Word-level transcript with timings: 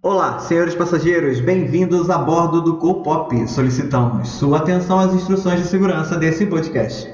Olá, 0.00 0.38
senhores 0.38 0.76
passageiros, 0.76 1.40
bem-vindos 1.40 2.08
a 2.08 2.18
bordo 2.18 2.62
do 2.62 2.76
Copop. 2.76 3.48
Solicitamos 3.48 4.28
sua 4.28 4.58
atenção 4.58 5.00
às 5.00 5.12
instruções 5.12 5.60
de 5.60 5.66
segurança 5.66 6.16
desse 6.16 6.46
podcast. 6.46 7.10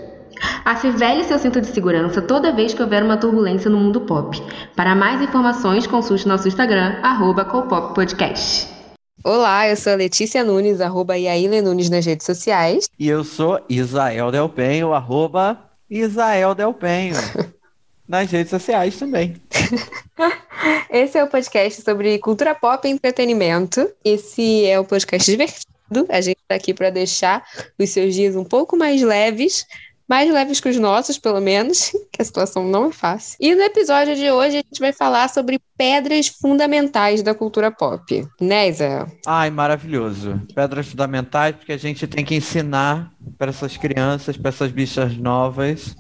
Afivele 0.67 1.25
seu 1.25 1.39
cinto 1.39 1.63
de 1.63 1.69
segurança 1.69 2.21
toda 2.21 2.55
vez 2.55 2.75
que 2.75 2.83
houver 2.83 3.03
uma 3.03 3.17
turbulência 3.17 3.71
no 3.71 3.79
mundo 3.79 4.03
pop. 4.03 4.39
Para 4.77 4.95
mais 4.95 5.23
informações, 5.23 5.87
consulte 5.87 6.29
nosso 6.29 6.47
Instagram, 6.47 6.99
arroba 7.03 7.47
Podcast. 7.95 8.69
Olá, 9.25 9.67
eu 9.67 9.77
sou 9.77 9.95
a 9.95 9.97
Letícia 9.97 10.45
Nunes, 10.45 10.83
arroba 10.83 11.17
Yaile 11.17 11.63
Nunes 11.63 11.89
nas 11.89 12.05
redes 12.05 12.27
sociais. 12.27 12.87
E 12.99 13.09
eu 13.09 13.25
sou 13.25 13.65
Isael 13.67 14.31
Delpenho, 14.31 14.93
arroba 14.93 15.59
Isael 15.89 16.55
Delpenho. 16.55 17.15
nas 18.09 18.31
redes 18.31 18.51
sociais 18.51 18.97
também. 18.99 19.37
Esse 20.91 21.19
é 21.19 21.25
o 21.25 21.29
podcast 21.29 21.83
sobre 21.83 22.19
cultura 22.19 22.55
pop 22.55 22.87
e 22.87 22.91
entretenimento. 22.91 23.91
Esse 24.05 24.65
é 24.67 24.79
o 24.79 24.85
podcast 24.85 25.31
divertido. 25.31 26.07
A 26.09 26.21
gente 26.21 26.39
está 26.41 26.55
aqui 26.55 26.73
para 26.73 26.91
deixar 26.91 27.45
os 27.79 27.91
seus 27.91 28.15
dias 28.15 28.37
um 28.37 28.45
pouco 28.45 28.77
mais 28.77 29.03
leves, 29.03 29.67
mais 30.09 30.31
leves 30.31 30.61
que 30.61 30.69
os 30.69 30.77
nossos, 30.77 31.19
pelo 31.19 31.41
menos, 31.41 31.91
que 32.13 32.21
a 32.21 32.25
situação 32.25 32.65
não 32.65 32.87
é 32.87 32.93
fácil. 32.93 33.37
E 33.41 33.55
no 33.55 33.63
episódio 33.63 34.15
de 34.15 34.31
hoje 34.31 34.59
a 34.59 34.63
gente 34.63 34.79
vai 34.79 34.93
falar 34.93 35.29
sobre 35.29 35.61
pedras 35.77 36.29
fundamentais 36.29 37.23
da 37.23 37.35
cultura 37.35 37.71
pop. 37.71 38.27
Né, 38.41 38.69
Isa? 38.69 39.07
Ai, 39.27 39.51
maravilhoso. 39.51 40.41
Pedras 40.55 40.87
fundamentais, 40.87 41.57
porque 41.57 41.73
a 41.73 41.79
gente 41.79 42.07
tem 42.07 42.25
que 42.25 42.35
ensinar 42.35 43.11
para 43.39 43.51
essas 43.51 43.77
crianças, 43.77 44.37
para 44.37 44.51
essas 44.51 44.71
bichas 44.71 45.17
novas, 45.17 45.97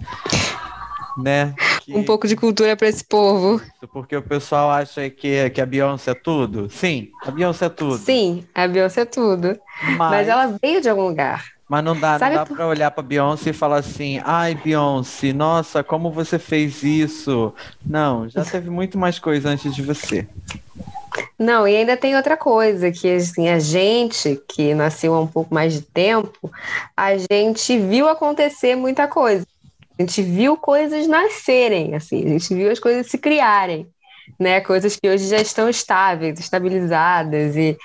né? 1.18 1.54
Que... 1.84 1.94
Um 1.94 2.02
pouco 2.02 2.26
de 2.26 2.34
cultura 2.34 2.74
para 2.74 2.88
esse 2.88 3.04
povo. 3.04 3.60
Porque 3.92 4.16
o 4.16 4.22
pessoal 4.22 4.70
acha 4.70 5.10
que, 5.10 5.50
que 5.50 5.60
a 5.60 5.66
Beyoncé 5.66 6.12
é 6.12 6.14
tudo. 6.14 6.70
Sim, 6.70 7.10
a 7.22 7.30
Beyoncé 7.30 7.66
é 7.66 7.68
tudo. 7.68 7.98
Sim, 7.98 8.42
a 8.54 8.66
Beyoncé 8.66 9.02
é 9.02 9.04
tudo. 9.04 9.60
Mas, 9.82 9.98
Mas 9.98 10.28
ela 10.28 10.56
veio 10.62 10.80
de 10.80 10.88
algum 10.88 11.08
lugar. 11.08 11.44
Mas 11.68 11.84
não 11.84 11.94
dá, 11.94 12.18
Sabe 12.18 12.36
não 12.36 12.44
dá 12.44 12.54
para 12.54 12.66
olhar 12.66 12.90
para 12.90 13.02
Beyoncé 13.02 13.50
e 13.50 13.52
falar 13.52 13.80
assim: 13.80 14.18
ai, 14.24 14.54
Beyoncé, 14.54 15.34
nossa, 15.34 15.84
como 15.84 16.10
você 16.10 16.38
fez 16.38 16.82
isso? 16.82 17.52
Não, 17.84 18.26
já 18.30 18.42
teve 18.44 18.70
muito 18.70 18.96
mais 18.96 19.18
coisa 19.18 19.50
antes 19.50 19.74
de 19.74 19.82
você. 19.82 20.26
Não, 21.38 21.66
e 21.66 21.76
ainda 21.76 21.96
tem 21.96 22.16
outra 22.16 22.36
coisa, 22.36 22.90
que 22.90 23.08
assim, 23.08 23.48
a 23.48 23.58
gente 23.58 24.40
que 24.48 24.74
nasceu 24.74 25.14
há 25.14 25.20
um 25.20 25.26
pouco 25.26 25.52
mais 25.54 25.72
de 25.72 25.82
tempo, 25.82 26.50
a 26.96 27.16
gente 27.16 27.78
viu 27.78 28.08
acontecer 28.08 28.74
muita 28.74 29.06
coisa. 29.06 29.46
A 29.98 30.02
gente 30.02 30.22
viu 30.22 30.56
coisas 30.56 31.06
nascerem, 31.06 31.94
assim, 31.94 32.24
a 32.24 32.28
gente 32.30 32.54
viu 32.54 32.70
as 32.70 32.80
coisas 32.80 33.06
se 33.06 33.16
criarem, 33.16 33.86
né? 34.38 34.60
Coisas 34.60 34.96
que 34.96 35.08
hoje 35.08 35.28
já 35.28 35.40
estão 35.40 35.68
estáveis, 35.68 36.38
estabilizadas, 36.40 37.56
e 37.56 37.76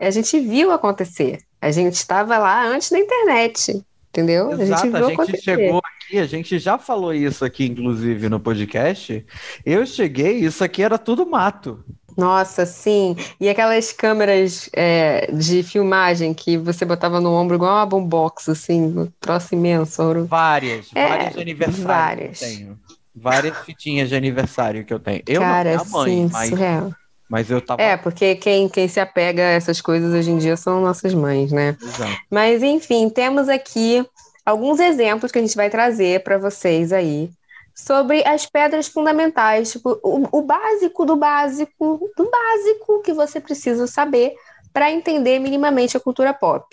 a 0.00 0.10
gente 0.10 0.38
viu 0.40 0.72
acontecer. 0.72 1.38
A 1.60 1.70
gente 1.70 1.94
estava 1.94 2.38
lá 2.38 2.66
antes 2.66 2.90
da 2.90 2.98
internet, 2.98 3.84
entendeu? 4.08 4.52
Exato, 4.52 4.62
a 4.62 4.64
gente, 4.64 4.88
viu 4.88 4.96
a 4.96 5.08
gente 5.08 5.12
acontecer. 5.12 5.42
chegou 5.42 5.82
aqui, 5.84 6.18
a 6.18 6.26
gente 6.26 6.58
já 6.58 6.78
falou 6.78 7.12
isso 7.12 7.44
aqui, 7.44 7.66
inclusive, 7.66 8.28
no 8.30 8.40
podcast. 8.40 9.26
Eu 9.64 9.84
cheguei, 9.84 10.38
isso 10.38 10.64
aqui 10.64 10.82
era 10.82 10.96
tudo 10.96 11.26
mato. 11.26 11.84
Nossa, 12.16 12.66
sim. 12.66 13.16
E 13.40 13.48
aquelas 13.48 13.92
câmeras 13.92 14.68
é, 14.72 15.30
de 15.32 15.62
filmagem 15.62 16.34
que 16.34 16.56
você 16.56 16.84
botava 16.84 17.20
no 17.20 17.32
ombro 17.32 17.56
igual 17.56 17.76
uma 17.76 17.86
boombox, 17.86 18.48
assim, 18.48 18.82
um 18.82 19.08
troço 19.20 19.54
imenso. 19.54 20.02
Ouro. 20.02 20.26
Várias, 20.26 20.88
é, 20.94 21.08
várias 21.08 21.34
de 21.34 21.40
aniversário 21.40 21.84
várias. 21.86 22.38
que 22.38 22.44
eu 22.44 22.48
tenho. 22.48 22.78
Várias 23.14 23.58
fitinhas 23.58 24.08
de 24.08 24.14
aniversário 24.14 24.84
que 24.84 24.94
eu 24.94 24.98
tenho. 24.98 25.22
Eu 25.26 25.40
Cara, 25.40 25.76
não, 25.76 25.84
mãe, 25.86 26.10
sim, 26.10 26.30
mas, 26.32 26.48
surreal. 26.48 26.92
mas 27.28 27.50
eu 27.50 27.60
tava... 27.60 27.82
É, 27.82 27.96
porque 27.96 28.36
quem, 28.36 28.68
quem 28.68 28.88
se 28.88 29.00
apega 29.00 29.42
a 29.42 29.50
essas 29.50 29.80
coisas 29.80 30.14
hoje 30.14 30.30
em 30.30 30.38
dia 30.38 30.56
são 30.56 30.80
nossas 30.80 31.12
mães, 31.12 31.50
né? 31.50 31.76
Exato. 31.82 32.16
Mas, 32.30 32.62
enfim, 32.62 33.08
temos 33.10 33.48
aqui 33.48 34.06
alguns 34.46 34.78
exemplos 34.78 35.32
que 35.32 35.38
a 35.38 35.42
gente 35.42 35.56
vai 35.56 35.68
trazer 35.68 36.22
para 36.22 36.38
vocês 36.38 36.92
aí 36.92 37.30
sobre 37.74 38.26
as 38.26 38.46
pedras 38.46 38.88
fundamentais, 38.88 39.72
tipo, 39.72 39.98
o, 40.02 40.38
o 40.38 40.42
básico 40.42 41.04
do 41.04 41.16
básico 41.16 42.10
do 42.16 42.30
básico 42.30 43.02
que 43.02 43.12
você 43.12 43.40
precisa 43.40 43.86
saber 43.86 44.34
para 44.72 44.90
entender 44.90 45.38
minimamente 45.38 45.96
a 45.96 46.00
cultura 46.00 46.32
pop, 46.32 46.64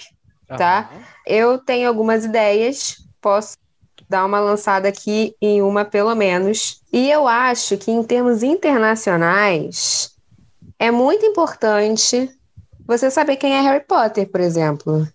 tá? 0.48 0.90
Uhum. 0.92 1.02
Eu 1.26 1.58
tenho 1.58 1.88
algumas 1.88 2.26
ideias, 2.26 2.98
posso 3.22 3.58
dar 4.10 4.26
uma 4.26 4.40
lançada 4.40 4.88
aqui 4.88 5.36
em 5.42 5.62
uma 5.62 5.84
pelo 5.84 6.14
menos. 6.16 6.82
E 6.92 7.10
eu 7.10 7.28
acho 7.28 7.78
que 7.78 7.92
em 7.92 8.04
termos 8.04 8.44
internacionais 8.44 10.16
é 10.80 10.92
muito 10.92 11.26
importante 11.26 12.30
você 12.86 13.12
saber 13.12 13.36
quem 13.36 13.54
é 13.54 13.62
Harry 13.62 13.84
Potter, 13.84 14.30
por 14.30 14.40
exemplo, 14.40 15.08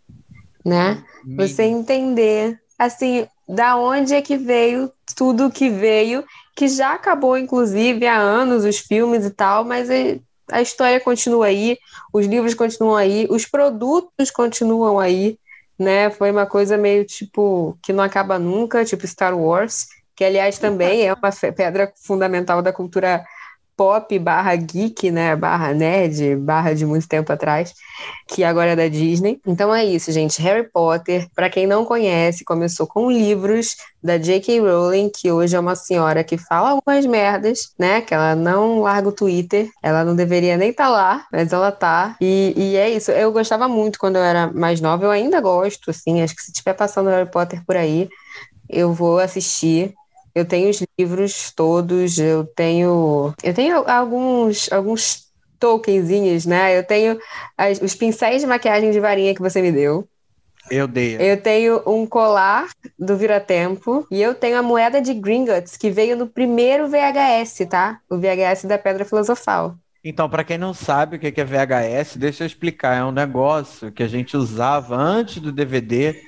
né? 0.65 1.03
Você 1.37 1.63
entender 1.63 2.61
assim 2.79 3.27
da 3.49 3.77
onde 3.77 4.15
é 4.15 4.21
que 4.21 4.37
veio 4.37 4.93
tudo 5.23 5.53
que 5.53 5.71
veio, 5.71 6.25
que 6.57 6.67
já 6.67 6.95
acabou, 6.95 7.39
inclusive, 7.39 8.09
há 8.09 8.17
anos 8.17 8.65
os 8.65 8.79
filmes 8.81 9.25
e 9.25 9.31
tal, 9.31 9.65
mas 9.65 9.89
a 10.51 10.61
história 10.61 10.99
continua 10.99 11.47
aí, 11.47 11.79
os 12.13 12.27
livros 12.27 12.55
continuam 12.55 12.97
aí, 12.97 13.29
os 13.31 13.47
produtos 13.47 14.33
continuam 14.33 14.99
aí, 14.99 15.39
né? 15.79 16.11
Foi 16.11 16.33
uma 16.33 16.45
coisa 16.45 16.77
meio 16.77 17.05
tipo 17.05 17.79
que 17.81 17.93
não 17.93 18.03
acaba 18.03 18.37
nunca, 18.37 18.85
tipo 18.85 19.07
Star 19.07 19.39
Wars, 19.39 19.87
que 20.17 20.25
aliás 20.25 20.59
também 20.59 21.07
é 21.07 21.15
uma 21.15 21.31
pedra 21.55 21.93
fundamental 22.05 22.61
da 22.61 22.73
cultura 22.73 23.25
pop 23.77 24.19
barra 24.19 24.55
geek, 24.57 25.11
né? 25.11 25.35
Barra 25.37 25.73
nerd, 25.73 26.37
barra 26.37 26.75
de 26.75 26.87
muito 26.87 27.09
tempo 27.09 27.33
atrás, 27.33 27.73
que 28.29 28.45
agora 28.45 28.71
é 28.71 28.77
da 28.77 28.89
Disney. 28.89 29.41
Então 29.47 29.75
é 29.75 29.85
isso, 29.85 30.11
gente. 30.13 30.41
Harry 30.41 30.69
Potter, 30.71 31.29
para 31.35 31.51
quem 31.51 31.67
não 31.67 31.85
conhece, 31.85 32.45
começou 32.45 32.87
com 32.87 33.11
livros 33.11 33.77
da 34.03 34.19
J.K. 34.19 34.61
Rowling, 34.61 35.11
que 35.11 35.31
hoje 35.31 35.55
é 35.55 35.61
uma 35.61 35.77
senhora 35.77 36.25
que 36.25 36.37
fala 36.37 36.71
algumas 36.71 37.07
merdas, 37.07 37.73
né? 37.79 38.01
Que 38.01 38.15
ela 38.15 38.35
não 38.35 38.81
larga 38.81 39.09
o 39.09 39.13
Twitter, 39.13 39.71
ela 39.83 40.05
não 40.05 40.17
deveria 40.17 40.57
nem 40.57 40.71
estar 40.71 40.85
tá 40.85 40.91
lá, 40.91 41.27
mas 41.33 41.53
ela 41.53 41.71
tá. 41.71 42.17
E, 42.21 42.53
e 42.57 42.77
é 42.77 42.91
isso. 42.91 43.11
Eu 43.11 43.33
gostava 43.33 43.69
muito 43.69 43.99
quando 43.99 44.17
eu 44.17 44.23
era 44.23 44.53
mais 44.53 44.81
nova, 44.81 45.05
eu 45.05 45.11
ainda 45.11 45.41
gosto, 45.41 45.91
assim. 45.91 46.23
Acho 46.23 46.35
que 46.35 46.43
se 46.43 46.51
estiver 46.51 46.75
passando 46.75 47.11
Harry 47.11 47.31
Potter 47.31 47.63
por 47.65 47.77
aí, 47.77 48.09
eu 48.69 48.93
vou 48.93 49.19
assistir. 49.19 49.95
Eu 50.35 50.45
tenho 50.45 50.71
os 50.71 50.83
livros 50.99 51.53
todos, 51.53 52.19
eu 52.19 52.45
tenho. 52.45 53.35
Eu 53.43 53.55
tenho 53.55 53.89
alguns, 53.89 54.73
alguns 54.73 55.29
tokenzinhos, 55.59 56.47
né? 56.47 56.77
Eu 56.77 56.85
tenho 56.85 57.19
as, 57.57 57.81
os 57.81 57.95
pincéis 57.95 58.43
de 58.43 58.47
maquiagem 58.47 58.91
de 58.91 58.99
varinha 59.01 59.35
que 59.35 59.43
você 59.43 59.61
me 59.63 59.71
deu. 59.71 60.09
Eu 60.71 60.87
dei. 60.87 61.17
Eu 61.21 61.41
tenho 61.41 61.83
um 61.87 62.07
colar 62.07 62.69
do 62.99 63.17
Vira-Tempo 63.17 64.07
e 64.11 64.23
eu 64.23 64.35
tenho 64.35 64.59
a 64.59 64.63
moeda 64.63 65.01
de 65.01 65.13
Gringotts 65.13 65.77
que 65.77 65.91
veio 65.91 66.17
no 66.17 66.27
primeiro 66.27 66.89
VHS, 66.89 67.67
tá? 67.69 68.01
O 68.09 68.17
VHS 68.17 68.65
da 68.65 68.79
Pedra 68.79 69.05
Filosofal. 69.05 69.77
Então, 70.05 70.29
para 70.29 70.43
quem 70.43 70.59
não 70.59 70.75
sabe 70.75 71.17
o 71.17 71.19
que 71.19 71.41
é 71.41 71.45
VHS, 71.45 72.17
deixa 72.17 72.43
eu 72.43 72.47
explicar. 72.47 72.97
É 72.97 73.05
um 73.05 73.13
negócio 73.13 73.93
que 73.93 74.03
a 74.03 74.09
gente 74.09 74.37
usava 74.37 74.97
antes 74.97 75.41
do 75.41 75.53
DVD 75.53 76.21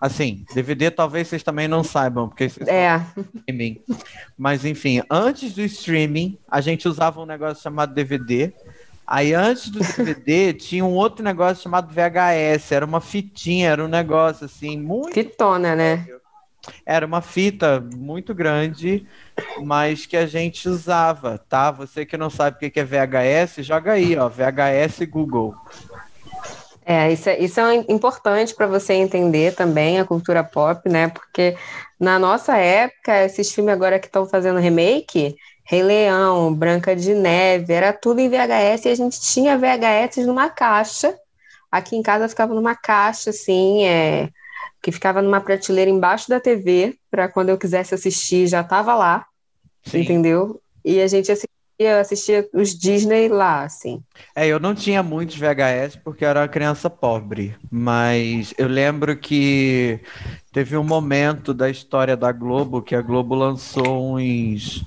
Assim, 0.00 0.46
DVD 0.54 0.90
talvez 0.90 1.28
vocês 1.28 1.42
também 1.42 1.68
não 1.68 1.84
saibam, 1.84 2.26
porque 2.26 2.48
vocês 2.48 2.66
é. 2.66 3.04
streaming. 3.40 3.82
Mas 4.38 4.64
enfim, 4.64 5.02
antes 5.10 5.52
do 5.52 5.60
streaming, 5.60 6.38
a 6.50 6.62
gente 6.62 6.88
usava 6.88 7.20
um 7.20 7.26
negócio 7.26 7.62
chamado 7.62 7.92
DVD. 7.92 8.50
Aí 9.06 9.34
antes 9.34 9.68
do 9.68 9.80
DVD 9.80 10.54
tinha 10.54 10.84
um 10.84 10.94
outro 10.94 11.22
negócio 11.22 11.62
chamado 11.62 11.92
VHS, 11.92 12.72
era 12.72 12.86
uma 12.86 13.00
fitinha, 13.00 13.68
era 13.68 13.84
um 13.84 13.88
negócio 13.88 14.46
assim, 14.46 14.78
muito. 14.78 15.12
Fitona, 15.12 15.76
né? 15.76 16.06
Era 16.86 17.04
uma 17.04 17.20
fita 17.20 17.80
muito 17.94 18.34
grande, 18.34 19.06
mas 19.62 20.06
que 20.06 20.16
a 20.16 20.26
gente 20.26 20.68
usava, 20.68 21.38
tá? 21.38 21.70
Você 21.70 22.06
que 22.06 22.16
não 22.16 22.30
sabe 22.30 22.56
o 22.56 22.70
que 22.70 22.80
é 22.80 22.84
VHS, 22.84 23.66
joga 23.66 23.92
aí, 23.92 24.16
ó, 24.16 24.28
VHS 24.28 25.06
Google. 25.08 25.54
É, 26.90 27.12
isso 27.12 27.28
é, 27.28 27.38
isso 27.38 27.60
é 27.60 27.76
importante 27.88 28.52
para 28.52 28.66
você 28.66 28.94
entender 28.94 29.54
também 29.54 30.00
a 30.00 30.04
cultura 30.04 30.42
pop, 30.42 30.88
né? 30.88 31.06
Porque 31.06 31.56
na 32.00 32.18
nossa 32.18 32.56
época, 32.56 33.26
esses 33.26 33.52
filmes 33.52 33.72
agora 33.72 34.00
que 34.00 34.06
estão 34.06 34.26
fazendo 34.26 34.58
remake, 34.58 35.36
Rei 35.62 35.84
Leão, 35.84 36.52
Branca 36.52 36.96
de 36.96 37.14
Neve, 37.14 37.72
era 37.72 37.92
tudo 37.92 38.18
em 38.18 38.28
VHS 38.28 38.86
e 38.86 38.88
a 38.88 38.94
gente 38.96 39.20
tinha 39.20 39.56
VHS 39.56 40.26
numa 40.26 40.50
caixa. 40.50 41.16
Aqui 41.70 41.94
em 41.94 42.02
casa 42.02 42.28
ficava 42.28 42.52
numa 42.54 42.74
caixa, 42.74 43.30
assim, 43.30 43.84
é, 43.84 44.28
que 44.82 44.90
ficava 44.90 45.22
numa 45.22 45.40
prateleira 45.40 45.88
embaixo 45.88 46.28
da 46.28 46.40
TV, 46.40 46.98
para 47.08 47.28
quando 47.28 47.50
eu 47.50 47.58
quisesse 47.58 47.94
assistir 47.94 48.48
já 48.48 48.62
estava 48.62 48.96
lá, 48.96 49.24
Sim. 49.84 50.00
entendeu? 50.00 50.60
E 50.84 51.00
a 51.00 51.06
gente 51.06 51.30
eu 51.84 51.98
assistia 51.98 52.48
os 52.52 52.78
Disney 52.78 53.28
lá, 53.28 53.64
assim. 53.64 54.02
É, 54.34 54.46
eu 54.46 54.60
não 54.60 54.74
tinha 54.74 55.02
muitos 55.02 55.36
VHS 55.36 55.96
porque 56.02 56.24
eu 56.24 56.28
era 56.28 56.40
uma 56.40 56.48
criança 56.48 56.90
pobre, 56.90 57.56
mas 57.70 58.52
eu 58.58 58.68
lembro 58.68 59.16
que 59.16 60.00
teve 60.52 60.76
um 60.76 60.84
momento 60.84 61.54
da 61.54 61.70
história 61.70 62.16
da 62.16 62.32
Globo 62.32 62.82
que 62.82 62.94
a 62.94 63.02
Globo 63.02 63.34
lançou 63.34 64.16
uns 64.16 64.84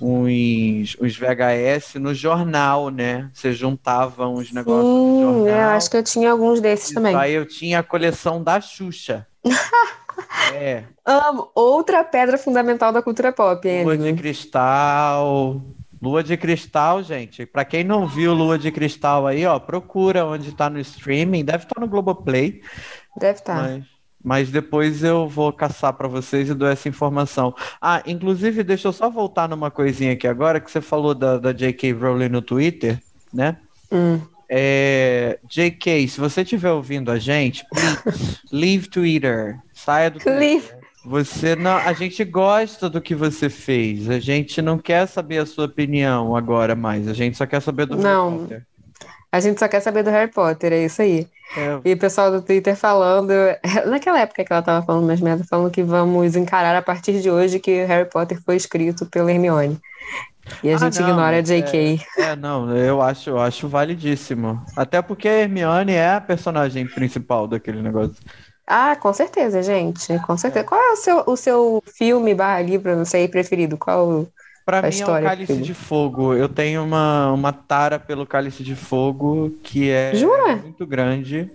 uns, 0.00 0.96
uns 1.00 1.16
VHS 1.16 1.94
no 1.94 2.14
jornal, 2.14 2.90
né? 2.90 3.30
Você 3.32 3.52
juntava 3.52 4.28
uns 4.28 4.52
negócios 4.52 4.84
no 4.84 5.14
Sim, 5.14 5.22
jornal. 5.22 5.46
eu 5.46 5.68
acho 5.70 5.90
que 5.90 5.96
eu 5.96 6.02
tinha 6.02 6.30
alguns 6.30 6.60
desses 6.60 6.92
também. 6.92 7.16
Aí 7.16 7.32
eu 7.32 7.46
tinha 7.46 7.78
a 7.78 7.82
coleção 7.82 8.42
da 8.42 8.60
Xuxa. 8.60 9.26
é, 10.52 10.84
Amo. 11.04 11.50
Outra 11.54 12.02
pedra 12.04 12.36
fundamental 12.36 12.92
da 12.92 13.00
cultura 13.02 13.32
pop, 13.32 13.66
hein, 13.68 13.84
Lua 13.84 13.96
de? 13.96 14.12
Cristal. 14.14 15.62
Lua 16.00 16.22
de 16.22 16.36
Cristal, 16.36 17.02
gente. 17.02 17.46
Pra 17.46 17.64
quem 17.64 17.82
não 17.82 18.06
viu 18.06 18.34
Lua 18.34 18.58
de 18.58 18.70
Cristal 18.70 19.26
aí, 19.26 19.46
ó, 19.46 19.58
procura 19.58 20.24
onde 20.24 20.52
tá 20.52 20.68
no 20.68 20.78
streaming. 20.78 21.44
Deve 21.44 21.64
estar 21.64 21.80
no 21.80 21.88
Globoplay. 21.88 22.60
Deve 23.18 23.38
estar. 23.38 23.62
Mas, 23.62 23.84
mas 24.22 24.50
depois 24.50 25.02
eu 25.02 25.28
vou 25.28 25.52
caçar 25.52 25.92
para 25.92 26.08
vocês 26.08 26.48
e 26.48 26.54
dou 26.54 26.68
essa 26.68 26.88
informação. 26.88 27.54
Ah, 27.80 28.02
inclusive, 28.06 28.62
deixa 28.62 28.88
eu 28.88 28.92
só 28.92 29.08
voltar 29.08 29.48
numa 29.48 29.70
coisinha 29.70 30.12
aqui 30.12 30.26
agora, 30.26 30.60
que 30.60 30.70
você 30.70 30.80
falou 30.80 31.14
da, 31.14 31.38
da 31.38 31.52
J.K. 31.52 31.92
Rowling 31.92 32.28
no 32.28 32.42
Twitter, 32.42 33.00
né? 33.32 33.56
Hum. 33.90 34.20
É, 34.48 35.38
J.K., 35.48 36.08
se 36.08 36.20
você 36.20 36.42
estiver 36.42 36.70
ouvindo 36.70 37.10
a 37.10 37.18
gente, 37.18 37.64
please, 37.70 38.38
leave 38.52 38.88
Twitter. 38.88 39.58
Saia 39.72 40.10
do 40.10 40.20
Twitter. 40.20 40.75
Você 41.06 41.54
não, 41.54 41.76
a 41.76 41.92
gente 41.92 42.24
gosta 42.24 42.90
do 42.90 43.00
que 43.00 43.14
você 43.14 43.48
fez. 43.48 44.10
A 44.10 44.18
gente 44.18 44.60
não 44.60 44.76
quer 44.78 45.06
saber 45.06 45.38
a 45.38 45.46
sua 45.46 45.66
opinião 45.66 46.34
agora 46.36 46.74
mais. 46.74 47.06
A 47.08 47.12
gente 47.14 47.36
só 47.36 47.46
quer 47.46 47.60
saber 47.62 47.86
do 47.86 47.96
Não. 47.96 48.30
Harry 48.30 48.40
Potter. 48.40 48.66
A 49.32 49.40
gente 49.40 49.58
só 49.60 49.68
quer 49.68 49.80
saber 49.80 50.02
do 50.02 50.10
Harry 50.10 50.30
Potter, 50.30 50.72
é 50.72 50.84
isso 50.84 51.02
aí. 51.02 51.28
É, 51.56 51.80
E 51.84 51.92
o 51.92 51.98
pessoal 51.98 52.30
do 52.30 52.42
Twitter 52.42 52.76
falando, 52.76 53.32
naquela 53.86 54.20
época 54.20 54.44
que 54.44 54.52
ela 54.52 54.62
tava 54.62 54.84
falando 54.84 55.04
umas 55.04 55.20
merdas, 55.20 55.46
falando 55.48 55.70
que 55.70 55.82
vamos 55.82 56.36
encarar 56.36 56.74
a 56.76 56.82
partir 56.82 57.20
de 57.20 57.30
hoje 57.30 57.60
que 57.60 57.84
Harry 57.84 58.08
Potter 58.08 58.40
foi 58.44 58.56
escrito 58.56 59.06
pela 59.06 59.30
Hermione. 59.32 59.78
E 60.62 60.70
a 60.72 60.78
Ah, 60.78 60.78
gente 60.78 61.00
não, 61.00 61.10
ignora 61.10 61.38
a 61.38 61.42
JK. 61.42 62.00
É, 62.16 62.36
não, 62.36 62.74
eu 62.76 63.02
acho, 63.02 63.30
eu 63.30 63.38
acho 63.38 63.68
validíssimo. 63.68 64.64
Até 64.76 65.02
porque 65.02 65.28
a 65.28 65.32
Hermione 65.42 65.92
é 65.92 66.14
a 66.14 66.20
personagem 66.20 66.86
principal 66.86 67.46
daquele 67.48 67.82
negócio. 67.82 68.16
Ah, 68.66 68.96
com 68.96 69.12
certeza, 69.12 69.62
gente. 69.62 70.18
Com 70.26 70.36
certeza. 70.36 70.64
Qual 70.66 70.80
é 70.80 70.92
o 70.92 70.96
seu, 70.96 71.24
o 71.26 71.36
seu 71.36 71.82
filme 71.86 72.34
barra 72.34 72.62
livro, 72.62 72.96
não 72.96 73.04
sei, 73.04 73.28
preferido? 73.28 73.78
Qual? 73.78 74.26
Pra 74.64 74.82
A 74.82 74.90
mim 74.90 74.98
é 75.00 75.06
o 75.06 75.14
Cálice 75.16 75.62
de 75.62 75.72
Fogo. 75.74 76.34
Eu 76.34 76.48
tenho 76.48 76.82
uma, 76.82 77.32
uma 77.32 77.52
tara 77.52 77.98
pelo 78.00 78.26
Cálice 78.26 78.64
de 78.64 78.74
Fogo 78.74 79.50
que 79.62 79.90
é 79.90 80.18
Jura? 80.18 80.64
muito 80.64 80.84
grande. 80.86 81.48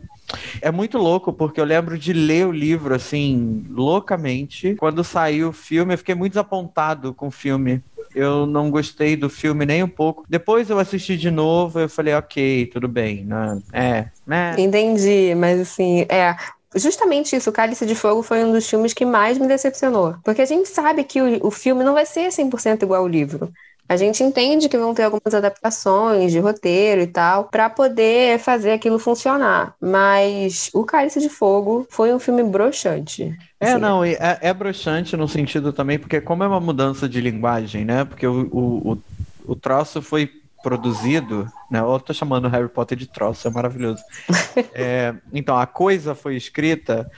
É 0.61 0.71
muito 0.71 0.97
louco, 0.97 1.33
porque 1.33 1.59
eu 1.61 1.65
lembro 1.65 1.97
de 1.97 2.13
ler 2.13 2.47
o 2.47 2.51
livro, 2.51 2.95
assim, 2.95 3.65
loucamente. 3.69 4.75
Quando 4.75 5.03
saiu 5.03 5.49
o 5.49 5.53
filme, 5.53 5.93
eu 5.93 5.97
fiquei 5.97 6.15
muito 6.15 6.33
desapontado 6.33 7.13
com 7.13 7.27
o 7.27 7.31
filme. 7.31 7.83
Eu 8.15 8.45
não 8.45 8.71
gostei 8.71 9.15
do 9.17 9.29
filme 9.29 9.65
nem 9.65 9.83
um 9.83 9.89
pouco. 9.89 10.25
Depois 10.29 10.69
eu 10.69 10.79
assisti 10.79 11.17
de 11.17 11.31
novo, 11.31 11.79
eu 11.79 11.89
falei, 11.89 12.13
ok, 12.15 12.67
tudo 12.67 12.87
bem. 12.87 13.25
Né? 13.25 13.61
É, 13.73 14.09
né? 14.25 14.57
Entendi, 14.57 15.33
mas 15.35 15.59
assim, 15.61 16.01
é. 16.09 16.35
Justamente 16.75 17.35
isso, 17.35 17.49
o 17.49 17.53
Cálice 17.53 17.85
de 17.85 17.95
Fogo 17.95 18.23
foi 18.23 18.43
um 18.43 18.51
dos 18.51 18.69
filmes 18.69 18.93
que 18.93 19.05
mais 19.05 19.37
me 19.37 19.47
decepcionou. 19.47 20.15
Porque 20.23 20.41
a 20.41 20.45
gente 20.45 20.69
sabe 20.69 21.03
que 21.03 21.21
o, 21.21 21.47
o 21.47 21.51
filme 21.51 21.83
não 21.83 21.93
vai 21.93 22.05
ser 22.05 22.31
100% 22.31 22.83
igual 22.83 23.01
ao 23.01 23.07
livro. 23.07 23.51
A 23.89 23.97
gente 23.97 24.23
entende 24.23 24.69
que 24.69 24.77
vão 24.77 24.93
ter 24.93 25.03
algumas 25.03 25.33
adaptações 25.33 26.31
de 26.31 26.39
roteiro 26.39 27.01
e 27.01 27.07
tal, 27.07 27.49
para 27.49 27.69
poder 27.69 28.39
fazer 28.39 28.71
aquilo 28.71 28.97
funcionar. 28.97 29.75
Mas 29.81 30.69
o 30.73 30.85
Cálice 30.85 31.19
de 31.19 31.27
Fogo 31.27 31.85
foi 31.89 32.13
um 32.13 32.19
filme 32.19 32.41
broxante. 32.41 33.35
É, 33.59 33.71
Assim, 33.71 33.81
não, 33.81 34.05
e 34.05 34.13
é, 34.13 34.39
é 34.41 34.53
broxante 34.53 35.17
no 35.17 35.27
sentido 35.27 35.73
também, 35.73 35.99
porque 35.99 36.21
como 36.21 36.41
é 36.41 36.47
uma 36.47 36.61
mudança 36.61 37.07
de 37.09 37.19
linguagem, 37.19 37.83
né? 37.83 38.05
Porque 38.05 38.25
o, 38.25 38.47
o, 38.51 38.93
o, 38.93 39.03
o 39.45 39.55
troço 39.57 40.01
foi 40.01 40.40
produzido, 40.61 41.51
né? 41.69 41.79
Eu 41.79 41.99
tô 41.99 42.13
chamando 42.13 42.47
Harry 42.47 42.69
Potter 42.69 42.97
de 42.97 43.07
troço, 43.07 43.47
é 43.47 43.51
maravilhoso. 43.51 44.03
É, 44.73 45.13
então, 45.33 45.57
a 45.57 45.65
coisa 45.65 46.13
foi 46.15 46.35
escrita 46.35 47.09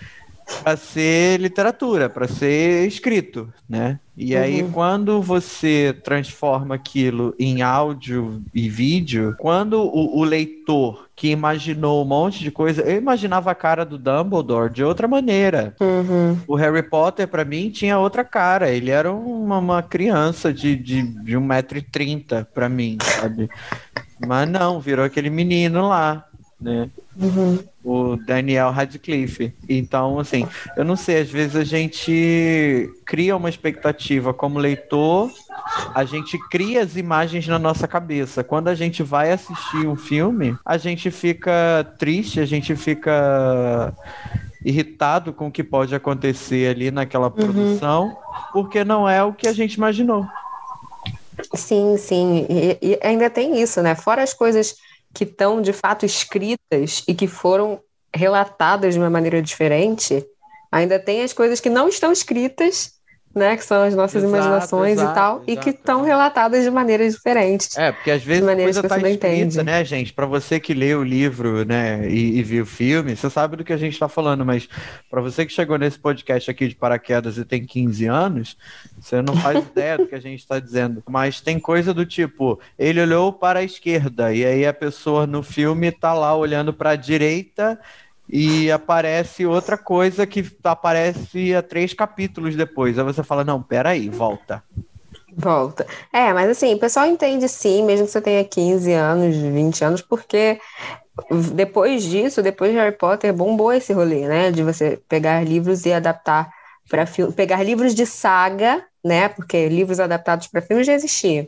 para 0.63 0.75
ser 0.77 1.39
literatura, 1.39 2.09
para 2.09 2.27
ser 2.27 2.85
escrito, 2.87 3.51
né? 3.67 3.99
E 4.15 4.35
aí, 4.35 4.61
Uhum. 4.61 4.71
quando 4.71 5.21
você 5.21 5.95
transforma 6.03 6.75
aquilo 6.75 7.33
em 7.39 7.61
áudio 7.61 8.43
e 8.53 8.69
vídeo, 8.69 9.35
quando 9.39 9.81
o, 9.81 10.19
o 10.19 10.23
leitor 10.23 11.07
que 11.15 11.29
imaginou 11.29 12.03
um 12.03 12.07
monte 12.07 12.39
de 12.39 12.49
coisa, 12.49 12.81
eu 12.81 12.97
imaginava 12.97 13.51
a 13.51 13.55
cara 13.55 13.85
do 13.85 13.97
Dumbledore 13.97 14.73
de 14.73 14.83
outra 14.83 15.07
maneira. 15.07 15.75
Uhum. 15.79 16.37
O 16.47 16.55
Harry 16.55 16.81
Potter, 16.81 17.27
pra 17.27 17.45
mim, 17.45 17.69
tinha 17.69 17.99
outra 17.99 18.23
cara. 18.23 18.69
Ele 18.71 18.89
era 18.89 19.11
uma, 19.11 19.59
uma 19.59 19.83
criança 19.83 20.51
de, 20.51 20.75
de, 20.75 21.03
de 21.03 21.37
1,30m 21.37 22.45
pra 22.53 22.67
mim, 22.67 22.97
sabe? 23.01 23.49
Mas 24.19 24.49
não, 24.49 24.79
virou 24.79 25.05
aquele 25.05 25.29
menino 25.29 25.87
lá, 25.87 26.25
né? 26.59 26.89
Uhum. 27.15 27.59
O 27.83 28.15
Daniel 28.15 28.71
Radcliffe. 28.71 29.53
Então, 29.67 30.19
assim, 30.19 30.47
eu 30.75 30.83
não 30.83 30.95
sei, 30.95 31.21
às 31.21 31.29
vezes 31.29 31.55
a 31.55 31.63
gente 31.63 32.89
cria 33.05 33.35
uma 33.35 33.49
expectativa 33.49 34.33
como 34.33 34.57
leitor, 34.57 35.29
a 35.93 36.03
gente 36.03 36.37
cria 36.49 36.81
as 36.81 36.95
imagens 36.95 37.47
na 37.47 37.59
nossa 37.59 37.87
cabeça. 37.87 38.43
Quando 38.43 38.69
a 38.69 38.75
gente 38.75 39.03
vai 39.03 39.31
assistir 39.31 39.87
um 39.87 39.95
filme, 39.95 40.57
a 40.65 40.77
gente 40.77 41.11
fica 41.11 41.85
triste, 41.99 42.39
a 42.39 42.45
gente 42.45 42.75
fica 42.75 43.93
irritado 44.65 45.33
com 45.33 45.47
o 45.47 45.51
que 45.51 45.63
pode 45.63 45.93
acontecer 45.93 46.69
ali 46.69 46.89
naquela 46.89 47.29
produção, 47.29 48.15
porque 48.53 48.83
não 48.83 49.07
é 49.07 49.21
o 49.21 49.33
que 49.33 49.47
a 49.47 49.53
gente 49.53 49.73
imaginou. 49.73 50.25
Sim, 51.53 51.97
sim. 51.97 52.45
E, 52.49 52.77
e 52.81 52.99
ainda 53.03 53.29
tem 53.29 53.61
isso, 53.61 53.81
né? 53.81 53.95
Fora 53.95 54.23
as 54.23 54.33
coisas 54.33 54.77
que 55.13 55.23
estão 55.23 55.61
de 55.61 55.71
fato 55.71 56.05
escritas 56.05 57.03
e 57.07 57.13
que 57.13 57.27
foram 57.27 57.81
relatadas 58.13 58.93
de 58.93 58.99
uma 58.99 59.09
maneira 59.09 59.41
diferente, 59.41 60.25
ainda 60.71 60.99
tem 60.99 61.23
as 61.23 61.33
coisas 61.33 61.59
que 61.59 61.69
não 61.69 61.87
estão 61.87 62.11
escritas, 62.11 62.93
né? 63.33 63.57
Que 63.57 63.65
são 63.65 63.83
as 63.83 63.95
nossas 63.95 64.23
Exato, 64.23 64.35
imaginações 64.35 64.93
exato, 64.93 65.11
e 65.11 65.15
tal, 65.15 65.43
e 65.43 65.57
que 65.57 65.69
exato. 65.69 65.69
estão 65.69 66.01
relatadas 66.03 66.63
de 66.63 66.69
maneiras 66.69 67.13
diferentes. 67.13 67.75
É, 67.77 67.91
porque 67.91 68.11
às 68.11 68.23
vezes 68.23 68.47
a 68.47 68.55
coisa 68.55 68.81
que 68.81 68.87
tá 68.87 68.97
escrita, 68.97 69.27
entende. 69.27 69.63
né, 69.63 69.83
gente? 69.83 70.13
Pra 70.13 70.25
você 70.25 70.59
que 70.59 70.73
lê 70.73 70.93
o 70.93 71.03
livro, 71.03 71.65
né, 71.65 72.07
e, 72.07 72.37
e 72.37 72.43
viu 72.43 72.63
o 72.63 72.67
filme, 72.67 73.15
você 73.15 73.29
sabe 73.29 73.57
do 73.57 73.63
que 73.63 73.73
a 73.73 73.77
gente 73.77 73.97
tá 73.97 74.07
falando, 74.07 74.45
mas 74.45 74.67
pra 75.09 75.21
você 75.21 75.45
que 75.45 75.51
chegou 75.51 75.77
nesse 75.77 75.97
podcast 75.97 76.49
aqui 76.49 76.67
de 76.67 76.75
paraquedas 76.75 77.37
e 77.37 77.45
tem 77.45 77.65
15 77.65 78.05
anos, 78.05 78.57
você 78.99 79.21
não 79.21 79.35
faz 79.35 79.57
ideia 79.65 79.97
do 79.97 80.07
que 80.07 80.15
a 80.15 80.21
gente 80.21 80.45
tá 80.45 80.59
dizendo. 80.59 81.03
Mas 81.09 81.41
tem 81.41 81.59
coisa 81.59 81.93
do 81.93 82.05
tipo, 82.05 82.59
ele 82.77 83.01
olhou 83.01 83.33
para 83.33 83.59
a 83.59 83.63
esquerda 83.63 84.33
e 84.33 84.45
aí 84.45 84.65
a 84.65 84.73
pessoa 84.73 85.25
no 85.25 85.41
filme 85.41 85.91
tá 85.91 86.13
lá 86.13 86.35
olhando 86.35 86.73
para 86.73 86.91
a 86.91 86.95
direita 86.95 87.79
e 88.27 88.71
aparece 88.71 89.45
outra 89.45 89.77
coisa 89.77 90.25
que 90.25 90.45
aparece 90.63 91.53
a 91.53 91.61
três 91.61 91.93
capítulos 91.93 92.55
depois. 92.55 92.97
Aí 92.97 93.03
você 93.05 93.23
fala, 93.23 93.43
não, 93.43 93.61
peraí, 93.61 94.09
volta. 94.09 94.63
Volta. 95.35 95.85
É, 96.11 96.31
mas 96.31 96.49
assim, 96.49 96.73
o 96.75 96.79
pessoal 96.79 97.05
entende 97.05 97.47
sim, 97.47 97.83
mesmo 97.83 98.05
que 98.05 98.11
você 98.11 98.21
tenha 98.21 98.43
15 98.43 98.93
anos, 98.93 99.35
20 99.35 99.83
anos, 99.83 100.01
porque 100.01 100.59
depois 101.53 102.03
disso, 102.03 102.41
depois 102.41 102.71
de 102.71 102.77
Harry 102.77 102.95
Potter, 102.95 103.33
bombou 103.33 103.71
esse 103.71 103.93
rolê, 103.93 104.27
né? 104.27 104.51
De 104.51 104.63
você 104.63 104.99
pegar 105.07 105.43
livros 105.45 105.85
e 105.85 105.93
adaptar 105.93 106.51
para 106.89 107.05
filme, 107.05 107.33
pegar 107.33 107.63
livros 107.63 107.93
de 107.95 108.05
saga, 108.05 108.83
né? 109.03 109.29
Porque 109.29 109.69
livros 109.69 109.99
adaptados 109.99 110.47
para 110.47 110.61
filme 110.61 110.83
já 110.83 110.93
existiam. 110.93 111.47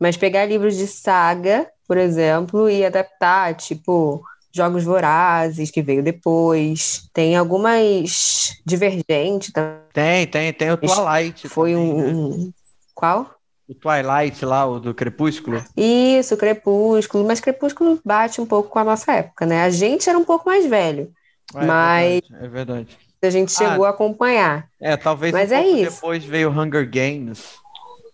Mas 0.00 0.16
pegar 0.16 0.44
livros 0.46 0.76
de 0.76 0.86
saga, 0.86 1.66
por 1.86 1.96
exemplo, 1.96 2.68
e 2.68 2.84
adaptar, 2.84 3.54
tipo, 3.54 4.22
Jogos 4.54 4.84
Vorazes, 4.84 5.70
que 5.70 5.82
veio 5.82 6.02
depois. 6.02 7.08
Tem 7.12 7.36
algumas 7.36 8.52
Divergente 8.64 9.52
também. 9.52 9.80
Tem, 9.92 10.26
tem, 10.26 10.52
tem 10.52 10.70
o 10.70 10.76
Twilight. 10.76 11.48
Foi 11.48 11.72
também, 11.72 11.92
né? 11.94 12.12
um. 12.12 12.26
um- 12.28 12.52
Qual? 12.94 13.34
O 13.68 13.74
Twilight 13.74 14.44
lá, 14.44 14.66
o 14.66 14.78
do 14.78 14.94
Crepúsculo. 14.94 15.64
Isso, 15.76 16.36
Crepúsculo, 16.36 17.24
mas 17.26 17.40
Crepúsculo 17.40 17.98
bate 18.04 18.40
um 18.40 18.46
pouco 18.46 18.68
com 18.68 18.78
a 18.78 18.84
nossa 18.84 19.10
época, 19.12 19.46
né? 19.46 19.62
A 19.64 19.70
gente 19.70 20.08
era 20.08 20.18
um 20.18 20.24
pouco 20.24 20.46
mais 20.48 20.66
velho, 20.66 21.10
É, 21.54 21.64
Mas- 21.64 22.20
verdade, 22.28 22.44
É 22.44 22.48
verdade. 22.48 22.98
a 23.22 23.30
gente 23.30 23.52
chegou 23.52 23.84
a 23.86 23.90
acompanhar. 23.90 24.68
É, 24.80 24.96
talvez 24.96 25.32
Mas 25.32 25.50
um 25.50 25.54
é 25.54 25.66
isso. 25.66 25.94
depois 25.94 26.22
veio 26.24 26.50
Hunger 26.50 26.88
Games. 26.88 27.42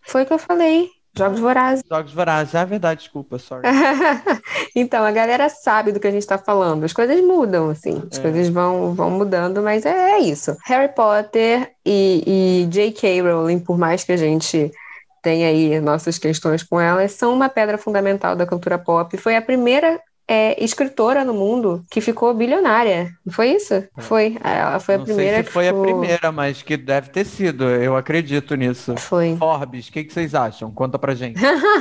Foi 0.03 0.23
o 0.23 0.27
que 0.27 0.33
eu 0.33 0.39
falei, 0.39 0.89
Jogos 1.17 1.41
Vorazes. 1.41 1.83
Jogos 1.89 2.13
Vorazes. 2.13 2.55
É 2.55 2.65
verdade, 2.65 3.01
desculpa, 3.01 3.39
sorry. 3.39 3.63
Então, 4.75 5.05
a 5.05 5.11
galera 5.11 5.49
sabe 5.49 5.91
do 5.93 5.99
que 5.99 6.07
a 6.07 6.11
gente 6.11 6.23
está 6.23 6.39
falando. 6.39 6.85
As 6.85 6.93
coisas 6.93 7.21
mudam, 7.21 7.71
assim. 7.71 8.03
As 8.11 8.19
É. 8.19 8.23
coisas 8.23 8.49
vão, 8.49 8.95
vão 8.95 9.11
mudando, 9.11 9.63
mas 9.63 9.85
é, 9.85 10.13
é 10.13 10.19
isso. 10.21 10.57
Harry 10.67 10.93
Potter 10.95 11.73
e, 11.85 12.63
e 12.65 12.67
J.K. 12.71 13.21
Rowling, 13.23 13.59
por 13.59 13.77
mais 13.77 14.05
que 14.05 14.13
a 14.13 14.17
gente 14.17 14.71
tenha 15.23 15.49
aí 15.49 15.81
nossas 15.81 16.19
questões 16.19 16.63
com 16.63 16.81
elas, 16.81 17.13
são 17.13 17.35
uma 17.35 17.49
pedra 17.49 17.77
fundamental 17.77 18.37
da 18.37 18.47
cultura 18.47 18.79
pop. 18.79 19.17
Foi 19.17 19.37
a 19.37 19.43
primeira 19.43 20.01
é, 20.33 20.63
escritora 20.63 21.25
no 21.25 21.35
mundo 21.35 21.85
que 21.91 22.01
ficou 22.01 22.33
bilionária. 22.33 23.11
Não 23.27 23.33
foi 23.33 23.49
isso? 23.51 23.83
Foi. 23.99 24.39
Ela 24.45 24.79
foi 24.79 24.95
a 24.95 24.99
Não 24.99 25.05
primeira 25.05 25.39
sei 25.39 25.43
se 25.43 25.47
que 25.49 25.53
foi 25.53 25.65
ficou... 25.65 25.81
a 25.81 25.85
primeira, 25.85 26.31
mas 26.31 26.63
que 26.63 26.77
deve 26.77 27.11
ter 27.11 27.27
sido. 27.27 27.65
Eu 27.69 27.97
acredito 27.97 28.55
nisso. 28.55 28.95
Foi. 28.97 29.37
Forbes, 29.37 29.89
o 29.89 29.93
que, 29.93 30.05
que 30.05 30.13
vocês 30.13 30.33
acham? 30.33 30.71
Conta 30.71 31.01
pra 31.01 31.17
gente. 31.17 31.41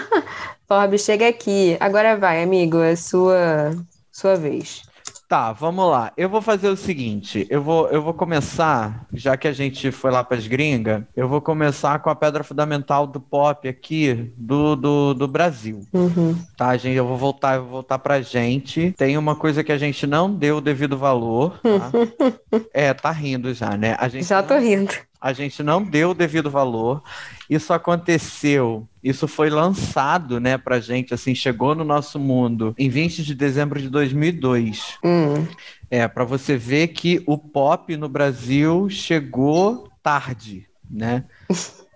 Forbes, 0.68 1.03
chega 1.03 1.27
aqui. 1.27 1.77
Agora 1.79 2.18
vai, 2.18 2.41
amigo, 2.41 2.79
é 2.79 2.96
sua, 2.96 3.72
sua 4.12 4.36
vez. 4.36 4.82
Tá, 5.30 5.54
vamos 5.54 5.88
lá. 5.88 6.12
Eu 6.18 6.28
vou 6.28 6.42
fazer 6.42 6.70
o 6.70 6.76
seguinte, 6.76 7.46
eu 7.52 7.62
vou, 7.62 7.88
eu 7.90 8.02
vou 8.02 8.16
começar, 8.16 9.06
já 9.14 9.38
que 9.38 9.48
a 9.48 9.54
gente 9.54 9.92
foi 9.92 10.10
lá 10.10 10.24
para 10.24 10.36
as 10.38 10.48
gringas, 10.48 11.04
eu 11.16 11.28
vou 11.28 11.40
começar 11.40 12.00
com 12.00 12.10
a 12.10 12.16
pedra 12.16 12.44
fundamental 12.44 13.06
do 13.06 13.22
pop 13.22 13.68
aqui 13.70 14.34
do, 14.36 14.76
do, 14.76 15.14
do 15.14 15.28
Brasil. 15.28 15.82
Uhum. 15.94 16.36
Tá, 16.58 16.76
gente, 16.78 16.96
eu 16.96 17.06
vou 17.06 17.16
voltar, 17.16 17.58
eu 17.58 17.62
vou 17.62 17.72
voltar 17.74 18.00
pra 18.00 18.22
gente. 18.22 18.92
Tem 18.98 19.20
uma 19.20 19.36
coisa 19.36 19.64
que 19.64 19.72
a 19.72 19.78
gente 19.78 20.08
não 20.08 20.34
deu 20.34 20.58
o 20.58 20.62
devido 20.62 20.98
valor, 20.98 21.60
tá? 21.62 21.92
é, 22.74 22.92
tá 22.96 23.12
rindo 23.12 23.54
já, 23.54 23.78
né? 23.78 23.96
A 24.00 24.08
gente 24.08 24.26
Já 24.26 24.42
tô 24.42 24.56
não- 24.56 24.62
rindo. 24.62 24.92
A 25.20 25.34
gente 25.34 25.62
não 25.62 25.84
deu 25.84 26.12
o 26.12 26.14
devido 26.14 26.50
valor. 26.50 27.04
Isso 27.50 27.74
aconteceu, 27.74 28.88
isso 29.04 29.28
foi 29.28 29.50
lançado, 29.50 30.40
né, 30.40 30.58
pra 30.58 30.80
gente, 30.80 31.14
assim, 31.14 31.34
chegou 31.34 31.74
no 31.76 31.84
nosso 31.84 32.20
mundo 32.20 32.74
em 32.78 32.90
20 32.90 33.24
de 33.24 33.34
dezembro 33.34 33.82
de 33.82 33.90
2002. 33.90 34.98
Hum. 35.04 35.46
É, 35.90 36.08
pra 36.08 36.24
você 36.24 36.56
ver 36.56 36.90
que 36.90 37.24
o 37.26 37.38
pop 37.38 37.96
no 37.98 38.08
Brasil 38.08 38.90
chegou 38.90 39.90
tarde, 40.04 40.68
né? 40.90 41.26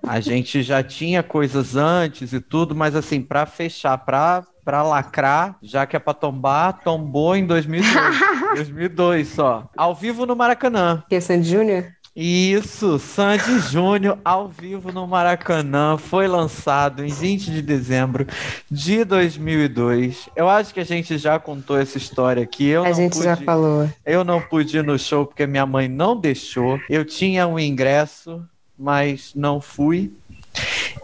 A 0.05 0.19
gente 0.19 0.63
já 0.63 0.81
tinha 0.83 1.21
coisas 1.21 1.75
antes 1.75 2.33
e 2.33 2.41
tudo, 2.41 2.75
mas 2.75 2.95
assim, 2.95 3.21
pra 3.21 3.45
fechar, 3.45 3.97
pra 3.99 4.43
para 4.63 4.81
lacrar, 4.81 5.57
já 5.61 5.85
que 5.85 5.95
é 5.95 5.99
pra 5.99 6.13
tombar, 6.13 6.79
tombou 6.83 7.35
em 7.35 7.45
2002. 7.45 8.19
2002 8.55 9.27
só. 9.35 9.69
Ao 9.75 9.93
vivo 9.93 10.25
no 10.25 10.35
Maracanã. 10.35 11.03
Que 11.09 11.15
é 11.15 11.19
Sandy 11.19 11.49
Júnior? 11.49 11.91
Isso, 12.15 12.99
Sandy 12.99 13.59
Júnior 13.71 14.19
ao 14.23 14.47
vivo 14.47 14.91
no 14.91 15.07
Maracanã 15.07 15.97
foi 15.97 16.27
lançado 16.27 17.03
em 17.03 17.07
20 17.07 17.49
de 17.49 17.59
dezembro 17.59 18.27
de 18.69 19.03
2002. 19.03 20.29
Eu 20.35 20.47
acho 20.47 20.71
que 20.75 20.79
a 20.79 20.83
gente 20.85 21.17
já 21.17 21.39
contou 21.39 21.75
essa 21.79 21.97
história 21.97 22.43
aqui. 22.43 22.67
Eu 22.67 22.83
A 22.85 22.91
gente 22.91 23.17
já 23.17 23.33
pude- 23.33 23.45
falou. 23.45 23.89
Eu 24.05 24.23
não 24.23 24.39
pude 24.39 24.77
ir 24.77 24.83
no 24.83 24.97
show 24.99 25.25
porque 25.25 25.47
minha 25.47 25.65
mãe 25.65 25.87
não 25.87 26.15
deixou. 26.15 26.79
Eu 26.87 27.03
tinha 27.03 27.47
um 27.47 27.57
ingresso, 27.57 28.43
mas 28.77 29.31
não 29.35 29.59
fui. 29.59 30.13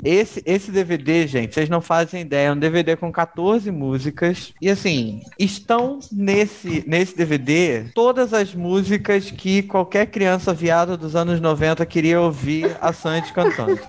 Esse, 0.04 0.42
esse 0.46 0.72
DVD, 0.72 1.28
gente, 1.28 1.54
vocês 1.54 1.70
não 1.70 1.82
fazem 1.82 2.22
ideia, 2.22 2.48
é 2.48 2.52
um 2.52 2.58
DVD 2.58 2.96
com 2.96 3.12
14 3.12 3.70
músicas. 3.72 4.54
E 4.62 4.70
assim, 4.70 5.22
estão 5.38 6.00
nesse, 6.12 6.84
nesse 6.88 7.16
DVD 7.16 7.86
todas 7.94 8.34
as 8.34 8.54
músicas 8.54 9.30
que 9.32 9.64
qualquer 9.64 10.08
criança 10.08 10.54
viada 10.54 10.96
dos 10.98 11.16
anos 11.16 11.40
90 11.42 11.86
queria 11.86 12.20
ouvir 12.22 12.78
a 12.82 12.94
Sandy 12.94 13.34
cantando. 13.34 13.80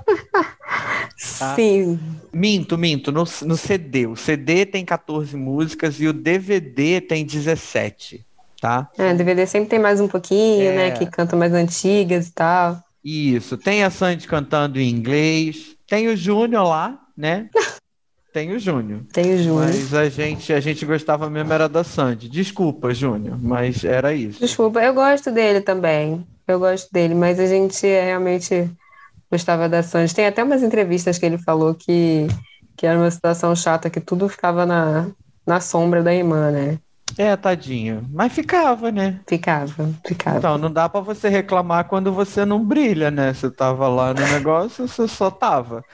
Tá. 1.38 1.54
Sim. 1.54 1.98
Minto, 2.32 2.78
minto, 2.78 3.12
no, 3.12 3.24
no 3.42 3.56
CD. 3.56 4.06
O 4.06 4.16
CD 4.16 4.64
tem 4.64 4.84
14 4.84 5.36
músicas 5.36 6.00
e 6.00 6.06
o 6.06 6.12
DVD 6.12 7.00
tem 7.00 7.24
17, 7.26 8.24
tá? 8.60 8.88
É, 8.96 9.12
DVD 9.12 9.46
sempre 9.46 9.68
tem 9.68 9.78
mais 9.78 10.00
um 10.00 10.08
pouquinho, 10.08 10.62
É. 10.70 10.76
né? 10.76 10.90
Que 10.92 11.06
canta 11.06 11.36
mais 11.36 11.52
antigas 11.52 12.28
e 12.28 12.32
tal. 12.32 12.82
Isso, 13.04 13.56
tem 13.56 13.82
a 13.82 13.90
Sandy 13.90 14.28
cantando 14.28 14.78
em 14.78 14.88
inglês, 14.90 15.76
tem 15.86 16.08
o 16.08 16.16
Júnior 16.16 16.68
lá, 16.68 17.00
né? 17.16 17.48
Tem 18.32 18.52
o 18.52 18.60
Júnior. 18.60 19.00
Tem 19.12 19.34
o 19.34 19.38
Júnior. 19.38 19.66
Mas 19.66 19.92
a 19.92 20.08
gente, 20.08 20.52
a 20.52 20.60
gente 20.60 20.86
gostava 20.86 21.28
mesmo 21.28 21.52
era 21.52 21.68
da 21.68 21.82
Sandy. 21.82 22.28
Desculpa, 22.28 22.94
Júnior, 22.94 23.36
mas 23.42 23.82
era 23.82 24.14
isso. 24.14 24.38
Desculpa, 24.38 24.80
eu 24.80 24.94
gosto 24.94 25.32
dele 25.32 25.60
também. 25.60 26.24
Eu 26.46 26.60
gosto 26.60 26.88
dele, 26.92 27.12
mas 27.12 27.40
a 27.40 27.46
gente 27.46 27.84
realmente 27.84 28.70
gostava 29.30 29.68
da 29.68 29.82
Sandy. 29.82 30.14
Tem 30.14 30.26
até 30.26 30.44
umas 30.44 30.62
entrevistas 30.62 31.18
que 31.18 31.26
ele 31.26 31.38
falou 31.38 31.74
que, 31.74 32.28
que 32.76 32.86
era 32.86 32.98
uma 32.98 33.10
situação 33.10 33.54
chata, 33.56 33.90
que 33.90 34.00
tudo 34.00 34.28
ficava 34.28 34.64
na, 34.64 35.10
na 35.44 35.60
sombra 35.60 36.02
da 36.02 36.14
irmã, 36.14 36.52
né? 36.52 36.78
É, 37.20 37.36
tadinho. 37.36 38.08
Mas 38.10 38.32
ficava, 38.32 38.90
né? 38.90 39.20
Ficava, 39.28 39.92
ficava. 40.06 40.38
Então, 40.38 40.56
não 40.56 40.72
dá 40.72 40.88
pra 40.88 41.02
você 41.02 41.28
reclamar 41.28 41.84
quando 41.84 42.10
você 42.10 42.46
não 42.46 42.64
brilha, 42.64 43.10
né? 43.10 43.34
Você 43.34 43.50
tava 43.50 43.88
lá 43.88 44.14
no 44.14 44.26
negócio, 44.28 44.88
você 44.88 45.06
só 45.06 45.30
tava. 45.30 45.84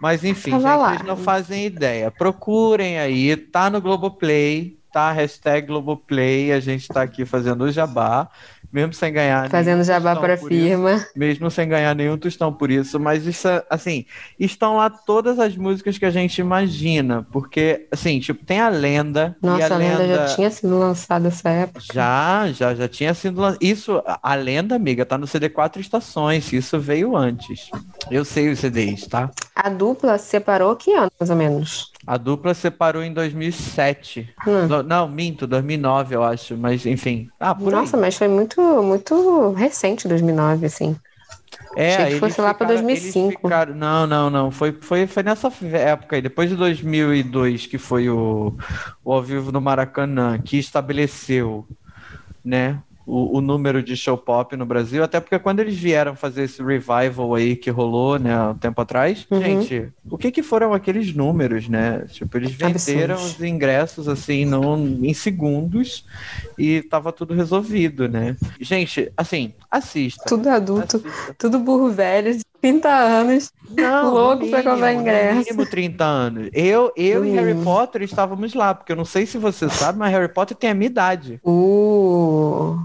Mas 0.00 0.24
enfim, 0.24 0.50
gente, 0.50 0.62
lá. 0.64 0.88
vocês 0.88 1.02
não 1.06 1.16
fazem 1.16 1.66
ideia. 1.66 2.10
Procurem 2.10 2.98
aí, 2.98 3.36
tá 3.36 3.70
no 3.70 3.80
Globoplay, 3.80 4.76
tá? 4.92 5.10
Hashtag 5.12 5.66
Globoplay, 5.66 6.52
a 6.52 6.60
gente 6.60 6.88
tá 6.88 7.02
aqui 7.02 7.24
fazendo 7.24 7.64
o 7.64 7.72
jabá, 7.72 8.28
mesmo 8.72 8.92
sem 8.92 9.12
ganhar 9.12 9.50
Fazendo 9.50 9.82
jabá 9.84 10.16
para 10.16 10.34
a 10.34 10.36
por 10.38 10.52
isso. 10.52 10.68
firma. 10.68 11.06
mesmo 11.14 11.50
sem 11.50 11.68
ganhar 11.68 11.94
nenhum 11.94 12.16
tostão 12.18 12.52
por 12.52 12.70
isso, 12.70 12.98
mas 13.00 13.26
isso, 13.26 13.46
é, 13.48 13.64
assim, 13.68 14.06
estão 14.38 14.76
lá 14.76 14.88
todas 14.88 15.38
as 15.38 15.56
músicas 15.56 15.98
que 15.98 16.04
a 16.06 16.10
gente 16.10 16.40
imagina, 16.40 17.26
porque, 17.30 17.86
assim, 17.92 18.18
tipo, 18.20 18.44
tem 18.44 18.60
a 18.60 18.68
lenda, 18.68 19.36
Nossa, 19.42 19.74
a 19.74 19.76
a 19.76 19.78
lenda 19.78 20.06
já 20.08 20.18
lenda 20.18 20.34
tinha 20.34 20.50
sido 20.50 20.78
lançada 20.78 21.24
nessa 21.24 21.50
época. 21.50 21.80
já, 21.80 22.50
já, 22.52 22.74
já 22.74 22.88
tinha 22.88 23.12
sido 23.14 23.40
lan- 23.40 23.56
isso, 23.60 24.02
a- 24.06 24.34
lenda, 24.34 24.74
amiga, 24.74 25.04
tá 25.04 25.18
no 25.18 25.26
CD 25.26 25.48
Quatro 25.48 25.80
Estações, 25.80 26.52
isso 26.52 26.78
veio 26.80 27.16
antes. 27.16 27.68
Eu 28.10 28.24
sei 28.24 28.50
os 28.50 28.58
CDs, 28.60 29.06
tá? 29.06 29.30
A 29.54 29.68
dupla 29.70 30.18
se 30.18 30.28
separou 30.28 30.76
que 30.76 30.92
ano, 30.94 31.10
mais 31.18 31.30
ou 31.30 31.36
menos? 31.36 31.91
A 32.06 32.16
dupla 32.16 32.52
separou 32.54 33.02
em 33.02 33.12
2007. 33.12 34.28
Hum. 34.46 34.66
Do- 34.66 34.82
Não, 34.82 35.08
minto, 35.08 35.46
2009, 35.46 36.14
eu 36.16 36.22
acho, 36.22 36.56
mas 36.56 36.84
enfim. 36.84 37.28
Ah, 37.38 37.54
por 37.54 37.72
aí. 37.72 37.80
Nossa, 37.80 37.96
mas 37.96 38.16
foi 38.16 38.28
muito, 38.28 38.60
muito 38.82 39.52
recente, 39.52 40.08
2009, 40.08 40.66
assim. 40.66 40.96
É, 41.76 41.94
Achei 41.96 42.14
que 42.14 42.20
fosse 42.20 42.40
lá 42.40 42.52
pra 42.52 42.66
ficaram- 42.66 42.82
2005. 42.82 43.28
eles 43.28 43.36
ficaram- 43.40 43.74
Não, 43.74 44.06
não, 44.06 44.28
não. 44.30 44.50
Foi, 44.50 44.72
foi, 44.80 45.06
foi 45.06 45.22
nessa 45.22 45.50
época 45.72 46.16
aí, 46.16 46.22
depois 46.22 46.50
de 46.50 46.56
2002, 46.56 47.66
que 47.66 47.78
foi 47.78 48.10
o, 48.10 48.54
o 49.04 49.12
Ao 49.12 49.22
Vivo 49.22 49.50
no 49.52 49.60
Maracanã, 49.60 50.38
que 50.38 50.58
estabeleceu, 50.58 51.66
né, 52.44 52.78
o, 53.14 53.36
o 53.36 53.40
número 53.42 53.82
de 53.82 53.94
show 53.94 54.16
pop 54.16 54.56
no 54.56 54.64
Brasil. 54.64 55.04
Até 55.04 55.20
porque 55.20 55.38
quando 55.38 55.60
eles 55.60 55.76
vieram 55.76 56.16
fazer 56.16 56.44
esse 56.44 56.62
revival 56.62 57.34
aí 57.34 57.54
que 57.56 57.68
rolou, 57.68 58.18
né, 58.18 58.40
um 58.48 58.54
tempo 58.54 58.80
atrás, 58.80 59.26
Uhum. 59.30 59.40
gente, 59.42 59.88
o 60.10 60.16
que 60.16 60.30
que 60.30 60.42
foram 60.42 60.72
aqueles 60.72 61.14
números, 61.14 61.68
né? 61.68 62.06
Tipo, 62.10 62.38
eles 62.38 62.52
venderam 62.52 63.14
Absurdos. 63.16 63.36
os 63.36 63.42
ingressos, 63.42 64.08
assim, 64.08 64.44
num, 64.46 65.00
em 65.04 65.12
segundos 65.12 66.06
e 66.56 66.80
tava 66.82 67.12
tudo 67.12 67.34
resolvido, 67.34 68.08
né? 68.08 68.34
Gente, 68.60 69.12
assim, 69.16 69.52
assista. 69.70 70.24
Tudo 70.26 70.48
adulto, 70.48 70.96
Assista. 70.96 71.34
tudo 71.38 71.58
burro 71.58 71.90
velho, 71.90 72.34
de 72.34 72.42
30 72.62 72.88
anos. 72.88 73.50
Não, 73.68 74.12
Louco 74.14 74.44
no 74.44 74.50
pra 74.50 74.62
comprar 74.62 74.86
mínimo, 74.92 75.00
ingresso. 75.02 75.38
Mínimo 75.38 75.66
30 75.66 76.04
anos. 76.04 76.48
Eu, 76.52 76.92
eu 76.96 77.24
e 77.24 77.30
Harry 77.32 77.48
mínimo. 77.48 77.64
Potter 77.64 78.02
estávamos 78.02 78.54
lá, 78.54 78.74
porque 78.74 78.92
eu 78.92 78.96
não 78.96 79.04
sei 79.04 79.26
se 79.26 79.36
você 79.38 79.68
sabe, 79.68 79.98
mas 79.98 80.12
Harry 80.12 80.32
Potter 80.32 80.56
tem 80.56 80.70
a 80.70 80.74
minha 80.74 80.86
idade. 80.88 81.40
Uh, 81.44 82.78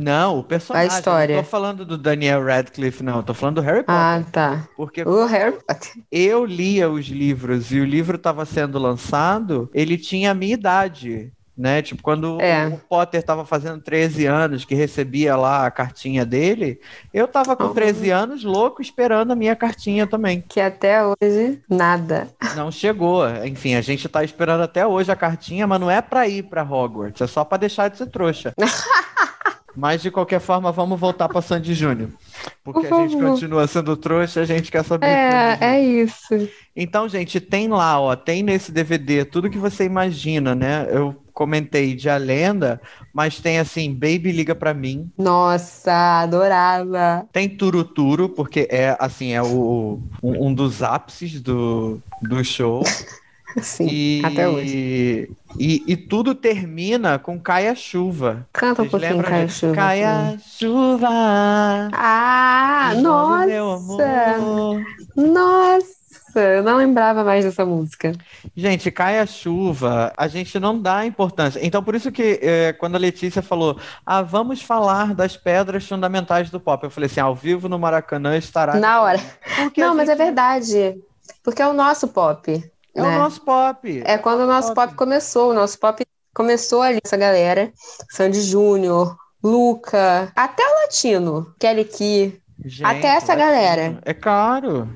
Não, 0.00 0.38
o 0.38 0.44
personagem. 0.44 0.94
A 0.94 0.98
história. 0.98 1.34
Não 1.36 1.42
tô 1.42 1.48
falando 1.50 1.84
do 1.84 1.98
Daniel 1.98 2.44
Radcliffe, 2.44 3.02
não. 3.02 3.20
Tô 3.20 3.34
falando 3.34 3.56
do 3.56 3.60
Harry 3.62 3.82
Potter. 3.82 3.94
ah, 3.94 4.22
tá. 4.30 4.68
Porque 4.76 5.02
O 5.02 5.26
Harry 5.26 5.56
Potter. 5.66 5.90
eu 6.12 6.44
lia 6.44 6.88
os 6.88 7.06
livros 7.06 7.72
e 7.72 7.80
o 7.80 7.84
livro 7.84 8.14
estava 8.16 8.44
sendo 8.44 8.78
lançado, 8.78 9.68
ele 9.74 9.98
tinha 9.98 10.30
a 10.30 10.34
minha 10.34 10.54
idade. 10.54 11.32
Né? 11.56 11.82
Tipo, 11.82 12.00
quando 12.04 12.40
É. 12.40 12.68
o 12.68 12.78
Potter 12.88 13.20
tava 13.20 13.44
fazendo 13.44 13.80
13 13.82 14.26
anos, 14.26 14.64
que 14.64 14.76
recebia 14.76 15.34
lá 15.34 15.66
a 15.66 15.70
cartinha 15.72 16.24
dele, 16.24 16.78
eu 17.12 17.26
tava 17.26 17.56
com 17.56 17.64
Uhum. 17.64 17.74
13 17.74 18.10
anos, 18.10 18.44
louco, 18.44 18.80
esperando 18.80 19.32
a 19.32 19.34
minha 19.34 19.56
cartinha 19.56 20.06
também. 20.06 20.44
Que 20.48 20.60
até 20.60 21.00
hoje, 21.04 21.60
nada. 21.68 22.28
Não 22.54 22.70
chegou. 22.70 23.28
Enfim, 23.44 23.74
a 23.74 23.80
gente 23.80 24.08
tá 24.08 24.22
esperando 24.22 24.60
até 24.62 24.86
hoje 24.86 25.10
a 25.10 25.16
cartinha, 25.16 25.66
mas 25.66 25.80
não 25.80 25.90
é 25.90 26.00
pra 26.00 26.28
ir 26.28 26.44
pra 26.44 26.62
Hogwarts, 26.62 27.20
é 27.22 27.26
só 27.26 27.42
pra 27.42 27.58
deixar 27.58 27.88
de 27.90 27.98
ser 27.98 28.06
trouxa. 28.06 28.52
Mas 29.78 30.02
de 30.02 30.10
qualquer 30.10 30.40
forma, 30.40 30.72
vamos 30.72 30.98
voltar 30.98 31.28
pra 31.28 31.40
Sandy 31.40 31.72
Júnior. 31.72 32.10
Porque 32.64 32.88
a 32.88 32.90
gente 32.96 33.16
continua 33.16 33.64
sendo 33.68 33.96
trouxa, 33.96 34.40
a 34.40 34.44
gente 34.44 34.72
quer 34.72 34.84
saber. 34.84 35.06
É, 35.06 35.56
é 35.60 35.80
isso. 35.80 36.48
Então, 36.74 37.08
gente, 37.08 37.38
tem 37.40 37.68
lá, 37.68 38.00
ó, 38.00 38.16
tem 38.16 38.42
nesse 38.42 38.72
DVD 38.72 39.24
tudo 39.24 39.48
que 39.48 39.56
você 39.56 39.84
imagina, 39.84 40.52
né? 40.52 40.88
Eu 40.90 41.14
comentei 41.32 41.94
de 41.94 42.10
A 42.10 42.16
Lenda, 42.16 42.80
mas 43.14 43.38
tem 43.38 43.60
assim, 43.60 43.94
Baby 43.94 44.32
Liga 44.32 44.52
Pra 44.52 44.74
Mim, 44.74 45.12
Nossa, 45.16 46.22
adorava. 46.22 47.28
tem 47.32 47.48
Turuturo, 47.48 48.28
porque 48.28 48.66
é 48.68 48.96
assim, 48.98 49.32
é 49.32 49.40
o, 49.40 50.00
um, 50.20 50.48
um 50.48 50.52
dos 50.52 50.82
ápices 50.82 51.40
do, 51.40 52.02
do 52.20 52.42
show. 52.42 52.82
Sim, 53.62 53.86
E, 53.90 54.22
até 54.24 54.48
hoje. 54.48 55.30
E, 55.58 55.84
e 55.86 55.96
tudo 55.96 56.34
termina 56.34 57.18
com 57.18 57.40
Caia 57.40 57.74
Chuva. 57.74 58.46
Canta 58.52 58.82
um 58.82 58.88
Vocês 58.88 59.12
pouquinho, 59.14 59.46
disso? 59.46 59.60
Chuva. 59.60 59.74
Caia 59.74 60.38
Chuva. 60.44 61.08
Ah, 61.92 62.92
nossa! 62.96 64.04
Nossa! 65.16 65.98
Eu 66.34 66.62
não 66.62 66.76
lembrava 66.76 67.24
mais 67.24 67.44
dessa 67.44 67.64
música. 67.64 68.12
Gente, 68.54 68.90
cai 68.90 69.18
a 69.18 69.26
chuva, 69.26 70.12
a 70.16 70.28
gente 70.28 70.58
não 70.60 70.80
dá 70.80 71.04
importância. 71.04 71.58
Então, 71.64 71.82
por 71.82 71.94
isso 71.94 72.12
que 72.12 72.38
é, 72.42 72.72
quando 72.72 72.94
a 72.94 72.98
Letícia 72.98 73.42
falou, 73.42 73.78
ah, 74.04 74.22
vamos 74.22 74.62
falar 74.62 75.14
das 75.14 75.36
pedras 75.36 75.86
fundamentais 75.88 76.50
do 76.50 76.60
pop, 76.60 76.84
eu 76.84 76.90
falei 76.90 77.06
assim, 77.06 77.20
ao 77.20 77.34
vivo 77.34 77.68
no 77.68 77.78
Maracanã 77.78 78.36
estará. 78.36 78.76
Na 78.76 79.02
hora. 79.02 79.18
Porque 79.56 79.80
não, 79.80 79.94
mas 79.94 80.08
é 80.08 80.14
verdade. 80.14 81.00
Porque 81.42 81.62
é 81.62 81.66
o 81.66 81.72
nosso 81.72 82.08
pop. 82.08 82.62
É 82.98 83.02
né? 83.02 83.16
o 83.16 83.18
nosso 83.18 83.40
pop. 83.40 84.02
É 84.04 84.18
quando 84.18 84.40
o 84.40 84.46
nosso 84.46 84.74
pop 84.74 84.94
começou. 84.94 85.50
O 85.50 85.54
nosso 85.54 85.78
pop 85.78 86.04
começou 86.34 86.82
ali, 86.82 86.98
essa 87.04 87.16
galera. 87.16 87.72
Sandy 88.10 88.40
Júnior, 88.40 89.16
Luca, 89.42 90.32
até 90.34 90.62
o 90.62 90.82
Latino, 90.82 91.54
Kelly 91.58 91.84
Key. 91.84 92.40
Gente, 92.64 92.84
até 92.84 93.08
essa 93.08 93.34
latino. 93.34 93.46
galera. 93.46 93.98
É 94.04 94.12
claro. 94.12 94.88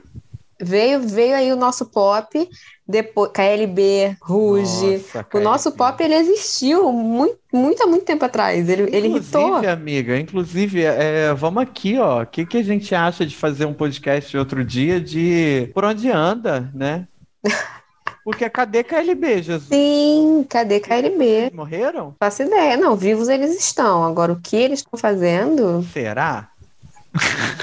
Veio, 0.60 1.00
veio 1.00 1.34
aí 1.34 1.52
o 1.52 1.56
nosso 1.56 1.86
pop, 1.86 2.48
depois 2.86 3.32
KLB, 3.32 4.16
Ruge. 4.22 4.98
Nossa, 4.98 5.26
O 5.34 5.40
nosso 5.40 5.72
pop, 5.72 6.00
ele 6.02 6.14
existiu 6.14 6.92
muito, 6.92 7.38
muito, 7.52 7.82
há 7.82 7.86
muito 7.86 8.04
tempo 8.04 8.24
atrás. 8.24 8.68
Ele, 8.68 8.82
ele 8.94 9.08
irritou. 9.08 9.48
Inclusive, 9.48 9.66
amiga, 9.66 10.18
inclusive, 10.18 10.84
é, 10.84 11.34
vamos 11.34 11.64
aqui, 11.64 11.98
ó. 11.98 12.22
O 12.22 12.26
que, 12.26 12.46
que 12.46 12.58
a 12.58 12.62
gente 12.62 12.94
acha 12.94 13.26
de 13.26 13.36
fazer 13.36 13.64
um 13.66 13.74
podcast 13.74 14.36
outro 14.36 14.64
dia 14.64 15.00
de 15.00 15.68
por 15.74 15.84
onde 15.84 16.08
anda, 16.08 16.70
né? 16.72 17.08
Porque 18.24 18.48
cadê 18.48 18.84
KLB, 18.84 19.42
Jesus? 19.42 19.68
Sim, 19.68 20.46
cadê 20.48 20.78
KLB? 20.80 21.24
Eles 21.24 21.52
morreram? 21.52 22.14
Faço 22.20 22.42
ideia. 22.42 22.76
Não, 22.76 22.94
vivos 22.96 23.28
eles 23.28 23.58
estão. 23.58 24.04
Agora, 24.04 24.32
o 24.32 24.40
que 24.40 24.56
eles 24.56 24.78
estão 24.80 24.98
fazendo? 24.98 25.82
Será? 25.92 26.48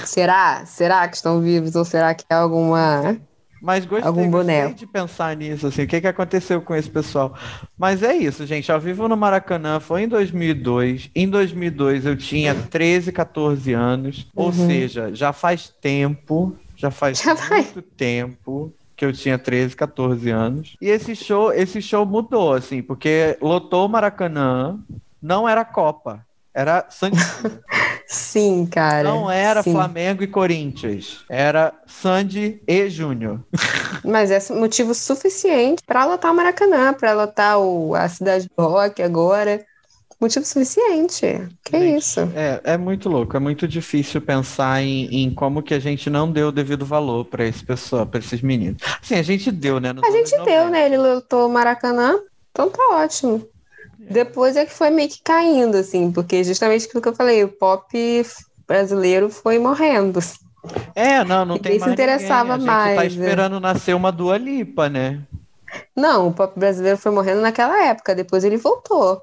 Será? 0.05 0.65
Será 0.65 1.07
que 1.07 1.15
estão 1.15 1.41
vivos 1.41 1.75
ou 1.75 1.85
será 1.85 2.13
que 2.13 2.23
é 2.29 2.35
alguma. 2.35 3.17
Mas 3.61 3.85
gostei, 3.85 4.07
Algum 4.07 4.29
boneco. 4.31 4.73
de 4.73 4.87
pensar 4.87 5.35
nisso, 5.35 5.67
assim, 5.67 5.83
o 5.83 5.87
que, 5.87 5.99
que 5.99 6.07
aconteceu 6.07 6.61
com 6.61 6.73
esse 6.73 6.89
pessoal. 6.89 7.35
Mas 7.77 8.01
é 8.01 8.15
isso, 8.15 8.45
gente, 8.45 8.71
ao 8.71 8.79
vivo 8.79 9.05
no 9.09 9.17
Maracanã 9.17 9.81
foi 9.81 10.03
em 10.03 10.07
2002. 10.07 11.09
Em 11.13 11.27
2002 11.29 12.05
eu 12.05 12.15
tinha 12.15 12.55
13, 12.55 13.11
14 13.11 13.73
anos, 13.73 14.27
ou 14.33 14.45
Uhum. 14.47 14.53
seja, 14.53 15.13
já 15.13 15.33
faz 15.33 15.73
tempo, 15.81 16.55
já 16.73 16.89
faz 16.89 17.19
Já 17.21 17.35
faz. 17.35 17.65
muito 17.75 17.81
tempo 17.81 18.73
que 19.00 19.06
eu 19.06 19.13
tinha 19.13 19.39
13, 19.39 19.77
14 19.77 20.29
anos. 20.29 20.75
E 20.82 20.89
esse 20.89 21.15
show, 21.15 21.53
esse 21.53 21.82
show 21.82 22.06
mudou, 22.06 22.53
assim, 22.53 22.82
porque 22.82 23.38
lotou 23.41 23.86
o 23.86 23.89
Maracanã, 23.89 24.77
não 25.22 25.48
era 25.48 25.63
Copa, 25.63 26.25
era 26.53 26.86
Santos. 26.89 27.22
Sim, 28.06 28.65
cara. 28.65 29.08
Não 29.08 29.29
era 29.29 29.62
sim. 29.62 29.72
Flamengo 29.72 30.24
e 30.24 30.27
Corinthians, 30.27 31.24
era 31.29 31.72
Sandy 31.86 32.60
e 32.68 32.89
Júnior. 32.89 33.39
Mas 34.03 34.32
é 34.32 34.53
motivo 34.53 34.96
suficiente 34.96 35.84
para 35.86 36.06
lotar 36.06 36.32
o 36.32 36.36
Maracanã, 36.36 36.91
para 36.91 37.13
lotar 37.13 37.60
o, 37.60 37.94
a 37.94 38.10
cidade 38.10 38.50
do 38.58 38.68
rock 38.68 39.03
agora. 39.03 39.63
Motivo 40.19 40.45
suficiente. 40.45 41.47
Que 41.63 41.79
Gente, 41.79 41.99
isso? 41.99 42.19
É, 42.35 42.59
é 42.73 42.77
muito 42.77 43.07
louco, 43.07 43.38
é 43.38 43.39
muito 43.39 43.65
difícil 43.65 44.19
pensar 44.19 44.81
em, 44.81 45.05
em 45.23 45.33
como 45.33 45.63
que 45.63 45.73
a 45.73 45.79
gente 45.79 46.09
não 46.09 46.29
deu 46.29 46.49
o 46.49 46.51
devido 46.51 46.85
valor 46.85 47.23
para 47.23 47.45
esse 47.45 47.63
pessoal, 47.63 48.05
para 48.05 48.19
esses 48.19 48.41
meninos. 48.41 48.81
Sim, 49.01 49.15
a 49.15 49.21
gente 49.21 49.49
deu, 49.49 49.79
né? 49.79 49.93
A 50.03 50.11
gente 50.11 50.31
deu, 50.31 50.65
90. 50.65 50.69
né? 50.71 50.85
Ele 50.88 50.97
lotou 50.97 51.47
o 51.47 51.51
Maracanã, 51.51 52.19
então 52.51 52.69
tá 52.69 52.83
ótimo. 52.91 53.47
Depois 53.97 54.57
é 54.57 54.65
que 54.65 54.73
foi 54.73 54.89
meio 54.89 55.07
que 55.07 55.21
caindo, 55.23 55.77
assim, 55.77 56.11
porque 56.11 56.43
justamente 56.43 56.85
aquilo 56.85 57.01
que 57.01 57.09
eu 57.09 57.15
falei, 57.15 57.43
o 57.43 57.47
pop 57.49 58.25
brasileiro 58.67 59.29
foi 59.29 59.57
morrendo. 59.57 60.19
É, 60.93 61.23
não, 61.23 61.45
não 61.45 61.57
tem 61.57 61.73
Ninguém 61.73 61.79
se 61.79 61.79
mais 61.79 61.93
interessava 61.93 62.57
ninguém. 62.57 62.69
A 62.69 62.77
gente 62.77 62.89
tá 62.89 62.95
mais, 62.95 63.15
né? 63.15 63.25
esperando 63.25 63.59
nascer 63.59 63.95
uma 63.95 64.11
Dua 64.11 64.38
Lipa, 64.38 64.89
né? 64.89 65.21
Não, 65.95 66.27
o 66.27 66.33
pop 66.33 66.59
brasileiro 66.59 66.97
foi 66.97 67.11
morrendo 67.11 67.41
naquela 67.41 67.85
época, 67.85 68.15
depois 68.15 68.43
ele 68.43 68.57
voltou. 68.57 69.21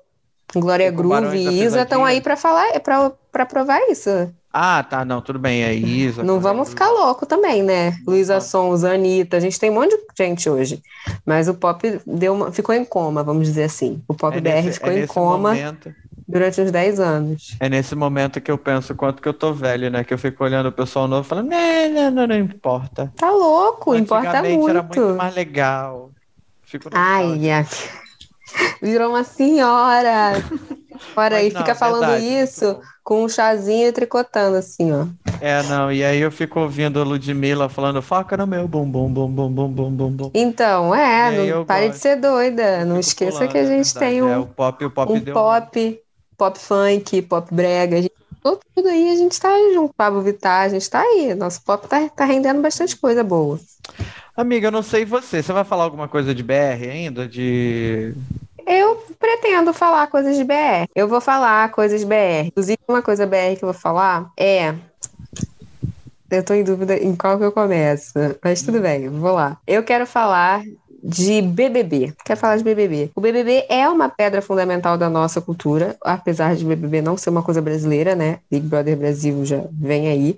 Glória 0.54 0.90
Groove 0.90 1.36
e 1.36 1.62
Isa 1.62 1.82
estão 1.82 2.04
aí 2.04 2.20
pra 2.20 2.36
falar, 2.36 2.78
pra, 2.80 3.10
pra 3.32 3.46
provar 3.46 3.80
isso. 3.90 4.10
Ah, 4.58 4.82
tá, 4.82 5.04
não, 5.04 5.20
tudo 5.20 5.38
bem, 5.38 5.62
é 5.64 5.74
Isa. 5.74 6.22
Não 6.22 6.40
vamos 6.40 6.70
ficar 6.70 6.88
louco 6.88 7.26
também, 7.26 7.62
né? 7.62 7.94
Luísa. 8.06 8.40
Sonza, 8.40 8.92
Anitta, 8.94 9.36
a 9.36 9.40
gente 9.40 9.58
tem 9.60 9.68
um 9.70 9.74
monte 9.74 9.90
de 9.94 10.24
gente 10.24 10.48
hoje. 10.48 10.80
Mas 11.26 11.46
o 11.46 11.52
pop 11.54 12.00
deu 12.06 12.32
uma- 12.32 12.50
ficou 12.50 12.74
em 12.74 12.82
coma, 12.84 13.22
vamos 13.22 13.46
dizer 13.46 13.64
assim. 13.64 14.02
O 14.08 14.14
pop 14.14 14.34
É 14.34 14.40
BR 14.40 14.48
nesse, 14.64 14.72
ficou 14.78 14.90
é 14.92 14.98
em 15.00 15.06
coma 15.06 15.50
momento, 15.50 15.94
durante 16.26 16.58
uns 16.62 16.70
10 16.70 16.98
anos. 16.98 17.54
é 17.60 17.68
nesse 17.68 17.94
momento 17.94 18.40
que 18.40 18.50
eu 18.50 18.56
penso 18.56 18.94
quanto 18.94 19.20
que 19.20 19.28
eu 19.28 19.34
tô 19.34 19.52
velho, 19.52 19.90
né? 19.90 20.02
Que 20.04 20.14
eu 20.14 20.18
fico 20.18 20.42
olhando 20.42 20.70
o 20.70 20.72
pessoal 20.72 21.06
novo 21.06 21.26
e 21.26 21.28
falando, 21.28 21.50
não, 21.50 21.90
não, 21.90 22.10
não, 22.12 22.26
não 22.28 22.36
importa. 22.36 23.12
Tá 23.14 23.30
louco, 23.30 23.94
importa 23.94 24.30
Antigamente 24.38 24.70
era 24.70 24.82
muito. 24.82 25.00
muito 25.00 25.16
mais 25.18 25.34
legal. 25.34 26.12
Fico 26.62 26.88
Ai, 26.94 27.50
ai. 27.50 27.66
Virou 28.80 29.10
uma 29.10 29.24
senhora. 29.24 30.32
Fora 31.14 31.36
aí, 31.36 31.50
fica 31.50 31.74
falando 31.74 32.06
verdade. 32.06 32.24
isso 32.24 32.80
com 33.04 33.24
um 33.24 33.28
chazinho 33.28 33.88
e 33.88 33.92
tricotando, 33.92 34.56
assim, 34.56 34.92
ó. 34.92 35.06
É, 35.40 35.62
não, 35.64 35.92
e 35.92 36.02
aí 36.02 36.20
eu 36.20 36.30
fico 36.30 36.60
ouvindo 36.60 37.00
a 37.00 37.04
Ludmilla 37.04 37.68
falando 37.68 38.02
faca 38.02 38.36
no 38.36 38.46
meu 38.46 38.66
bumbum, 38.66 39.12
bumbum, 39.12 39.50
bumbum, 39.50 39.90
bumbum. 39.90 40.30
Então, 40.34 40.94
é, 40.94 41.30
não 41.30 41.64
pare 41.64 41.86
gosto. 41.86 41.96
de 41.96 42.02
ser 42.02 42.16
doida. 42.16 42.84
Não 42.84 42.98
esqueça 42.98 43.38
pulando, 43.38 43.52
que 43.52 43.58
a 43.58 43.62
é 43.62 43.66
gente 43.66 43.96
é 43.96 44.00
tem 44.00 44.22
um, 44.22 44.28
é, 44.28 44.38
o 44.38 44.46
pop, 44.46 44.84
o 44.84 44.90
pop, 44.90 45.12
um 45.12 45.20
pop, 45.20 46.00
pop 46.36 46.58
funk, 46.58 47.22
pop 47.22 47.54
brega. 47.54 48.02
Gente, 48.02 48.12
tudo 48.42 48.88
aí, 48.88 49.10
a 49.10 49.16
gente 49.16 49.38
tá 49.40 49.50
junto. 49.74 49.94
Pablo 49.94 50.22
Vittar, 50.22 50.62
a 50.62 50.68
gente 50.68 50.88
tá 50.88 51.00
aí. 51.00 51.34
Nosso 51.34 51.62
pop 51.62 51.86
tá, 51.86 52.08
tá 52.08 52.24
rendendo 52.24 52.60
bastante 52.62 52.96
coisa 52.96 53.22
boa. 53.22 53.60
Amiga, 54.36 54.68
eu 54.68 54.72
não 54.72 54.82
sei 54.82 55.04
você. 55.04 55.42
Você 55.42 55.52
vai 55.52 55.64
falar 55.64 55.84
alguma 55.84 56.08
coisa 56.08 56.34
de 56.34 56.42
BR 56.42 56.90
ainda? 56.90 57.26
De. 57.26 58.14
Eu 58.66 58.96
pretendo 59.18 59.72
falar 59.72 60.08
coisas 60.08 60.36
de 60.36 60.44
BR. 60.44 60.86
Eu 60.94 61.08
vou 61.08 61.22
falar 61.22 61.70
coisas 61.70 62.04
BR. 62.04 62.48
Inclusive, 62.48 62.78
uma 62.86 63.00
coisa 63.00 63.26
BR 63.26 63.56
que 63.56 63.64
eu 63.64 63.72
vou 63.72 63.80
falar 63.80 64.30
é. 64.36 64.74
Eu 66.30 66.44
tô 66.44 66.52
em 66.52 66.64
dúvida 66.64 66.96
em 66.96 67.16
qual 67.16 67.38
que 67.38 67.44
eu 67.44 67.52
começo. 67.52 68.12
Mas 68.44 68.60
tudo 68.60 68.80
bem, 68.80 69.08
vou 69.08 69.32
lá. 69.32 69.56
Eu 69.66 69.82
quero 69.82 70.06
falar 70.06 70.62
de 71.02 71.40
BBB. 71.40 72.12
Quero 72.24 72.38
falar 72.38 72.56
de 72.58 72.64
BBB. 72.64 73.12
O 73.14 73.20
BBB 73.20 73.64
é 73.70 73.88
uma 73.88 74.08
pedra 74.08 74.42
fundamental 74.42 74.98
da 74.98 75.08
nossa 75.08 75.40
cultura, 75.40 75.96
apesar 76.02 76.56
de 76.56 76.64
BBB 76.64 77.00
não 77.00 77.16
ser 77.16 77.30
uma 77.30 77.42
coisa 77.42 77.62
brasileira, 77.62 78.14
né? 78.14 78.40
Big 78.50 78.66
Brother 78.66 78.96
Brasil 78.96 79.46
já 79.46 79.62
vem 79.72 80.08
aí. 80.08 80.36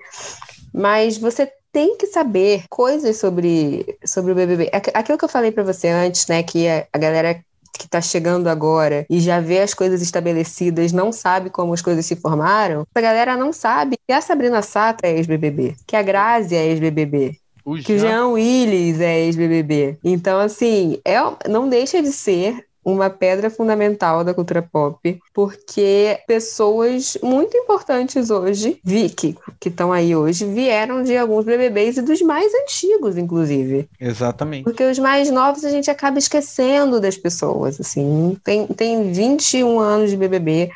Mas 0.73 1.17
você 1.17 1.51
tem 1.73 1.97
que 1.97 2.07
saber 2.07 2.65
coisas 2.69 3.17
sobre, 3.19 3.99
sobre 4.05 4.33
o 4.33 4.35
BBB. 4.35 4.71
Aqu- 4.73 4.91
Aquilo 4.95 5.19
que 5.19 5.25
eu 5.25 5.29
falei 5.29 5.51
pra 5.53 5.63
você 5.63 5.89
antes, 5.89 6.27
né? 6.27 6.43
Que 6.43 6.67
a, 6.69 6.99
galera 6.99 7.41
que 7.79 7.89
tá 7.89 8.01
chegando 8.01 8.49
agora 8.49 9.07
e 9.09 9.21
já 9.21 9.39
vê 9.41 9.61
as 9.61 9.73
coisas 9.75 10.03
estabelecidas, 10.03 10.93
não 10.93 11.13
sabe 11.13 11.49
como 11.51 11.73
as 11.73 11.81
coisas 11.83 12.05
se 12.05 12.17
formaram, 12.17 12.85
a 12.95 13.01
galera 13.01 13.37
não 13.37 13.53
sabe 13.53 13.97
que 14.07 14.13
a 14.13 14.21
Sabrina 14.21 14.63
Sato 14.63 15.05
é 15.05 15.13
ex-BBB, 15.13 15.77
que 15.87 15.95
a 15.95 16.03
Grazi 16.03 16.57
é 16.57 16.67
ex-BBB, 16.67 17.37
O 17.65 17.75
que 17.77 17.93
o 17.93 17.99
Jean- 17.99 18.09
Jean 18.09 18.27
Willis 18.31 19.01
é 19.01 19.21
ex-BBB. 19.21 19.99
Então, 20.03 20.41
assim, 20.41 20.99
é, 21.05 21.19
não 21.49 21.69
deixa 21.69 22.03
de 22.03 22.11
ser 22.11 22.65
uma 22.93 23.11
pedra 23.11 23.51
fundamental 23.51 24.25
da 24.25 24.33
cultura 24.33 24.63
pop, 24.63 25.19
porque 25.35 26.19
pessoas 26.27 27.19
muito 27.23 27.57
importantes 27.57 28.31
hoje, 28.31 28.81
vi, 28.83 29.11
que 29.11 29.37
estão 29.65 29.93
aí 29.93 30.17
hoje, 30.17 30.47
vieram 30.47 31.03
de 31.03 31.17
alguns 31.17 31.45
BBBs 31.45 31.99
e 31.99 32.03
dos 32.03 32.23
mais 32.23 32.53
antigos, 32.55 33.17
inclusive. 33.17 33.89
Exatamente. 34.01 34.65
Porque 34.65 34.85
os 34.85 34.99
mais 34.99 35.31
novos 35.31 35.65
a 35.65 35.71
gente 35.71 35.91
acaba 35.91 36.19
esquecendo 36.19 37.01
das 37.01 37.17
pessoas, 37.17 37.81
assim. 37.81 38.37
Tem, 38.43 38.67
tem 38.67 39.13
21 39.13 39.79
anos 39.79 40.11
de 40.11 40.17
BBB, 40.17 40.71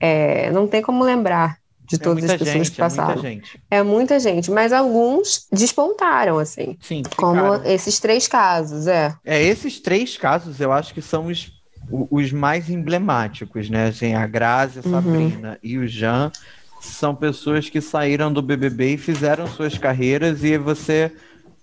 é, 0.00 0.50
não 0.50 0.66
tem 0.66 0.82
como 0.82 1.04
lembrar 1.04 1.61
de 1.98 2.02
É 2.02 2.04
todas 2.04 2.24
as 2.24 2.34
pessoas 2.34 2.68
gente, 2.68 2.70
que 2.70 2.80
é 2.80 2.84
muita 2.84 3.04
passaram. 3.04 3.16
gente. 3.16 3.62
É 3.70 3.82
muita 3.82 4.18
gente, 4.20 4.50
mas 4.50 4.72
alguns 4.72 5.46
despontaram, 5.52 6.38
assim. 6.38 6.78
Sim, 6.80 7.08
Como 7.16 7.34
ficaram. 7.36 7.64
esses 7.64 7.98
três 8.00 8.26
casos, 8.28 8.86
é. 8.86 9.14
É, 9.24 9.40
esses 9.42 9.80
três 9.80 10.16
casos 10.16 10.60
eu 10.60 10.72
acho 10.72 10.92
que 10.92 11.02
são 11.02 11.26
os, 11.26 11.52
os 11.88 12.32
mais 12.32 12.68
emblemáticos, 12.70 13.70
né? 13.70 13.86
Assim, 13.88 14.14
a 14.14 14.26
Grazi, 14.26 14.80
a 14.80 14.82
Uhum. 14.84 14.90
Sabrina 14.90 15.58
e 15.62 15.78
o 15.78 15.86
Jean 15.86 16.32
são 16.80 17.14
pessoas 17.14 17.68
que 17.70 17.80
saíram 17.80 18.32
do 18.32 18.42
BBB 18.42 18.94
e 18.94 18.98
fizeram 18.98 19.46
suas 19.46 19.78
carreiras 19.78 20.42
e 20.42 20.58
você 20.58 21.12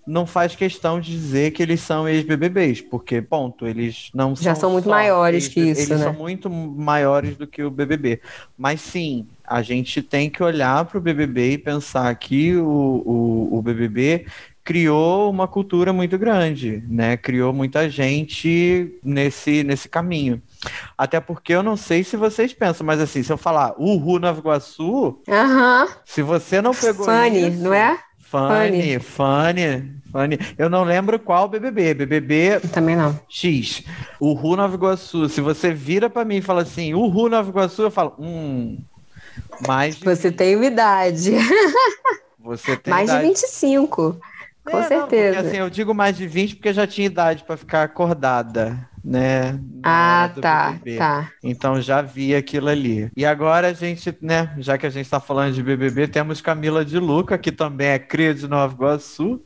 não 0.10 0.26
faz 0.26 0.56
questão 0.56 1.00
de 1.00 1.12
dizer 1.12 1.52
que 1.52 1.62
eles 1.62 1.82
são 1.82 2.08
ex-BBBs, 2.08 2.82
porque, 2.82 3.22
ponto, 3.22 3.68
eles 3.68 4.10
não 4.14 4.36
Já 4.36 4.56
são 4.56 4.62
são 4.62 4.72
muito 4.72 4.90
maiores 4.90 5.48
que 5.48 5.60
isso, 5.60 5.82
Eles 5.82 6.00
né? 6.00 6.06
são 6.06 6.14
muito 6.14 6.50
maiores 6.50 7.38
do 7.38 7.46
que 7.48 7.64
o 7.64 7.70
BBB. 7.72 8.22
Mas 8.58 8.82
sim, 8.82 9.28
a 9.46 9.62
gente 9.62 10.02
tem 10.02 10.30
que 10.30 10.42
olhar 10.44 10.86
para 10.86 10.98
o 10.98 11.02
BBB 11.02 11.54
e 11.54 11.58
pensar 11.58 12.14
que 12.16 12.56
o, 12.56 12.66
o, 12.66 13.58
o 13.58 13.62
BBB 13.62 14.26
criou 14.64 15.30
uma 15.32 15.48
cultura 15.48 15.92
muito 15.92 16.18
grande, 16.18 16.84
né? 16.88 17.18
Criou 17.18 17.52
muita 17.54 17.90
gente 17.90 19.00
nesse, 19.04 19.64
nesse 19.64 19.90
caminho. 19.90 20.42
Até 20.98 21.20
porque 21.20 21.54
eu 21.54 21.64
não 21.64 21.76
sei 21.78 22.04
se 22.04 22.18
vocês 22.18 22.54
pensam, 22.54 22.86
mas 22.86 23.00
assim, 23.00 23.24
se 23.24 23.32
eu 23.32 23.38
falar 23.38 23.74
Uhu 23.80 24.20
Nova 24.20 24.40
Iguaçu, 24.40 25.22
Aham. 25.28 25.88
se 26.06 26.22
você 26.22 26.62
não 26.62 26.76
pegou 26.76 27.06
Funny, 27.06 27.48
isso, 27.50 27.64
não 27.64 27.74
é? 27.74 28.00
Fanny, 28.20 29.00
Fanny, 29.00 29.00
Fanny. 29.00 29.99
Eu 30.58 30.70
não 30.70 30.84
lembro 30.84 31.20
qual 31.20 31.48
BBB. 31.48 31.94
BBB 31.94 32.60
Também 32.74 32.96
não. 32.96 33.20
X. 33.30 33.84
O 34.20 34.34
Ru 34.34 34.56
Nova 34.56 34.76
Iguaçu. 34.76 35.30
Se 35.30 35.42
você 35.42 35.74
vira 35.74 36.10
pra 36.10 36.26
mim 36.26 36.38
e 36.38 36.42
fala 36.42 36.62
assim, 36.64 36.94
o 36.94 37.08
Ru 37.08 37.30
Nova 37.30 37.50
Iguaçu, 37.50 37.84
eu 37.84 37.92
falo, 37.92 38.16
hum. 38.20 38.78
Mais 39.68 39.96
de 39.98 40.06
Você 40.06 40.30
20. 40.30 40.38
tem 40.38 40.56
uma 40.56 40.66
idade. 40.66 41.32
Você 42.40 42.76
tem 42.78 42.94
Mais 42.94 43.08
de 43.10 43.16
idade. 43.16 43.28
25. 43.30 44.20
Com 44.64 44.78
É, 44.78 44.82
não, 44.82 44.88
certeza. 44.88 45.34
porque, 45.36 45.48
assim, 45.48 45.58
eu 45.58 45.70
digo 45.70 45.94
mais 45.94 46.16
de 46.18 46.28
20 46.28 46.56
porque 46.56 46.74
já 46.74 46.86
tinha 46.88 47.06
idade 47.08 47.44
pra 47.44 47.58
ficar 47.58 47.84
acordada, 47.84 48.88
né? 49.04 49.60
ah, 49.84 50.30
tá, 50.42 50.72
BBB. 50.74 50.98
tá. 50.98 51.32
Então 51.44 51.82
já 51.82 52.02
vi 52.02 52.36
aquilo 52.36 52.68
ali. 52.70 53.10
E 53.16 53.26
agora 53.26 53.68
a 53.70 53.74
gente, 53.74 54.16
né, 54.22 54.54
já 54.60 54.78
que 54.78 54.86
a 54.86 54.90
gente 54.90 55.10
tá 55.10 55.20
falando 55.20 55.54
de 55.54 55.64
BBB, 55.64 56.08
temos 56.08 56.42
Camila 56.42 56.84
de 56.86 57.00
Luca, 57.00 57.38
que 57.38 57.52
também 57.52 57.88
é 57.88 58.00
cria 58.00 58.34
de 58.34 58.48
Nova 58.48 58.74
Iguaçu. 58.74 59.42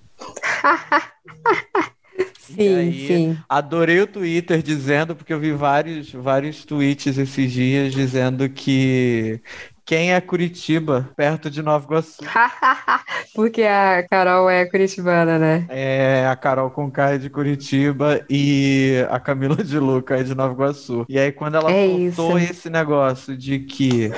Sim, 2.40 2.76
aí, 2.76 3.08
sim. 3.08 3.38
Adorei 3.50 4.00
o 4.02 4.08
Twitter 4.08 4.62
dizendo, 4.62 5.16
porque 5.16 5.34
eu 5.34 5.40
vi 5.40 5.52
vários, 5.52 6.12
vários 6.12 6.64
tweets 6.66 7.18
esses 7.18 7.52
dias 7.52 7.94
dizendo 7.94 8.48
que 8.50 9.42
quem 9.86 10.14
é 10.14 10.22
Curitiba, 10.22 11.10
perto 11.16 11.50
de 11.50 11.62
Nova 11.62 11.86
Iguaçu? 11.86 12.24
Porque 13.34 13.64
a 13.64 14.08
Carol 14.08 14.50
é 14.50 14.66
curitibana, 14.66 15.40
né? 15.40 15.66
É 15.70 16.28
a 16.28 16.36
Carol 16.36 16.70
Conká 16.70 17.12
é 17.12 17.18
de 17.18 17.30
Curitiba 17.30 18.24
e 18.30 19.06
a 19.10 19.20
Camila 19.20 19.56
de 19.64 19.80
Luca 19.80 20.18
é 20.18 20.24
de 20.24 20.36
Nova 20.36 20.54
Iguaçu. 20.54 21.06
E 21.10 21.18
aí, 21.18 21.32
quando 21.32 21.56
ela 21.56 21.72
É 21.72 21.86
soltou 21.88 22.38
isso. 22.38 22.52
esse 22.52 22.70
negócio 22.70 23.36
de 23.36 23.60
que 23.60 24.12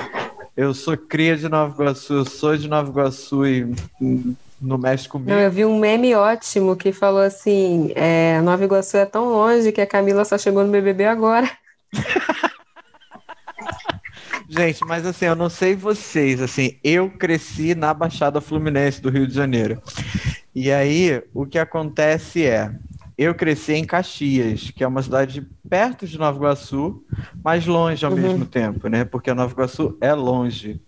eu 0.56 0.74
sou 0.74 0.96
cria 0.96 1.36
de 1.36 1.48
Nova 1.48 1.74
Iguaçu, 1.74 2.12
eu 2.14 2.24
sou 2.24 2.56
de 2.56 2.68
Nova 2.68 2.90
Iguaçu 2.90 3.46
e 3.46 3.66
não 4.66 4.78
mexe 4.78 5.08
comigo. 5.08 5.30
Não, 5.30 5.38
eu 5.38 5.50
vi 5.50 5.64
um 5.64 5.78
meme 5.78 6.14
ótimo 6.14 6.76
que 6.76 6.92
falou 6.92 7.20
assim: 7.20 7.92
é, 7.94 8.40
Nova 8.42 8.64
Iguaçu 8.64 8.96
é 8.96 9.06
tão 9.06 9.28
longe 9.30 9.72
que 9.72 9.80
a 9.80 9.86
Camila 9.86 10.24
só 10.24 10.36
chegou 10.36 10.64
no 10.64 10.70
BBB 10.72 11.04
agora. 11.06 11.50
Gente, 14.48 14.84
mas 14.84 15.04
assim, 15.04 15.24
eu 15.26 15.34
não 15.34 15.50
sei 15.50 15.74
vocês, 15.74 16.40
assim, 16.40 16.78
eu 16.84 17.10
cresci 17.10 17.74
na 17.74 17.92
Baixada 17.92 18.40
Fluminense 18.40 19.00
do 19.02 19.10
Rio 19.10 19.26
de 19.26 19.34
Janeiro. 19.34 19.82
E 20.54 20.70
aí, 20.70 21.20
o 21.34 21.44
que 21.44 21.58
acontece 21.58 22.46
é, 22.46 22.70
eu 23.18 23.34
cresci 23.34 23.72
em 23.74 23.84
Caxias, 23.84 24.70
que 24.70 24.84
é 24.84 24.86
uma 24.86 25.02
cidade 25.02 25.44
perto 25.68 26.06
de 26.06 26.16
Nova 26.16 26.38
Iguaçu, 26.38 27.02
mas 27.42 27.66
longe 27.66 28.04
ao 28.06 28.12
Uhum. 28.12 28.18
mesmo 28.18 28.44
tempo, 28.46 28.88
né? 28.88 29.04
Porque 29.04 29.34
Nova 29.34 29.52
Iguaçu 29.52 29.96
é 30.00 30.14
longe. 30.14 30.80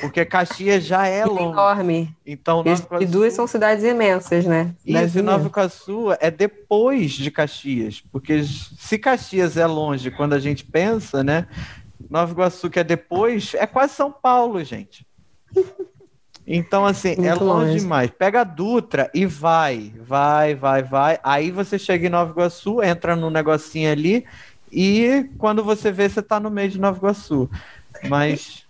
Porque 0.00 0.24
Caxias 0.24 0.84
já 0.84 1.06
é 1.06 1.24
longe. 1.24 1.42
Enorme. 1.52 2.16
Então, 2.24 2.62
E, 2.64 2.68
Nova 2.70 2.82
e 2.82 2.84
Iguaçu... 2.86 3.06
duas 3.06 3.32
são 3.34 3.46
cidades 3.46 3.84
imensas, 3.84 4.44
né? 4.44 4.72
Isso, 4.84 4.86
Cidades 4.86 5.14
e 5.16 5.22
Nova. 5.22 5.46
Iguaçu 5.46 6.12
é 6.20 6.30
depois 6.30 7.12
de 7.12 7.30
Caxias, 7.30 8.02
porque 8.12 8.42
se 8.44 8.98
Caxias 8.98 9.56
é 9.56 9.66
longe 9.66 10.10
quando 10.10 10.34
a 10.34 10.38
gente 10.38 10.64
pensa, 10.64 11.24
né? 11.24 11.46
Nova 12.10 12.32
Iguaçu 12.32 12.70
que 12.70 12.78
é 12.78 12.84
depois, 12.84 13.54
é 13.54 13.66
quase 13.66 13.94
São 13.94 14.12
Paulo, 14.12 14.62
gente. 14.62 15.06
Então, 16.46 16.86
assim, 16.86 17.14
é 17.26 17.34
longe 17.34 17.44
longe. 17.72 17.80
demais. 17.80 18.10
Pega 18.10 18.42
a 18.42 18.44
Dutra 18.44 19.10
e 19.12 19.26
vai, 19.26 19.92
vai, 20.06 20.54
vai, 20.54 20.82
vai. 20.82 21.18
Aí 21.22 21.50
você 21.50 21.78
chega 21.78 22.06
em 22.06 22.10
Nova 22.10 22.30
Iguaçu, 22.30 22.82
entra 22.82 23.16
no 23.16 23.30
negocinho 23.30 23.90
ali 23.90 24.24
e 24.70 25.28
quando 25.38 25.64
você 25.64 25.90
vê, 25.90 26.08
você 26.08 26.22
tá 26.22 26.38
no 26.38 26.50
meio 26.50 26.68
de 26.70 26.78
Nova 26.80 26.98
Iguaçu. 26.98 27.50
Mas 28.08 28.65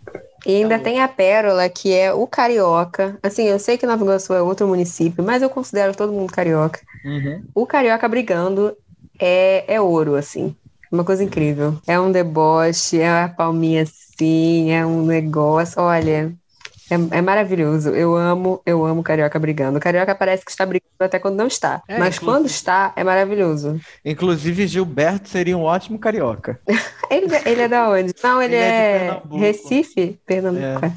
E 0.46 0.54
ainda 0.56 0.78
tem 0.78 1.00
a 1.00 1.08
Pérola, 1.08 1.68
que 1.68 1.92
é 1.92 2.12
o 2.12 2.26
Carioca. 2.26 3.18
Assim, 3.22 3.44
eu 3.44 3.58
sei 3.58 3.76
que 3.76 3.86
Nova 3.86 4.04
Iguaçu 4.04 4.32
é 4.32 4.40
outro 4.40 4.68
município, 4.68 5.24
mas 5.24 5.42
eu 5.42 5.50
considero 5.50 5.94
todo 5.96 6.12
mundo 6.12 6.32
carioca. 6.32 6.80
uhum. 7.04 7.48
O 7.54 7.66
Carioca 7.66 8.08
brigando 8.08 8.76
é, 9.20 9.74
é 9.74 9.80
ouro, 9.80 10.14
assim. 10.14 10.54
Uma 10.92 11.04
coisa 11.04 11.24
incrível. 11.24 11.80
É 11.86 11.98
um 11.98 12.12
deboche, 12.12 13.00
é 13.00 13.10
uma 13.10 13.28
palminha 13.28 13.82
assim, 13.82 14.70
é 14.70 14.86
um 14.86 15.04
negócio. 15.04 15.80
Olha, 15.82 16.32
é, 16.90 17.18
é 17.18 17.22
maravilhoso. 17.22 17.90
Eu 17.90 18.16
amo, 18.16 18.60
eu 18.64 18.84
amo 18.84 19.02
Carioca 19.02 19.38
brigando. 19.38 19.78
O 19.78 19.80
Carioca 19.80 20.14
parece 20.14 20.44
que 20.44 20.50
está 20.50 20.64
brigando 20.64 20.86
até 21.00 21.18
quando 21.18 21.36
não 21.36 21.46
está. 21.46 21.82
É, 21.88 21.98
mas 21.98 22.16
inclusive- 22.16 22.24
quando 22.24 22.46
está, 22.46 22.92
é 22.96 23.02
maravilhoso. 23.04 23.80
inclusive 24.04 24.66
Gilberto 24.66 25.28
seria 25.28 25.56
um 25.56 25.62
ótimo 25.62 25.98
carioca. 25.98 26.60
Ele, 27.10 27.26
ele 27.46 27.62
é 27.62 27.68
da 27.68 27.88
onde? 27.88 28.12
Não, 28.22 28.42
ele, 28.42 28.56
Ele 28.56 28.64
é 28.64 28.68
é, 28.68 28.98
Pernambuco. 28.98 29.36
Recife? 29.38 30.20
Pernambuco. 30.26 30.92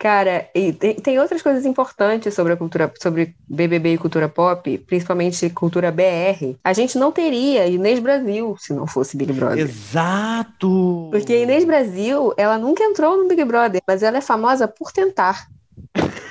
Cara, 0.00 0.48
e 0.54 0.72
tem, 0.72 0.94
tem 0.94 1.18
outras 1.18 1.42
coisas 1.42 1.66
importantes 1.66 2.32
sobre 2.32 2.54
a 2.54 2.56
cultura, 2.56 2.90
sobre 2.98 3.36
BBB 3.46 3.92
e 3.92 3.98
cultura 3.98 4.30
pop, 4.30 4.78
principalmente 4.78 5.50
cultura 5.50 5.92
BR. 5.92 6.56
A 6.64 6.72
gente 6.72 6.96
não 6.96 7.12
teria 7.12 7.66
Inês 7.66 7.98
Brasil 7.98 8.56
se 8.58 8.72
não 8.72 8.86
fosse 8.86 9.14
Big 9.14 9.30
Brother. 9.30 9.58
Exato! 9.58 11.08
Porque 11.10 11.34
a 11.34 11.42
Inês 11.42 11.66
Brasil, 11.66 12.32
ela 12.38 12.56
nunca 12.56 12.82
entrou 12.82 13.18
no 13.18 13.28
Big 13.28 13.44
Brother, 13.44 13.82
mas 13.86 14.02
ela 14.02 14.16
é 14.16 14.22
famosa 14.22 14.66
por 14.66 14.90
tentar. 14.90 15.46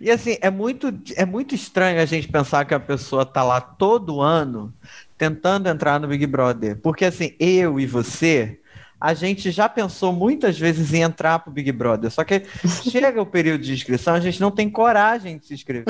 E 0.00 0.08
assim, 0.08 0.38
é 0.40 0.50
muito, 0.50 0.94
é 1.16 1.26
muito 1.26 1.52
estranho 1.52 2.00
a 2.00 2.04
gente 2.04 2.28
pensar 2.28 2.64
que 2.64 2.72
a 2.72 2.78
pessoa 2.78 3.26
tá 3.26 3.42
lá 3.42 3.60
todo 3.60 4.20
ano 4.20 4.72
tentando 5.18 5.68
entrar 5.68 5.98
no 5.98 6.06
Big 6.06 6.24
Brother. 6.28 6.78
Porque 6.80 7.04
assim, 7.04 7.34
eu 7.40 7.80
e 7.80 7.86
você, 7.86 8.60
a 9.04 9.12
gente 9.12 9.50
já 9.50 9.68
pensou 9.68 10.14
muitas 10.14 10.58
vezes 10.58 10.94
em 10.94 11.02
entrar 11.02 11.38
pro 11.40 11.52
Big 11.52 11.70
Brother. 11.72 12.10
Só 12.10 12.24
que 12.24 12.42
chega 12.90 13.20
o 13.20 13.26
período 13.26 13.62
de 13.62 13.74
inscrição, 13.74 14.14
a 14.14 14.20
gente 14.20 14.40
não 14.40 14.50
tem 14.50 14.70
coragem 14.70 15.36
de 15.36 15.46
se 15.46 15.52
inscrever. 15.54 15.84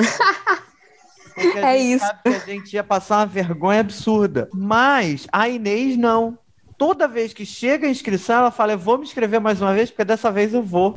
Porque 1.33 1.57
a 1.57 1.61
É 1.61 1.77
gente 1.77 1.95
isso. 1.95 2.05
sabe 2.05 2.19
que 2.23 2.35
a 2.35 2.39
gente 2.39 2.73
ia 2.73 2.83
passar 2.83 3.19
uma 3.19 3.25
vergonha 3.25 3.79
absurda. 3.79 4.49
Mas 4.53 5.27
a 5.31 5.47
Inês 5.47 5.97
não. 5.97 6.37
Toda 6.77 7.07
vez 7.07 7.33
que 7.33 7.45
chega 7.45 7.87
a 7.87 7.89
inscrição, 7.89 8.39
ela 8.39 8.51
fala: 8.51 8.73
Eu 8.73 8.79
vou 8.79 8.97
me 8.97 9.05
inscrever 9.05 9.39
mais 9.39 9.61
uma 9.61 9.73
vez, 9.73 9.89
porque 9.89 10.03
dessa 10.03 10.29
vez 10.31 10.53
eu 10.53 10.61
vou. 10.61 10.93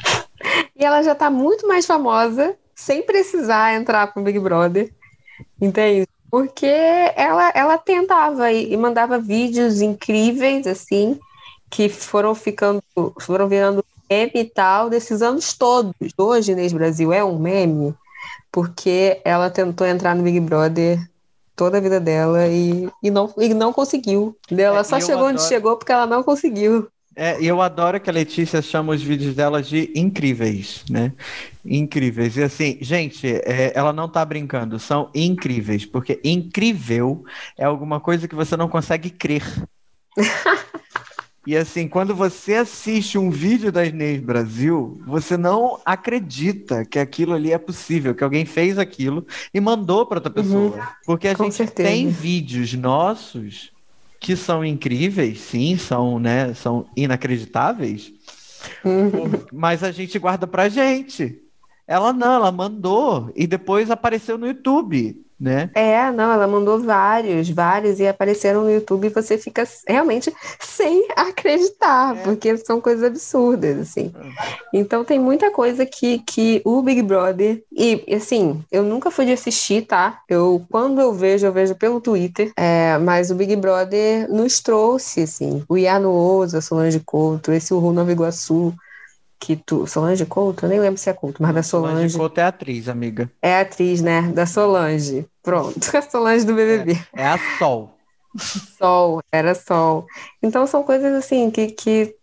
E 0.76 0.84
ela 0.84 1.02
já 1.02 1.14
tá 1.14 1.30
muito 1.30 1.66
mais 1.68 1.86
famosa, 1.86 2.56
sem 2.74 3.02
precisar 3.04 3.74
entrar 3.74 4.08
pro 4.12 4.22
Big 4.22 4.38
Brother. 4.40 4.92
Entende? 5.60 6.06
Porque 6.30 6.66
ela, 6.66 7.50
ela 7.54 7.78
tentava 7.78 8.52
e 8.52 8.76
mandava 8.76 9.18
vídeos 9.18 9.80
incríveis, 9.80 10.66
assim, 10.66 11.18
que 11.70 11.88
foram 11.88 12.34
ficando, 12.34 12.82
foram 13.20 13.48
virando 13.48 13.84
meme 14.10 14.32
e 14.34 14.44
tal, 14.44 14.88
desses 14.88 15.20
anos 15.22 15.52
todos. 15.52 15.92
Hoje, 16.16 16.52
Inês 16.52 16.72
Brasil 16.72 17.12
é 17.12 17.22
um 17.24 17.38
meme, 17.38 17.94
porque 18.50 19.20
ela 19.24 19.50
tentou 19.50 19.86
entrar 19.86 20.14
no 20.14 20.22
Big 20.22 20.40
Brother 20.40 20.98
toda 21.54 21.78
a 21.78 21.80
vida 21.80 21.98
dela 22.00 22.46
e, 22.46 22.88
e, 23.02 23.10
não, 23.10 23.32
e 23.36 23.52
não 23.52 23.72
conseguiu. 23.72 24.36
Ela 24.50 24.80
É, 24.80 24.84
só 24.84 25.00
chegou 25.00 25.24
onde 25.24 25.34
adoro- 25.40 25.48
chegou 25.48 25.76
porque 25.76 25.92
ela 25.92 26.06
não 26.06 26.22
conseguiu. 26.22 26.88
É, 27.20 27.40
e 27.42 27.48
eu 27.48 27.60
adoro 27.60 28.00
que 28.00 28.08
a 28.08 28.12
Letícia 28.12 28.62
chama 28.62 28.92
os 28.94 29.02
vídeos 29.02 29.34
dela 29.34 29.60
de 29.60 29.90
incríveis, 29.96 30.84
né? 30.88 31.12
Incríveis. 31.64 32.36
E 32.36 32.44
assim, 32.44 32.78
gente, 32.80 33.26
é, 33.26 33.72
ela 33.74 33.92
não 33.92 34.08
tá 34.08 34.24
brincando, 34.24 34.78
são 34.78 35.10
incríveis, 35.12 35.84
porque 35.84 36.20
incrível 36.22 37.24
é 37.58 37.64
alguma 37.64 37.98
coisa 37.98 38.28
que 38.28 38.36
você 38.36 38.56
não 38.56 38.68
consegue 38.68 39.10
crer. 39.10 39.42
E 41.48 41.56
assim, 41.56 41.88
quando 41.88 42.14
você 42.14 42.56
assiste 42.56 43.16
um 43.16 43.30
vídeo 43.30 43.72
da 43.72 43.82
Inês 43.82 44.20
Brasil, 44.20 45.00
você 45.06 45.34
não 45.34 45.80
acredita 45.82 46.84
que 46.84 46.98
aquilo 46.98 47.32
ali 47.32 47.54
é 47.54 47.56
possível, 47.56 48.14
que 48.14 48.22
alguém 48.22 48.44
fez 48.44 48.78
aquilo 48.78 49.26
e 49.54 49.58
mandou 49.58 50.04
para 50.04 50.18
outra 50.18 50.30
pessoa. 50.30 50.78
Porque 51.06 51.26
a 51.26 51.34
Com 51.34 51.44
gente 51.44 51.54
certeza. 51.54 51.88
tem 51.88 52.06
vídeos 52.08 52.74
nossos 52.74 53.72
que 54.20 54.36
são 54.36 54.62
incríveis, 54.62 55.40
sim, 55.40 55.78
são, 55.78 56.18
né, 56.18 56.52
são 56.52 56.84
inacreditáveis, 56.94 58.12
Uhum. 58.84 59.30
mas 59.50 59.82
a 59.82 59.90
gente 59.90 60.18
guarda 60.18 60.46
pra 60.46 60.68
gente. 60.68 61.40
Ela 61.86 62.12
não, 62.12 62.34
ela 62.34 62.52
mandou 62.52 63.32
e 63.34 63.46
depois 63.46 63.90
apareceu 63.90 64.36
no 64.36 64.46
YouTube, 64.46 65.24
né? 65.40 65.70
É, 65.74 66.10
não, 66.10 66.32
ela 66.32 66.46
mandou 66.46 66.80
vários, 66.80 67.48
vários, 67.50 68.00
e 68.00 68.06
apareceram 68.06 68.62
no 68.62 68.70
YouTube 68.70 69.06
e 69.06 69.10
você 69.10 69.38
fica 69.38 69.66
realmente 69.86 70.32
sem 70.60 71.06
acreditar, 71.16 72.16
É. 72.16 72.22
porque 72.22 72.56
são 72.58 72.80
coisas 72.80 73.04
absurdas, 73.04 73.78
assim. 73.78 74.12
Então 74.72 75.04
tem 75.04 75.18
muita 75.18 75.50
coisa 75.50 75.84
que, 75.86 76.18
que 76.20 76.60
o 76.64 76.82
Big 76.82 77.02
Brother, 77.02 77.62
e 77.72 78.04
assim, 78.14 78.62
eu 78.70 78.82
nunca 78.82 79.10
fui 79.10 79.26
de 79.26 79.32
assistir, 79.32 79.82
tá? 79.86 80.20
Eu, 80.28 80.64
quando 80.70 81.00
eu 81.00 81.12
vejo, 81.12 81.46
eu 81.46 81.52
vejo 81.52 81.74
pelo 81.74 82.00
Twitter, 82.00 82.52
é, 82.56 82.98
mas 82.98 83.30
o 83.30 83.34
Big 83.34 83.54
Brother 83.56 84.28
nos 84.30 84.60
trouxe, 84.60 85.22
assim, 85.22 85.62
o 85.68 85.76
Iano 85.76 86.10
Oza, 86.12 86.60
Solange 86.60 87.00
Couto, 87.00 87.52
esse 87.52 87.72
Uhu 87.72 87.92
Nova 87.92 88.12
Iguaçu, 88.12 88.74
que 89.38 89.56
tu, 89.56 89.86
Solange 89.86 90.26
Couto? 90.26 90.66
Eu 90.66 90.68
nem 90.68 90.80
lembro 90.80 90.98
se 90.98 91.08
é 91.08 91.12
Couto, 91.12 91.42
mas 91.42 91.54
da 91.54 91.62
Solange. 91.62 92.16
Couto 92.16 92.40
é 92.40 92.44
atriz, 92.44 92.88
amiga. 92.88 93.30
É 93.40 93.60
atriz, 93.60 94.02
né? 94.02 94.22
Da 94.32 94.46
Solange. 94.46 95.26
Pronto, 95.42 95.78
a 95.96 96.02
Solange 96.02 96.44
do 96.44 96.54
BBB. 96.54 96.98
É 97.14 97.26
a 97.26 97.38
Sol. 97.58 97.94
Sol, 98.78 99.20
era 99.32 99.54
Sol. 99.54 100.06
Então 100.42 100.66
são 100.66 100.82
coisas 100.82 101.14
assim 101.14 101.50
que, 101.50 101.68
que 101.68 102.14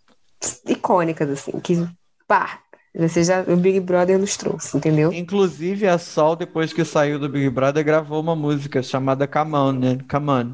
icônicas, 0.68 1.30
assim, 1.30 1.60
que 1.60 1.88
pá, 2.28 2.60
Você 2.94 3.24
já, 3.24 3.42
o 3.42 3.56
Big 3.58 3.80
Brother 3.80 4.20
nos 4.20 4.38
trouxe, 4.38 4.78
entendeu? 4.78 5.12
Inclusive, 5.12 5.88
a 5.88 5.98
Sol, 5.98 6.36
depois 6.36 6.72
que 6.72 6.86
saiu 6.86 7.20
do 7.20 7.28
Big 7.28 7.50
Brother, 7.50 7.84
gravou 7.84 8.22
uma 8.22 8.36
música 8.36 8.82
chamada 8.84 9.28
Come 9.28 9.56
On, 9.56 9.72
né? 9.74 9.98
Come 10.10 10.30
On. 10.30 10.54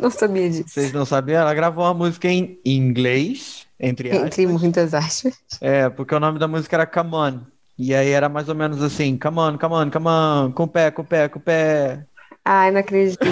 não 0.00 0.10
sabia 0.10 0.48
disso. 0.48 0.68
Vocês 0.68 0.92
não 0.92 1.04
sabiam? 1.04 1.40
Ela 1.40 1.54
gravou 1.54 1.84
uma 1.84 1.94
música 1.94 2.28
em 2.28 2.58
inglês, 2.64 3.65
entre 3.78 4.10
aspas. 4.10 4.26
Entre 4.26 4.46
muitas 4.46 4.94
aspas. 4.94 5.34
É, 5.60 5.88
porque 5.90 6.14
o 6.14 6.20
nome 6.20 6.38
da 6.38 6.48
música 6.48 6.76
era 6.76 6.86
Come 6.86 7.14
On. 7.14 7.40
E 7.78 7.94
aí 7.94 8.10
era 8.10 8.28
mais 8.28 8.48
ou 8.48 8.54
menos 8.54 8.82
assim, 8.82 9.18
come 9.18 9.38
on, 9.38 9.58
come 9.58 9.74
on, 9.74 9.90
come 9.90 10.08
on, 10.08 10.52
com 10.52 10.62
o 10.62 10.68
pé, 10.68 10.90
com 10.90 11.02
o 11.02 11.04
pé, 11.04 11.28
com 11.28 11.38
o 11.38 11.42
pé. 11.42 12.06
Ai, 12.44 12.70
não 12.70 12.80
acredito. 12.80 13.20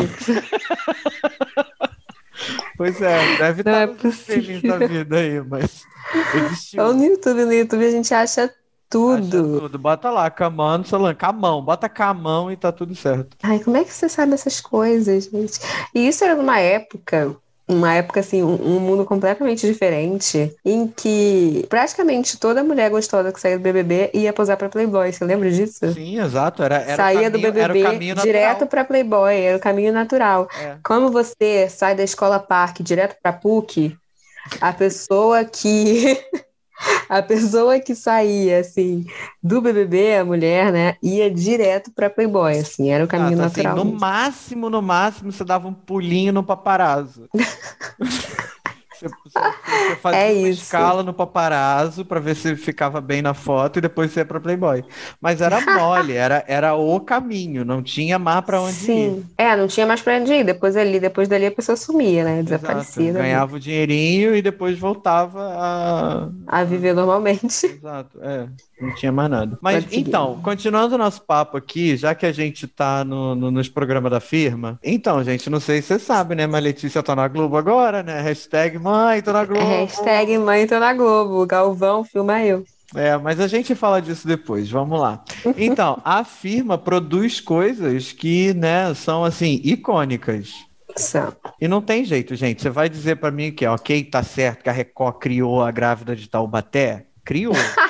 Pois 2.76 3.00
é, 3.00 3.36
deve 3.36 3.62
Não 3.62 3.72
estar 3.72 3.82
é 3.82 3.86
nos 3.86 4.14
streamings 4.20 4.62
da 4.62 4.78
vida 4.78 5.16
aí, 5.16 5.40
mas 5.42 5.84
existiu. 6.34 6.82
Ou 6.84 6.92
no 6.94 7.04
YouTube, 7.04 7.44
no 7.44 7.52
YouTube 7.52 7.86
a 7.86 7.90
gente 7.90 8.12
acha 8.12 8.44
Acha 8.44 8.54
tudo. 8.90 9.60
tudo. 9.60 9.78
Bota 9.78 10.10
lá, 10.10 10.30
camão, 10.30 10.84
Solange, 10.84 11.16
camão, 11.16 11.62
bota 11.64 11.88
camão 11.88 12.50
e 12.50 12.56
tá 12.56 12.70
tudo 12.72 12.94
certo. 12.94 13.36
Ai, 13.42 13.60
como 13.60 13.76
é 13.76 13.84
que 13.84 13.92
você 13.92 14.08
sabe 14.08 14.34
essas 14.34 14.60
coisas, 14.60 15.24
gente? 15.24 15.58
E 15.94 16.06
isso 16.06 16.24
era 16.24 16.34
numa 16.34 16.58
época, 16.58 17.36
uma 17.66 17.94
época 17.94 18.20
assim, 18.20 18.42
um, 18.42 18.76
um 18.76 18.80
mundo 18.80 19.04
completamente 19.04 19.66
diferente, 19.66 20.54
em 20.64 20.86
que 20.86 21.64
praticamente 21.68 22.38
toda 22.38 22.62
mulher 22.62 22.90
gostosa 22.90 23.32
que 23.32 23.40
saía 23.40 23.58
do 23.58 23.62
BBB 23.62 24.10
ia 24.12 24.32
posar 24.32 24.56
pra 24.56 24.68
Playboy. 24.68 25.12
Você 25.12 25.24
lembra 25.24 25.50
disso? 25.50 25.92
Sim, 25.92 26.20
exato. 26.20 26.62
Era, 26.62 26.76
era 26.76 26.96
Saía 26.96 27.28
o 27.28 27.30
do 27.30 27.40
caminho, 27.40 27.60
era 27.60 27.72
o 27.72 27.76
BBB 27.76 28.14
direto 28.22 28.66
pra 28.66 28.84
Playboy, 28.84 29.34
era 29.34 29.56
o 29.56 29.60
caminho 29.60 29.92
natural. 29.92 30.48
É. 30.60 30.76
Como 30.82 31.10
você 31.10 31.68
sai 31.68 31.94
da 31.94 32.02
escola 32.02 32.38
Parque 32.38 32.82
direto 32.82 33.16
pra 33.22 33.32
PUC, 33.32 33.96
a 34.60 34.72
pessoa 34.72 35.44
que 35.44 36.18
a 37.08 37.22
pessoa 37.22 37.78
que 37.80 37.94
saía 37.94 38.60
assim 38.60 39.04
do 39.42 39.60
BBB, 39.60 40.16
a 40.16 40.24
mulher, 40.24 40.72
né, 40.72 40.96
ia 41.02 41.30
direto 41.30 41.90
pra 41.92 42.10
Playboy, 42.10 42.58
assim, 42.58 42.90
era 42.90 43.04
o 43.04 43.08
caminho 43.08 43.34
Exato, 43.34 43.46
assim, 43.48 43.62
natural. 43.62 43.76
no 43.76 43.84
mesmo. 43.90 44.00
máximo, 44.00 44.70
no 44.70 44.82
máximo, 44.82 45.30
você 45.32 45.44
dava 45.44 45.68
um 45.68 45.74
pulinho 45.74 46.32
no 46.32 46.42
paparazzo. 46.42 47.28
Você, 49.24 49.52
você- 49.76 49.96
fazia 49.96 50.20
É 50.20 50.32
uma 50.32 50.48
escala 50.48 51.02
no 51.02 51.12
paparazzo 51.14 52.04
para 52.04 52.20
ver 52.20 52.34
se 52.36 52.56
ficava 52.56 53.00
bem 53.00 53.22
na 53.22 53.34
foto 53.34 53.78
e 53.78 53.82
depois 53.82 54.10
você 54.12 54.20
ia 54.20 54.24
para 54.26 54.40
Playboy. 54.40 54.84
Mas 55.20 55.40
era 55.40 55.60
mole, 55.60 56.12
era, 56.14 56.44
era 56.46 56.74
o 56.74 57.00
caminho, 57.00 57.64
não 57.64 57.82
tinha 57.82 58.18
mais 58.18 58.44
para 58.44 58.60
onde 58.60 58.86
ir. 58.86 58.86
Sim. 58.86 59.24
É, 59.36 59.56
não 59.56 59.66
tinha 59.66 59.86
mais 59.86 60.00
pra 60.02 60.18
onde 60.18 60.32
ir. 60.32 60.44
Depois 60.44 60.76
ali, 60.76 60.98
depois 61.00 61.28
dali 61.28 61.46
a 61.46 61.52
pessoa 61.52 61.76
sumia, 61.76 62.24
né? 62.24 62.42
Desaparecia. 62.42 63.12
Ganhava 63.12 63.56
o 63.56 63.60
dinheirinho 63.60 64.34
e 64.34 64.42
depois 64.42 64.78
voltava 64.78 65.40
a. 65.56 66.30
A 66.46 66.64
viver 66.64 66.94
normalmente. 66.94 67.66
Exato, 67.66 68.22
é. 68.22 68.48
Não 68.80 68.94
tinha 68.94 69.12
mais 69.12 69.30
nada. 69.30 69.58
Mas 69.60 69.84
Pode 69.84 69.94
seguir. 69.94 70.08
então, 70.08 70.40
continuando 70.42 70.94
o 70.94 70.98
nosso 70.98 71.22
papo 71.22 71.56
aqui, 71.56 71.96
já 71.96 72.14
que 72.14 72.26
a 72.26 72.32
gente 72.32 72.66
tá 72.66 73.04
no, 73.04 73.34
no- 73.34 73.50
nos 73.50 73.68
programas 73.68 74.10
da 74.10 74.20
firma. 74.20 74.78
Então, 74.82 75.22
gente, 75.22 75.48
não 75.48 75.60
sei 75.60 75.80
se 75.80 75.88
você 75.88 75.98
sabe, 75.98 76.34
né? 76.34 76.46
Mas 76.46 76.62
Letícia 76.64 77.02
tá 77.02 77.14
na 77.14 77.28
Globo 77.28 77.56
agora, 77.56 78.02
né? 78.02 78.20
Hashtag 78.20 78.78
mãe, 78.78 79.22
tô 79.22 79.32
na 79.32 79.44
Globo. 79.44 79.64
É, 79.64 79.80
hashtag 79.84 80.36
mãe 80.38 80.66
tô 80.66 80.78
na 80.78 80.92
Globo. 80.92 81.46
Galvão, 81.46 82.02
filma 82.04 82.42
eu. 82.42 82.64
É, 82.94 83.16
mas 83.16 83.40
a 83.40 83.46
gente 83.48 83.74
fala 83.74 84.00
disso 84.00 84.26
depois, 84.26 84.70
vamos 84.70 85.00
lá. 85.00 85.24
Então, 85.56 86.00
a 86.04 86.22
firma 86.22 86.76
produz 86.78 87.40
coisas 87.40 88.12
que, 88.12 88.54
né, 88.54 88.92
são 88.94 89.24
assim, 89.24 89.60
icônicas. 89.64 90.52
São. 90.96 91.32
E 91.60 91.66
não 91.66 91.80
tem 91.82 92.04
jeito, 92.04 92.36
gente. 92.36 92.62
Você 92.62 92.70
vai 92.70 92.88
dizer 92.88 93.16
pra 93.16 93.30
mim 93.32 93.50
que, 93.50 93.66
ok, 93.66 94.04
tá 94.04 94.22
certo 94.22 94.62
que 94.62 94.68
a 94.70 94.72
Record 94.72 95.16
criou 95.18 95.60
a 95.62 95.72
grávida 95.72 96.14
de 96.14 96.28
Taubaté? 96.28 97.06
Criou. 97.24 97.54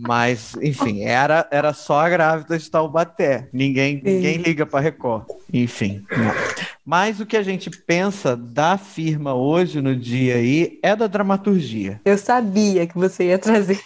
Mas, 0.00 0.54
enfim, 0.62 1.02
era, 1.02 1.46
era 1.50 1.72
só 1.72 2.00
a 2.00 2.08
grávida 2.08 2.58
de 2.58 2.70
Taubaté. 2.70 3.48
Ninguém, 3.52 4.00
ninguém 4.02 4.36
liga 4.36 4.64
pra 4.64 4.78
Record. 4.80 5.24
Enfim. 5.52 6.04
não. 6.10 6.32
Mas 6.84 7.20
o 7.20 7.26
que 7.26 7.36
a 7.36 7.42
gente 7.42 7.68
pensa 7.70 8.36
da 8.36 8.78
firma 8.78 9.34
hoje, 9.34 9.80
no 9.82 9.94
dia 9.94 10.36
aí, 10.36 10.78
é 10.82 10.94
da 10.94 11.06
dramaturgia. 11.06 12.00
Eu 12.04 12.16
sabia 12.16 12.86
que 12.86 12.96
você 12.96 13.24
ia 13.28 13.38
trazer 13.38 13.78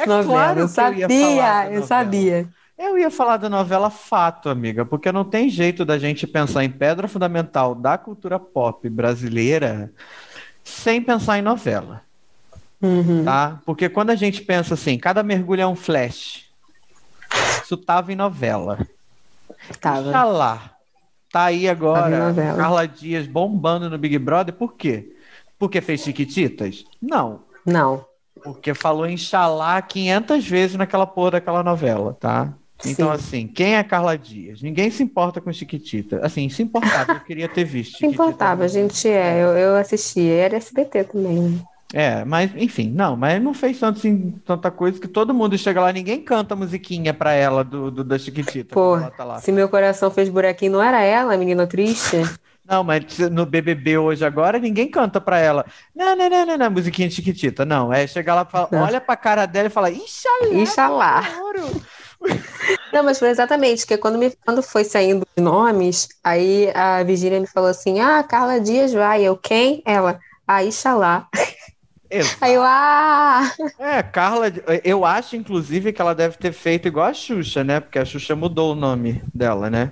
É 0.00 0.06
novela. 0.06 0.24
claro 0.24 0.58
eu 0.60 0.62
eu 0.62 0.68
sabia, 0.68 1.04
eu 1.04 1.08
novela. 1.70 1.86
sabia. 1.86 2.48
Eu 2.78 2.96
ia 2.96 3.10
falar 3.10 3.36
da 3.38 3.48
novela 3.50 3.90
Fato, 3.90 4.48
amiga, 4.48 4.84
porque 4.84 5.10
não 5.10 5.24
tem 5.24 5.48
jeito 5.50 5.84
da 5.84 5.98
gente 5.98 6.26
pensar 6.26 6.64
em 6.64 6.70
pedra 6.70 7.08
fundamental 7.08 7.74
da 7.74 7.98
cultura 7.98 8.38
pop 8.38 8.88
brasileira 8.88 9.92
sem 10.62 11.02
pensar 11.02 11.38
em 11.38 11.42
novela, 11.42 12.02
Uhum. 12.80 13.24
tá? 13.24 13.60
Porque 13.66 13.88
quando 13.88 14.10
a 14.10 14.14
gente 14.14 14.42
pensa 14.42 14.74
assim, 14.74 14.98
cada 14.98 15.22
mergulho 15.22 15.62
é 15.62 15.66
um 15.66 15.74
flash. 15.74 16.44
Isso 17.62 17.76
tava 17.76 18.12
em 18.12 18.16
novela. 18.16 18.78
Tava. 19.80 20.12
Tá 20.12 20.24
lá. 20.24 20.70
Tá 21.30 21.44
aí 21.44 21.68
agora. 21.68 22.34
Carla 22.56 22.86
Dias 22.86 23.26
bombando 23.26 23.90
no 23.90 23.98
Big 23.98 24.18
Brother, 24.18 24.54
por 24.54 24.74
quê? 24.74 25.14
Porque 25.58 25.80
fez 25.80 26.02
Chiquititas? 26.02 26.84
Não. 27.02 27.40
Não. 27.66 28.04
Porque 28.42 28.72
falou 28.72 29.06
em 29.06 29.16
Xalá 29.16 29.82
500 29.82 30.46
vezes 30.46 30.76
naquela 30.76 31.06
porra 31.06 31.32
daquela 31.32 31.62
novela, 31.62 32.16
tá? 32.18 32.54
Então, 32.86 33.08
Sim. 33.08 33.14
assim, 33.14 33.46
quem 33.48 33.74
é 33.74 33.82
Carla 33.82 34.16
Dias? 34.16 34.62
Ninguém 34.62 34.88
se 34.90 35.02
importa 35.02 35.40
com 35.40 35.52
Chiquitita. 35.52 36.24
Assim, 36.24 36.48
se 36.48 36.62
importava, 36.62 37.12
eu 37.12 37.20
queria 37.20 37.48
ter 37.48 37.64
visto. 37.64 37.98
Se 37.98 38.06
importava, 38.06 38.64
a 38.64 38.68
gente 38.68 39.08
é. 39.08 39.42
Eu, 39.42 39.48
eu 39.48 39.76
assisti. 39.76 40.28
Era 40.28 40.56
SBT 40.56 41.04
também. 41.04 41.60
É, 41.92 42.22
mas, 42.24 42.54
enfim, 42.54 42.90
não, 42.90 43.16
mas 43.16 43.42
não 43.42 43.54
fez 43.54 43.78
tanto, 43.80 43.98
assim, 43.98 44.32
tanta 44.44 44.70
coisa 44.70 45.00
que 45.00 45.08
todo 45.08 45.32
mundo 45.32 45.56
chega 45.56 45.80
lá, 45.80 45.90
ninguém 45.90 46.22
canta 46.22 46.52
a 46.52 46.56
musiquinha 46.56 47.14
pra 47.14 47.32
ela 47.32 47.64
do, 47.64 47.90
do- 47.90 48.04
da 48.04 48.18
Chiquitita. 48.18 48.74
Pô, 48.74 48.98
tá 49.16 49.40
se 49.40 49.50
meu 49.52 49.68
coração 49.70 50.10
fez 50.10 50.28
buraquinho, 50.28 50.72
não 50.72 50.82
era 50.82 51.00
ela, 51.02 51.36
menina 51.36 51.66
triste? 51.66 52.16
Não, 52.64 52.84
mas 52.84 53.18
no 53.30 53.46
BBB 53.46 53.96
hoje 53.96 54.22
agora, 54.26 54.58
ninguém 54.58 54.90
canta 54.90 55.18
pra 55.18 55.38
ela. 55.38 55.64
Não, 55.94 56.14
não, 56.14 56.28
não, 56.28 56.44
não, 56.44 56.58
não, 56.58 56.70
musiquinha 56.70 57.08
de 57.08 57.14
Chiquitita. 57.14 57.64
Não, 57.64 57.90
é 57.90 58.06
chegar 58.06 58.34
lá, 58.34 58.44
fala, 58.44 58.68
Não. 58.70 58.82
olha 58.82 59.00
pra 59.00 59.16
cara 59.16 59.46
dela 59.46 59.68
e 59.68 59.70
fala, 59.70 59.90
Ixalá, 59.90 60.62
Ixalá. 60.62 61.22
ouro." 61.40 61.80
Não, 62.92 63.02
mas 63.02 63.18
foi 63.18 63.28
exatamente, 63.30 63.86
que 63.86 63.96
quando, 63.98 64.18
me, 64.18 64.30
quando 64.44 64.62
foi 64.62 64.84
saindo 64.84 65.22
os 65.36 65.42
nomes, 65.44 66.08
aí 66.24 66.70
a 66.74 67.02
Virgínia 67.02 67.40
me 67.40 67.46
falou 67.46 67.68
assim: 67.70 68.00
Ah, 68.00 68.22
Carla 68.22 68.60
Dias 68.60 68.92
vai. 68.92 69.22
Eu, 69.24 69.36
quem? 69.36 69.82
Ela, 69.86 70.18
a 70.46 70.64
Ixalá. 70.64 71.28
Exato. 72.10 72.38
Aí 72.40 72.54
eu, 72.54 72.62
ah! 72.64 73.50
É, 73.78 74.02
Carla, 74.02 74.46
eu 74.82 75.04
acho, 75.04 75.36
inclusive, 75.36 75.92
que 75.92 76.00
ela 76.00 76.14
deve 76.14 76.36
ter 76.38 76.52
feito 76.52 76.88
igual 76.88 77.06
a 77.06 77.12
Xuxa, 77.14 77.62
né? 77.62 77.80
Porque 77.80 77.98
a 77.98 78.04
Xuxa 78.04 78.34
mudou 78.34 78.72
o 78.72 78.74
nome 78.74 79.22
dela, 79.34 79.68
né? 79.68 79.90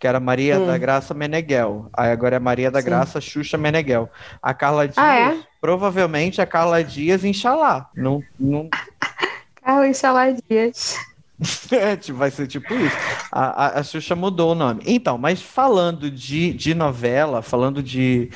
Que 0.00 0.06
era 0.06 0.18
Maria 0.18 0.58
Hum. 0.58 0.66
da 0.66 0.76
Graça 0.76 1.14
Meneghel. 1.14 1.88
Aí 1.96 2.10
agora 2.10 2.36
é 2.36 2.38
Maria 2.40 2.70
da 2.70 2.80
Sim. 2.80 2.86
Graça 2.86 3.20
Xuxa 3.20 3.56
Meneghel. 3.56 4.10
A 4.42 4.52
Carla 4.52 4.86
Dias, 4.88 4.98
Ah, 4.98 5.32
é? 5.32 5.38
provavelmente 5.60 6.40
a 6.40 6.46
Carla 6.46 6.82
Dias 6.82 7.24
Inxalá. 7.24 7.88
Não, 7.94 8.22
não, 8.38 8.68
Carla 9.62 9.88
Ixalá 9.88 10.26
Dias. 10.48 10.96
é, 11.72 11.96
tipo, 11.96 12.18
vai 12.18 12.30
ser 12.30 12.46
tipo 12.46 12.72
isso. 12.74 12.96
A, 13.30 13.66
a, 13.66 13.78
a 13.80 13.82
Xuxa 13.82 14.14
mudou 14.14 14.52
o 14.52 14.54
nome. 14.54 14.82
Então, 14.86 15.16
mas 15.18 15.40
falando 15.42 16.10
de, 16.10 16.52
de 16.52 16.74
novela, 16.74 17.42
falando 17.42 17.82
de, 17.82 18.30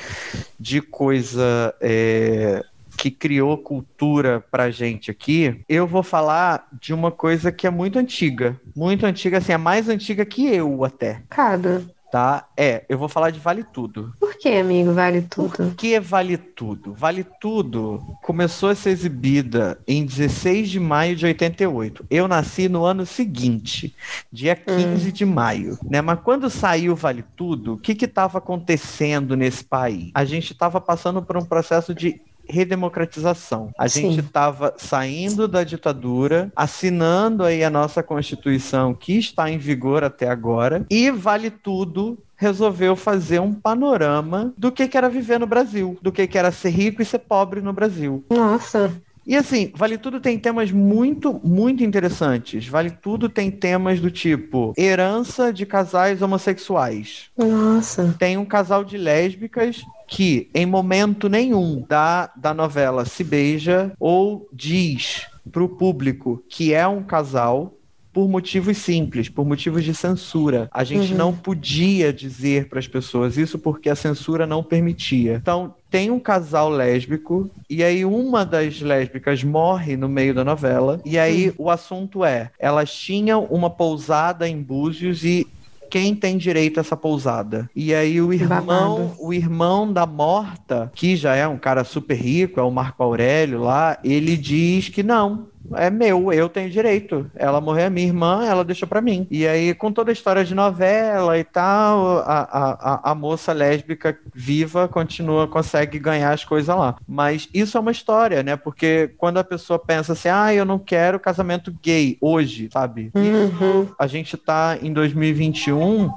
de 0.59 0.81
coisa 0.81 1.73
é, 1.79 2.63
que 2.99 3.09
criou 3.09 3.57
cultura 3.57 4.43
pra 4.51 4.69
gente 4.69 5.09
aqui, 5.09 5.61
eu 5.69 5.87
vou 5.87 6.03
falar 6.03 6.67
de 6.81 6.93
uma 6.93 7.09
coisa 7.09 7.49
que 7.49 7.65
é 7.65 7.69
muito 7.69 7.97
antiga. 7.97 8.59
Muito 8.75 9.05
antiga, 9.05 9.37
assim, 9.37 9.53
é 9.53 9.57
mais 9.57 9.87
antiga 9.87 10.25
que 10.25 10.45
eu 10.53 10.83
até, 10.83 11.21
Cado. 11.29 11.89
tá? 12.11 12.45
É, 12.57 12.83
eu 12.89 12.97
vou 12.97 13.07
falar 13.07 13.29
de 13.29 13.39
Vale 13.39 13.63
Tudo. 13.63 14.13
Por 14.19 14.37
que, 14.37 14.49
amigo? 14.49 14.91
Vale 14.91 15.21
tudo. 15.21 15.49
Por 15.55 15.75
que 15.75 15.97
Vale 15.97 16.37
Tudo? 16.37 16.93
Vale 16.93 17.25
Tudo 17.39 18.03
começou 18.21 18.67
a 18.67 18.75
ser 18.75 18.89
exibida 18.89 19.79
em 19.87 20.05
16 20.05 20.69
de 20.69 20.79
maio 20.79 21.15
de 21.15 21.25
88. 21.25 22.05
Eu 22.09 22.27
nasci 22.27 22.67
no 22.67 22.83
ano 22.83 23.05
seguinte, 23.05 23.95
dia 24.29 24.57
15 24.57 25.09
de 25.13 25.25
maio, 25.25 25.77
né? 25.89 26.01
Mas 26.01 26.19
quando 26.19 26.49
saiu 26.49 26.97
Vale 26.97 27.23
Tudo, 27.37 27.75
o 27.75 27.77
que 27.77 27.95
que 27.95 28.03
estava 28.05 28.39
acontecendo 28.39 29.37
nesse 29.37 29.63
país? 29.63 30.11
A 30.13 30.25
gente 30.25 30.51
estava 30.51 30.81
passando 30.81 31.21
por 31.21 31.37
um 31.37 31.45
processo 31.45 31.95
de 31.95 32.19
redemocratização. 32.49 33.69
A 33.77 33.87
Sim. 33.87 34.11
gente 34.11 34.25
estava 34.25 34.73
saindo 34.77 35.47
da 35.47 35.63
ditadura, 35.63 36.51
assinando 36.55 37.43
aí 37.43 37.63
a 37.63 37.69
nossa 37.69 38.01
Constituição 38.01 38.93
que 38.93 39.17
está 39.17 39.49
em 39.49 39.57
vigor 39.57 40.03
até 40.03 40.29
agora, 40.29 40.85
e 40.89 41.11
Vale 41.11 41.49
Tudo 41.49 42.17
resolveu 42.35 42.95
fazer 42.95 43.39
um 43.39 43.53
panorama 43.53 44.53
do 44.57 44.71
que, 44.71 44.87
que 44.87 44.97
era 44.97 45.09
viver 45.09 45.39
no 45.39 45.45
Brasil, 45.45 45.97
do 46.01 46.11
que, 46.11 46.25
que 46.25 46.37
era 46.37 46.51
ser 46.51 46.69
rico 46.69 47.01
e 47.01 47.05
ser 47.05 47.19
pobre 47.19 47.61
no 47.61 47.73
Brasil. 47.73 48.23
Nossa. 48.29 48.91
E 49.29 49.35
assim, 49.35 49.71
Vale 49.75 49.97
Tudo 49.97 50.19
tem 50.19 50.39
temas 50.39 50.71
muito, 50.71 51.39
muito 51.43 51.83
interessantes. 51.83 52.67
Vale 52.67 52.89
Tudo 52.89 53.29
tem 53.29 53.51
temas 53.51 53.99
do 53.99 54.09
tipo 54.09 54.73
herança 54.75 55.53
de 55.53 55.67
casais 55.67 56.21
homossexuais. 56.23 57.25
Nossa. 57.37 58.15
Tem 58.17 58.37
um 58.37 58.45
casal 58.45 58.83
de 58.83 58.97
lésbicas 58.97 59.83
que, 60.09 60.49
em 60.53 60.65
momento 60.65 61.29
nenhum 61.29 61.85
da, 61.87 62.31
da 62.35 62.53
novela, 62.53 63.05
se 63.05 63.23
beija 63.23 63.91
ou 63.99 64.49
diz 64.51 65.27
para 65.51 65.63
o 65.63 65.69
público 65.69 66.43
que 66.49 66.73
é 66.73 66.87
um 66.87 67.03
casal 67.03 67.73
por 68.11 68.27
motivos 68.27 68.77
simples, 68.77 69.29
por 69.29 69.45
motivos 69.45 69.83
de 69.83 69.93
censura. 69.93 70.67
A 70.73 70.83
gente 70.83 71.11
uhum. 71.11 71.17
não 71.17 71.35
podia 71.35 72.11
dizer 72.11 72.67
para 72.67 72.79
as 72.79 72.87
pessoas 72.87 73.37
isso 73.37 73.59
porque 73.59 73.89
a 73.89 73.95
censura 73.95 74.47
não 74.47 74.63
permitia. 74.63 75.35
Então, 75.35 75.75
tem 75.91 76.09
um 76.09 76.19
casal 76.19 76.69
lésbico 76.69 77.49
e 77.69 77.83
aí 77.83 78.03
uma 78.03 78.45
das 78.45 78.81
lésbicas 78.81 79.43
morre 79.43 79.95
no 79.95 80.09
meio 80.09 80.33
da 80.33 80.43
novela 80.43 80.99
e 81.05 81.17
aí 81.17 81.49
uhum. 81.49 81.55
o 81.59 81.69
assunto 81.69 82.25
é, 82.25 82.51
elas 82.59 82.93
tinham 82.93 83.45
uma 83.45 83.69
pousada 83.69 84.47
em 84.47 84.61
Búzios 84.61 85.23
e 85.23 85.47
quem 85.89 86.15
tem 86.15 86.37
direito 86.37 86.79
a 86.79 86.81
essa 86.81 86.95
pousada. 86.95 87.69
E 87.75 87.93
aí 87.93 88.21
o 88.21 88.31
irmão, 88.31 89.15
o 89.19 89.33
irmão 89.33 89.91
da 89.91 90.05
morta, 90.05 90.91
que 90.93 91.15
já 91.15 91.35
é 91.35 91.47
um 91.47 91.57
cara 91.57 91.83
super 91.83 92.15
rico, 92.15 92.59
é 92.59 92.63
o 92.63 92.71
Marco 92.71 93.01
Aurélio 93.03 93.61
lá, 93.61 93.97
ele 94.03 94.37
diz 94.37 94.89
que 94.89 95.03
não, 95.03 95.47
é 95.75 95.89
meu, 95.89 96.31
eu 96.31 96.49
tenho 96.49 96.69
direito. 96.69 97.29
Ela 97.35 97.61
morreu, 97.61 97.85
é 97.85 97.89
minha 97.89 98.07
irmã, 98.07 98.45
ela 98.45 98.63
deixou 98.63 98.87
para 98.87 99.01
mim. 99.01 99.27
E 99.29 99.47
aí, 99.47 99.73
com 99.73 99.91
toda 99.91 100.11
a 100.11 100.13
história 100.13 100.43
de 100.43 100.55
novela 100.55 101.37
e 101.37 101.43
tal, 101.43 102.19
a, 102.19 103.01
a, 103.03 103.11
a 103.11 103.15
moça 103.15 103.53
lésbica 103.53 104.17
viva 104.33 104.87
continua, 104.87 105.47
consegue 105.47 105.99
ganhar 105.99 106.31
as 106.31 106.43
coisas 106.43 106.75
lá. 106.75 106.95
Mas 107.07 107.47
isso 107.53 107.77
é 107.77 107.81
uma 107.81 107.91
história, 107.91 108.43
né? 108.43 108.55
Porque 108.55 109.11
quando 109.17 109.37
a 109.37 109.43
pessoa 109.43 109.79
pensa 109.79 110.13
assim, 110.13 110.29
ah, 110.29 110.53
eu 110.53 110.65
não 110.65 110.79
quero 110.79 111.19
casamento 111.19 111.75
gay 111.81 112.17
hoje, 112.21 112.69
sabe? 112.71 113.11
Uhum. 113.15 113.87
a 113.97 114.07
gente 114.07 114.37
tá 114.37 114.77
em 114.81 114.91
2021, 114.93 116.09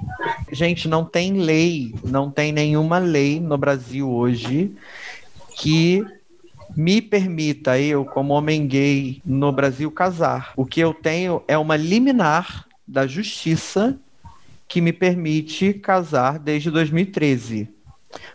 gente, 0.51 0.89
não 0.89 1.05
tem 1.05 1.33
lei, 1.35 1.95
não 2.05 2.31
tem 2.31 2.53
nenhuma 2.53 2.99
lei 2.99 3.41
no 3.41 3.57
Brasil 3.59 4.11
hoje 4.11 4.75
que 5.57 6.05
me 6.77 7.03
permita 7.03 7.79
eu, 7.79 8.05
como 8.05 8.35
homem 8.35 8.67
gay 8.67 9.21
no 9.25 9.53
Brasil, 9.53 9.91
casar. 9.91 10.53
O 10.57 10.65
que 10.65 10.81
eu 10.81 10.95
tenho 10.95 11.43
é 11.47 11.57
uma 11.59 11.77
liminar 11.77 12.67
da 12.87 13.07
justiça 13.07 13.99
que 14.69 14.81
me 14.81 14.93
permite 14.93 15.75
casar 15.75 16.39
desde 16.39 16.71
2013. 16.71 17.69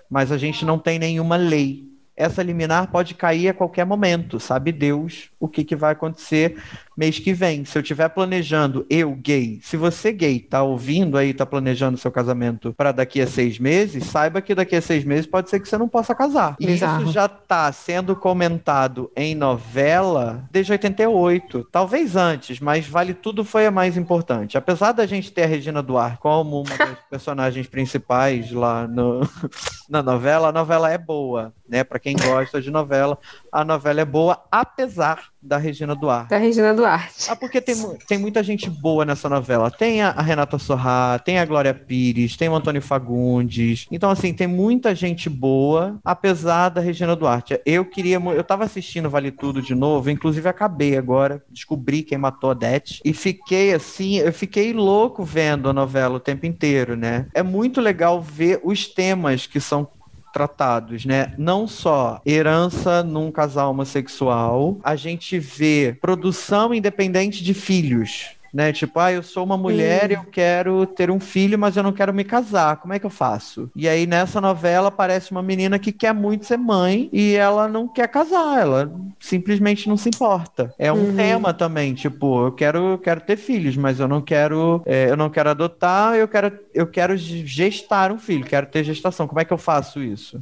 Mas 0.10 0.32
a 0.32 0.38
gente 0.38 0.66
não 0.66 0.78
tem 0.78 1.00
nenhuma 1.00 1.36
lei. 1.36 1.87
Essa 2.18 2.42
liminar 2.42 2.88
pode 2.88 3.14
cair 3.14 3.50
a 3.50 3.54
qualquer 3.54 3.86
momento, 3.86 4.40
sabe 4.40 4.72
Deus 4.72 5.30
o 5.40 5.48
que, 5.48 5.64
que 5.64 5.76
vai 5.76 5.92
acontecer 5.92 6.58
mês 6.98 7.20
que 7.20 7.32
vem. 7.32 7.64
Se 7.64 7.78
eu 7.78 7.82
estiver 7.84 8.10
planejando, 8.10 8.84
eu 8.90 9.14
gay, 9.14 9.60
se 9.62 9.78
você 9.78 10.12
gay 10.12 10.40
tá 10.40 10.64
ouvindo 10.64 11.16
aí, 11.16 11.32
tá 11.32 11.46
planejando 11.46 11.96
seu 11.96 12.12
casamento 12.12 12.74
para 12.74 12.92
daqui 12.92 13.22
a 13.22 13.28
seis 13.28 13.60
meses, 13.60 14.06
saiba 14.06 14.42
que 14.42 14.56
daqui 14.56 14.76
a 14.76 14.82
seis 14.82 15.04
meses 15.04 15.28
pode 15.28 15.50
ser 15.50 15.60
que 15.60 15.70
você 15.70 15.78
não 15.78 15.88
possa 15.88 16.16
casar. 16.16 16.56
E 16.60 16.66
Exato. 16.66 17.04
isso 17.04 17.12
já 17.12 17.28
tá 17.28 17.72
sendo 17.72 18.16
comentado 18.16 19.12
em 19.16 19.36
novela 19.36 20.44
desde 20.52 20.72
88, 20.72 21.68
talvez 21.72 22.16
antes, 22.16 22.60
mas 22.60 22.88
Vale 22.88 23.14
Tudo 23.14 23.44
foi 23.44 23.68
a 23.68 23.72
mais 23.72 23.96
importante. 23.96 24.58
Apesar 24.58 24.92
da 24.92 25.06
gente 25.06 25.32
ter 25.32 25.44
a 25.44 25.48
Regina 25.48 25.84
Duarte 25.84 26.18
como 26.18 26.62
uma 26.62 26.78
das 26.78 26.98
personagens 27.10 27.68
principais 27.68 28.52
lá 28.52 28.88
no, 28.88 29.22
na 29.88 30.02
novela, 30.02 30.50
a 30.50 30.52
novela 30.52 30.92
é 30.92 30.98
boa, 30.98 31.54
né? 31.68 31.84
Para 31.84 32.00
quem 32.00 32.16
gosta 32.16 32.62
de 32.62 32.72
novela, 32.72 33.18
a 33.52 33.64
novela 33.64 34.02
é 34.02 34.06
boa, 34.06 34.44
apesar 34.52 35.30
da 35.42 35.58
Regina 35.58 35.96
Duarte. 35.96 36.30
Da 36.30 36.38
Regina 36.38 36.74
Duarte. 36.74 37.30
Ah, 37.30 37.36
porque 37.36 37.62
tem, 37.62 37.76
tem 38.08 38.18
muita 38.18 38.44
gente 38.44 38.70
boa 38.70 39.06
nessa 39.06 39.30
novela. 39.30 39.72
Tem 39.72 40.02
a, 40.02 40.10
a 40.10 40.22
Renata 40.22 40.58
Sorrá, 40.60 41.20
tem 41.20 41.40
a 41.40 41.46
Glória 41.46 41.74
Pires, 41.74 42.36
tem 42.36 42.50
o 42.50 42.56
Antônio 42.56 42.82
Fagundes. 42.82 43.88
Então, 43.92 44.10
assim, 44.10 44.34
tem 44.34 44.48
muita 44.48 44.94
gente 44.94 45.30
boa, 45.30 46.00
apesar 46.04 46.70
da 46.70 46.82
Regina 46.82 47.16
Duarte. 47.16 47.60
Eu 47.66 47.86
queria. 47.86 48.18
Eu 48.18 48.44
tava 48.44 48.66
assistindo 48.66 49.10
Vale 49.10 49.32
Tudo 49.32 49.62
de 49.62 49.74
novo, 49.74 50.10
inclusive 50.10 50.50
acabei 50.50 50.98
agora, 50.98 51.44
descobri 51.50 52.04
quem 52.04 52.18
matou 52.18 52.52
a 52.52 52.54
Dete. 52.54 53.02
E 53.06 53.14
fiquei 53.14 53.74
assim, 53.74 54.18
eu 54.18 54.34
fiquei 54.34 54.74
louco 54.74 55.24
vendo 55.24 55.70
a 55.70 55.74
novela 55.74 56.16
o 56.16 56.20
tempo 56.20 56.46
inteiro, 56.46 56.96
né? 56.96 57.28
É 57.34 57.44
muito 57.44 57.80
legal 57.80 58.22
ver 58.22 58.60
os 58.64 58.88
temas 58.88 59.46
que 59.46 59.60
são 59.60 59.88
tratados, 60.38 61.04
né? 61.04 61.34
Não 61.36 61.68
só 61.68 62.22
herança 62.24 63.02
num 63.02 63.32
casal 63.32 63.72
homossexual, 63.72 64.78
a 64.84 64.96
gente 64.96 65.40
vê 65.40 65.98
produção 66.00 66.76
independente 66.76 67.44
de 67.44 67.56
filhos, 67.56 68.37
né? 68.54 68.72
Tipo, 68.72 69.00
ah, 69.00 69.12
eu 69.12 69.24
sou 69.24 69.44
uma 69.44 69.58
mulher 69.58 70.12
e 70.12 70.16
eu 70.16 70.24
quero 70.24 70.86
ter 70.86 71.12
um 71.12 71.20
filho, 71.20 71.58
mas 71.58 71.78
eu 71.78 71.84
não 71.84 71.92
quero 71.92 72.14
me 72.14 72.24
casar. 72.24 72.78
Como 72.78 72.94
é 72.94 73.00
que 73.00 73.06
eu 73.06 73.10
faço? 73.10 73.70
E 73.76 73.88
aí 73.88 74.06
nessa 74.06 74.40
novela 74.42 74.88
aparece 74.88 75.32
uma 75.32 75.42
menina 75.42 75.80
que 75.80 75.92
quer 75.92 76.14
muito 76.14 76.46
ser 76.46 76.58
mãe 76.58 77.10
e 77.12 77.36
ela 77.36 77.68
não 77.68 77.88
quer 77.88 78.08
casar, 78.08 78.62
ela 78.62 78.92
simplesmente 79.20 79.88
não 79.88 79.98
se 79.98 80.10
importa. 80.10 80.74
É 80.78 80.92
um 80.92 81.08
uhum. 81.08 81.16
tema 81.16 81.54
também, 81.54 81.94
tipo, 81.94 82.46
eu 82.46 82.52
quero, 82.52 82.92
eu 82.92 82.98
quero 82.98 83.22
ter 83.22 83.38
filhos, 83.38 83.76
mas 83.76 84.00
eu 84.00 84.08
não 84.08 84.22
quero, 84.22 84.82
é, 84.86 85.10
eu 85.10 85.18
não 85.18 85.30
quero 85.30 85.50
adotar, 85.50 86.16
eu 86.16 86.28
quero, 86.28 86.52
eu 86.74 86.88
quero 86.88 87.18
gestar 87.18 88.12
um 88.12 88.18
filho, 88.18 88.46
quero 88.46 88.68
ter 88.68 88.84
gestação. 88.84 89.28
Como 89.28 89.40
é 89.40 89.46
que 89.46 89.54
eu 89.54 89.58
faço 89.58 90.02
isso? 90.02 90.42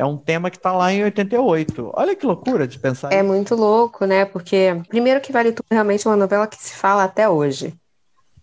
É 0.00 0.04
um 0.04 0.16
tema 0.16 0.50
que 0.50 0.56
está 0.56 0.72
lá 0.72 0.90
em 0.90 1.04
88. 1.04 1.90
Olha 1.92 2.16
que 2.16 2.24
loucura 2.24 2.66
de 2.66 2.78
pensar. 2.78 3.12
É 3.12 3.16
isso. 3.16 3.24
muito 3.24 3.54
louco, 3.54 4.06
né? 4.06 4.24
Porque, 4.24 4.80
primeiro 4.88 5.20
que 5.20 5.30
Vale 5.30 5.52
Tudo 5.52 5.66
realmente 5.70 6.06
é 6.06 6.10
uma 6.10 6.16
novela 6.16 6.46
que 6.46 6.56
se 6.56 6.72
fala 6.72 7.04
até 7.04 7.28
hoje. 7.28 7.74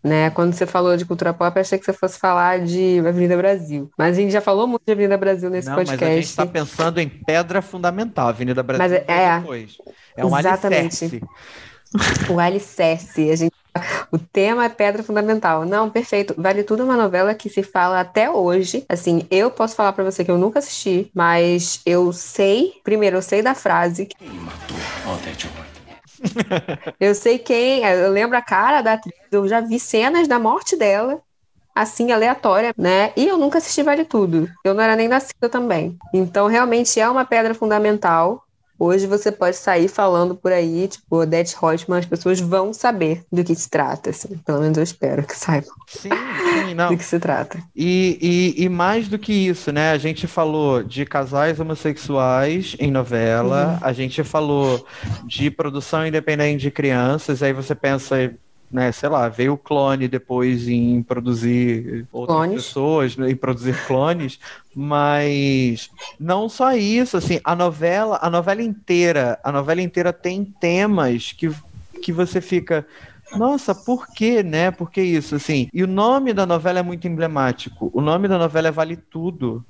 Né? 0.04 0.30
Quando 0.30 0.54
você 0.54 0.68
falou 0.68 0.96
de 0.96 1.04
cultura 1.04 1.34
pop, 1.34 1.60
achei 1.60 1.80
que 1.80 1.86
você 1.86 1.94
fosse 1.94 2.20
falar 2.20 2.60
de 2.60 3.00
Avenida 3.00 3.36
Brasil. 3.36 3.90
Mas 3.98 4.16
a 4.16 4.22
gente 4.22 4.32
já 4.32 4.40
falou 4.40 4.68
muito 4.68 4.84
de 4.86 4.92
Avenida 4.92 5.18
Brasil 5.18 5.50
nesse 5.50 5.68
Não, 5.68 5.76
podcast. 5.76 6.06
Mas 6.06 6.12
a 6.12 6.16
gente 6.16 6.26
está 6.26 6.46
pensando 6.46 7.00
em 7.00 7.10
pedra 7.10 7.60
fundamental. 7.64 8.28
Avenida 8.28 8.62
Brasil 8.62 8.84
mas 8.84 8.94
é, 8.94 9.06
é 9.08 9.40
depois. 9.40 9.78
É 10.16 10.24
um 10.24 10.38
exatamente. 10.38 11.06
alicerce. 11.06 11.22
O 12.30 12.40
alicerce. 12.40 13.32
A 13.32 13.36
gente 13.36 13.56
o 14.12 14.18
tema 14.18 14.66
é 14.66 14.70
pedra 14.70 15.04
fundamental. 15.04 15.66
Não, 15.66 15.90
perfeito. 15.90 16.34
Vale 16.38 16.64
Tudo 16.64 16.82
é 16.84 16.86
uma 16.86 16.98
novela 16.98 17.34
que 17.34 17.50
se 17.50 17.64
fala 17.64 18.00
até 18.00 18.30
hoje. 18.30 18.86
Assim, 18.90 19.26
eu 19.30 19.50
posso 19.52 19.76
falar 19.76 19.94
para 19.94 20.04
você 20.04 20.24
que 20.24 20.32
eu 20.32 20.38
nunca 20.38 20.60
assisti, 20.60 21.10
mas 21.14 21.82
eu 21.86 22.12
sei, 22.12 22.74
primeiro, 22.84 23.18
eu 23.18 23.22
sei 23.22 23.42
da 23.42 23.56
frase. 23.56 24.06
Quem 24.06 24.30
matou 24.30 24.78
Odete 25.14 25.50
Eu 27.00 27.14
sei 27.14 27.38
quem, 27.38 27.84
eu 27.84 28.12
lembro 28.12 28.38
a 28.38 28.42
cara 28.42 28.82
da 28.82 28.94
atriz, 28.94 29.16
eu 29.32 29.48
já 29.48 29.62
vi 29.62 29.80
cenas 29.80 30.28
da 30.28 30.40
morte 30.40 30.76
dela, 30.76 31.22
assim, 31.76 32.12
aleatória, 32.12 32.74
né? 32.78 33.12
E 33.16 33.28
eu 33.28 33.38
nunca 33.38 33.60
assisti 33.60 33.84
Vale 33.84 34.04
Tudo. 34.04 34.50
Eu 34.64 34.74
não 34.74 34.82
era 34.84 34.96
nem 34.96 35.08
nascida 35.08 35.48
também. 35.50 35.98
Então, 36.14 36.48
realmente 36.48 37.00
é 37.00 37.08
uma 37.08 37.26
pedra 37.26 37.54
fundamental. 37.54 38.44
Hoje 38.80 39.08
você 39.08 39.32
pode 39.32 39.56
sair 39.56 39.88
falando 39.88 40.36
por 40.36 40.52
aí, 40.52 40.88
tipo, 40.88 41.18
Odete 41.18 41.56
Reutemann, 41.60 42.00
as 42.00 42.06
pessoas 42.06 42.40
vão 42.40 42.74
saber 42.74 43.24
do 43.32 43.44
que 43.44 43.56
se 43.56 43.70
trata, 43.70 44.12
assim. 44.12 44.38
Pelo 44.46 44.62
menos 44.62 44.78
eu 44.78 44.84
espero 44.84 45.24
que 45.24 45.36
saibam. 45.36 45.74
Sim, 45.88 46.10
sim, 46.10 46.74
não. 46.76 46.90
do 46.94 46.98
que 46.98 47.04
se 47.04 47.20
trata. 47.20 47.60
E, 47.76 48.56
e, 48.58 48.64
e, 48.66 48.70
mais 48.70 49.08
do 49.08 49.18
que 49.18 49.34
isso, 49.34 49.72
né? 49.72 49.92
A 49.92 49.98
gente 49.98 50.28
falou 50.28 50.84
de 50.84 51.06
casais 51.06 51.60
homossexuais 51.60 52.76
em 52.80 52.92
novela, 52.92 53.80
uhum. 53.82 53.88
a 53.88 53.94
gente 53.94 54.24
falou 54.24 54.86
de 55.26 55.50
produção 55.50 56.06
independente 56.06 56.62
de 56.62 56.72
crianças, 56.72 57.42
aí 57.42 57.54
você 57.54 57.74
pensa 57.74 58.32
né, 58.70 58.92
sei 58.92 59.10
lá, 59.10 59.30
veio 59.30 59.54
o 59.54 59.58
clone 59.58 60.08
depois 60.08 60.68
em 60.68 61.02
produzir 61.02 62.06
outras 62.12 62.38
clones. 62.38 62.56
pessoas, 62.56 63.18
né, 63.18 63.32
em 63.32 63.36
produzir 63.36 63.76
clones, 63.86 64.40
mas 64.76 65.90
não 66.20 66.50
só 66.50 66.74
isso, 66.74 67.18
assim, 67.18 67.40
a 67.44 67.56
novela, 67.56 68.20
a 68.22 68.30
novela 68.30 68.62
inteira, 68.62 69.40
a 69.44 69.52
novela 69.52 69.82
inteira 69.82 70.12
tem 70.12 70.44
temas 70.44 71.32
que, 71.32 71.50
que 72.02 72.12
você 72.12 72.42
fica, 72.42 72.86
nossa, 73.36 73.74
por 73.74 74.08
que, 74.08 74.42
né? 74.44 74.72
Por 74.72 74.90
que 74.90 75.02
isso, 75.02 75.36
assim? 75.36 75.68
E 75.74 75.84
o 75.84 75.88
nome 75.88 76.34
da 76.34 76.46
novela 76.46 76.80
é 76.80 76.84
muito 76.84 77.08
emblemático. 77.08 77.92
O 77.94 78.00
nome 78.00 78.28
da 78.28 78.38
novela 78.38 78.70
é 78.70 78.72
Vale 78.72 78.96
Tudo 78.96 79.66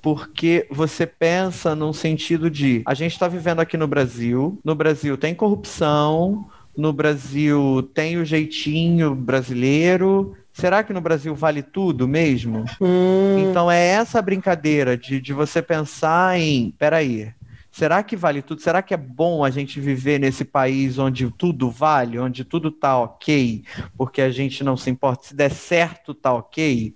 porque 0.00 0.66
você 0.68 1.06
pensa 1.06 1.76
num 1.76 1.92
sentido 1.92 2.50
de 2.50 2.82
a 2.84 2.92
gente 2.92 3.12
está 3.12 3.28
vivendo 3.28 3.60
aqui 3.60 3.76
no 3.76 3.86
Brasil, 3.86 4.58
no 4.64 4.74
Brasil 4.74 5.16
tem 5.16 5.32
corrupção, 5.32 6.44
no 6.76 6.92
Brasil 6.92 7.88
tem 7.94 8.16
o 8.16 8.24
jeitinho 8.24 9.14
brasileiro. 9.14 10.36
Será 10.52 10.82
que 10.82 10.92
no 10.92 11.00
Brasil 11.00 11.34
vale 11.34 11.62
tudo 11.62 12.06
mesmo? 12.06 12.64
Hum. 12.80 13.38
Então 13.38 13.70
é 13.70 13.84
essa 13.86 14.20
brincadeira 14.20 14.96
de, 14.96 15.20
de 15.20 15.32
você 15.32 15.62
pensar 15.62 16.38
em, 16.38 16.70
peraí, 16.72 17.32
será 17.70 18.02
que 18.02 18.16
vale 18.16 18.42
tudo? 18.42 18.60
Será 18.60 18.82
que 18.82 18.92
é 18.92 18.98
bom 18.98 19.44
a 19.44 19.50
gente 19.50 19.80
viver 19.80 20.18
nesse 20.18 20.44
país 20.44 20.98
onde 20.98 21.30
tudo 21.30 21.70
vale, 21.70 22.18
onde 22.18 22.44
tudo 22.44 22.70
tá 22.70 22.98
ok, 22.98 23.64
porque 23.96 24.20
a 24.20 24.30
gente 24.30 24.62
não 24.62 24.76
se 24.76 24.90
importa 24.90 25.28
se 25.28 25.34
der 25.34 25.50
certo 25.50 26.14
tá 26.14 26.32
ok? 26.32 26.94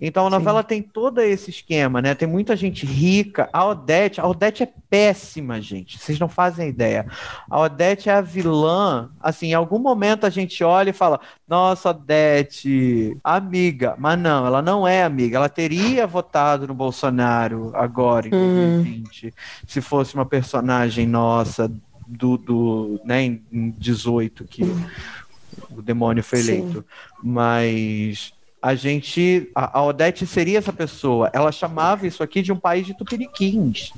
Então 0.00 0.26
a 0.26 0.30
novela 0.30 0.62
Sim. 0.62 0.68
tem 0.68 0.82
todo 0.82 1.20
esse 1.20 1.50
esquema, 1.50 2.02
né? 2.02 2.14
Tem 2.14 2.28
muita 2.28 2.56
gente 2.56 2.84
rica. 2.84 3.48
A 3.52 3.64
Odete, 3.64 4.20
a 4.20 4.26
Odete 4.26 4.62
é 4.62 4.68
péssima, 4.88 5.60
gente. 5.60 5.98
Vocês 5.98 6.18
não 6.18 6.28
fazem 6.28 6.68
ideia. 6.68 7.06
A 7.50 7.60
Odete 7.60 8.08
é 8.08 8.14
a 8.14 8.20
vilã. 8.20 9.10
Assim, 9.20 9.48
em 9.48 9.54
algum 9.54 9.78
momento 9.78 10.26
a 10.26 10.30
gente 10.30 10.62
olha 10.62 10.90
e 10.90 10.94
fala: 10.94 11.20
Nossa, 11.48 11.90
Odete, 11.90 13.16
amiga. 13.22 13.94
Mas 13.98 14.18
não, 14.18 14.46
ela 14.46 14.62
não 14.62 14.86
é 14.86 15.02
amiga. 15.02 15.36
Ela 15.36 15.48
teria 15.48 16.06
votado 16.06 16.66
no 16.66 16.74
Bolsonaro 16.74 17.70
agora, 17.74 18.26
em 18.26 18.30
2020, 18.30 19.26
uhum. 19.26 19.32
se 19.66 19.80
fosse 19.80 20.14
uma 20.14 20.26
personagem 20.26 21.06
nossa 21.06 21.70
do, 22.06 22.36
do 22.36 23.00
né, 23.04 23.24
em 23.24 23.74
18 23.76 24.44
que 24.44 24.62
o 25.70 25.82
demônio 25.82 26.22
foi 26.22 26.40
eleito. 26.40 26.78
Sim. 26.78 26.84
Mas 27.22 28.35
a 28.66 28.74
gente. 28.74 29.48
A, 29.54 29.78
a, 29.78 29.84
Odete 29.84 30.26
seria 30.26 30.58
essa 30.58 30.72
pessoa. 30.72 31.30
Ela 31.32 31.52
chamava 31.52 32.04
isso 32.04 32.20
aqui 32.20 32.42
de 32.42 32.52
um 32.52 32.58
país 32.58 32.84
de 32.84 32.94
tupiniquins. 32.94 33.92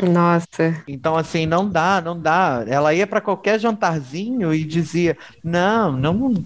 Nossa. 0.00 0.82
Então, 0.88 1.14
assim, 1.14 1.44
não 1.44 1.68
dá, 1.68 2.00
não 2.00 2.18
dá. 2.18 2.64
Ela 2.66 2.94
ia 2.94 3.06
para 3.06 3.20
qualquer 3.20 3.60
jantarzinho 3.60 4.54
e 4.54 4.64
dizia: 4.64 5.14
não, 5.42 5.92
não. 5.92 6.42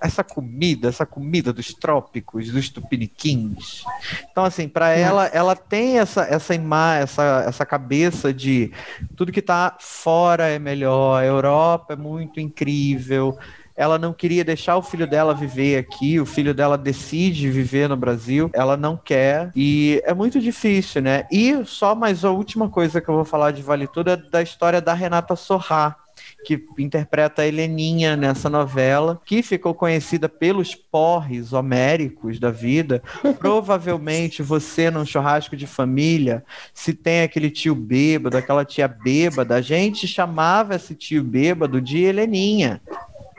Essa 0.00 0.24
comida, 0.24 0.88
essa 0.88 1.06
comida 1.06 1.52
dos 1.52 1.74
trópicos, 1.74 2.50
dos 2.50 2.68
tupiniquins. 2.70 3.84
Então, 4.30 4.44
assim, 4.44 4.66
para 4.66 4.90
ela, 4.90 5.26
ela 5.26 5.54
tem 5.54 5.98
essa 5.98 6.22
essa 6.22 6.54
imagem, 6.54 7.02
essa, 7.02 7.44
essa 7.46 7.66
cabeça 7.66 8.32
de 8.32 8.72
tudo 9.14 9.30
que 9.30 9.40
está 9.40 9.76
fora 9.78 10.48
é 10.48 10.58
melhor, 10.58 11.22
a 11.22 11.26
Europa 11.26 11.92
é 11.92 11.96
muito 11.96 12.40
incrível, 12.40 13.38
ela 13.80 13.98
não 13.98 14.12
queria 14.12 14.44
deixar 14.44 14.76
o 14.76 14.82
filho 14.82 15.06
dela 15.06 15.32
viver 15.32 15.78
aqui, 15.78 16.20
o 16.20 16.26
filho 16.26 16.52
dela 16.52 16.76
decide 16.76 17.48
viver 17.48 17.88
no 17.88 17.96
Brasil, 17.96 18.50
ela 18.52 18.76
não 18.76 18.94
quer, 18.94 19.50
e 19.56 20.02
é 20.04 20.12
muito 20.12 20.38
difícil, 20.38 21.00
né? 21.00 21.24
E 21.32 21.64
só 21.64 21.94
mais 21.94 22.22
a 22.22 22.30
última 22.30 22.68
coisa 22.68 23.00
que 23.00 23.08
eu 23.08 23.14
vou 23.14 23.24
falar 23.24 23.52
de 23.52 23.62
Vale 23.62 23.86
Tudo 23.86 24.10
é 24.10 24.16
da 24.18 24.42
história 24.42 24.82
da 24.82 24.92
Renata 24.92 25.34
Sorrá, 25.34 25.96
que 26.44 26.62
interpreta 26.78 27.40
a 27.40 27.46
Heleninha 27.46 28.18
nessa 28.18 28.50
novela, 28.50 29.18
que 29.24 29.42
ficou 29.42 29.72
conhecida 29.72 30.28
pelos 30.28 30.74
porres 30.74 31.54
homéricos 31.54 32.38
da 32.38 32.50
vida. 32.50 33.02
Provavelmente 33.38 34.42
você, 34.42 34.90
num 34.90 35.06
churrasco 35.06 35.56
de 35.56 35.66
família, 35.66 36.44
se 36.74 36.92
tem 36.92 37.22
aquele 37.22 37.50
tio 37.50 37.74
bêbado, 37.74 38.36
aquela 38.36 38.62
tia 38.62 38.86
bêbada, 38.86 39.54
a 39.54 39.62
gente 39.62 40.06
chamava 40.06 40.74
esse 40.74 40.94
tio 40.94 41.24
bêbado 41.24 41.80
de 41.80 41.98
Heleninha. 42.04 42.82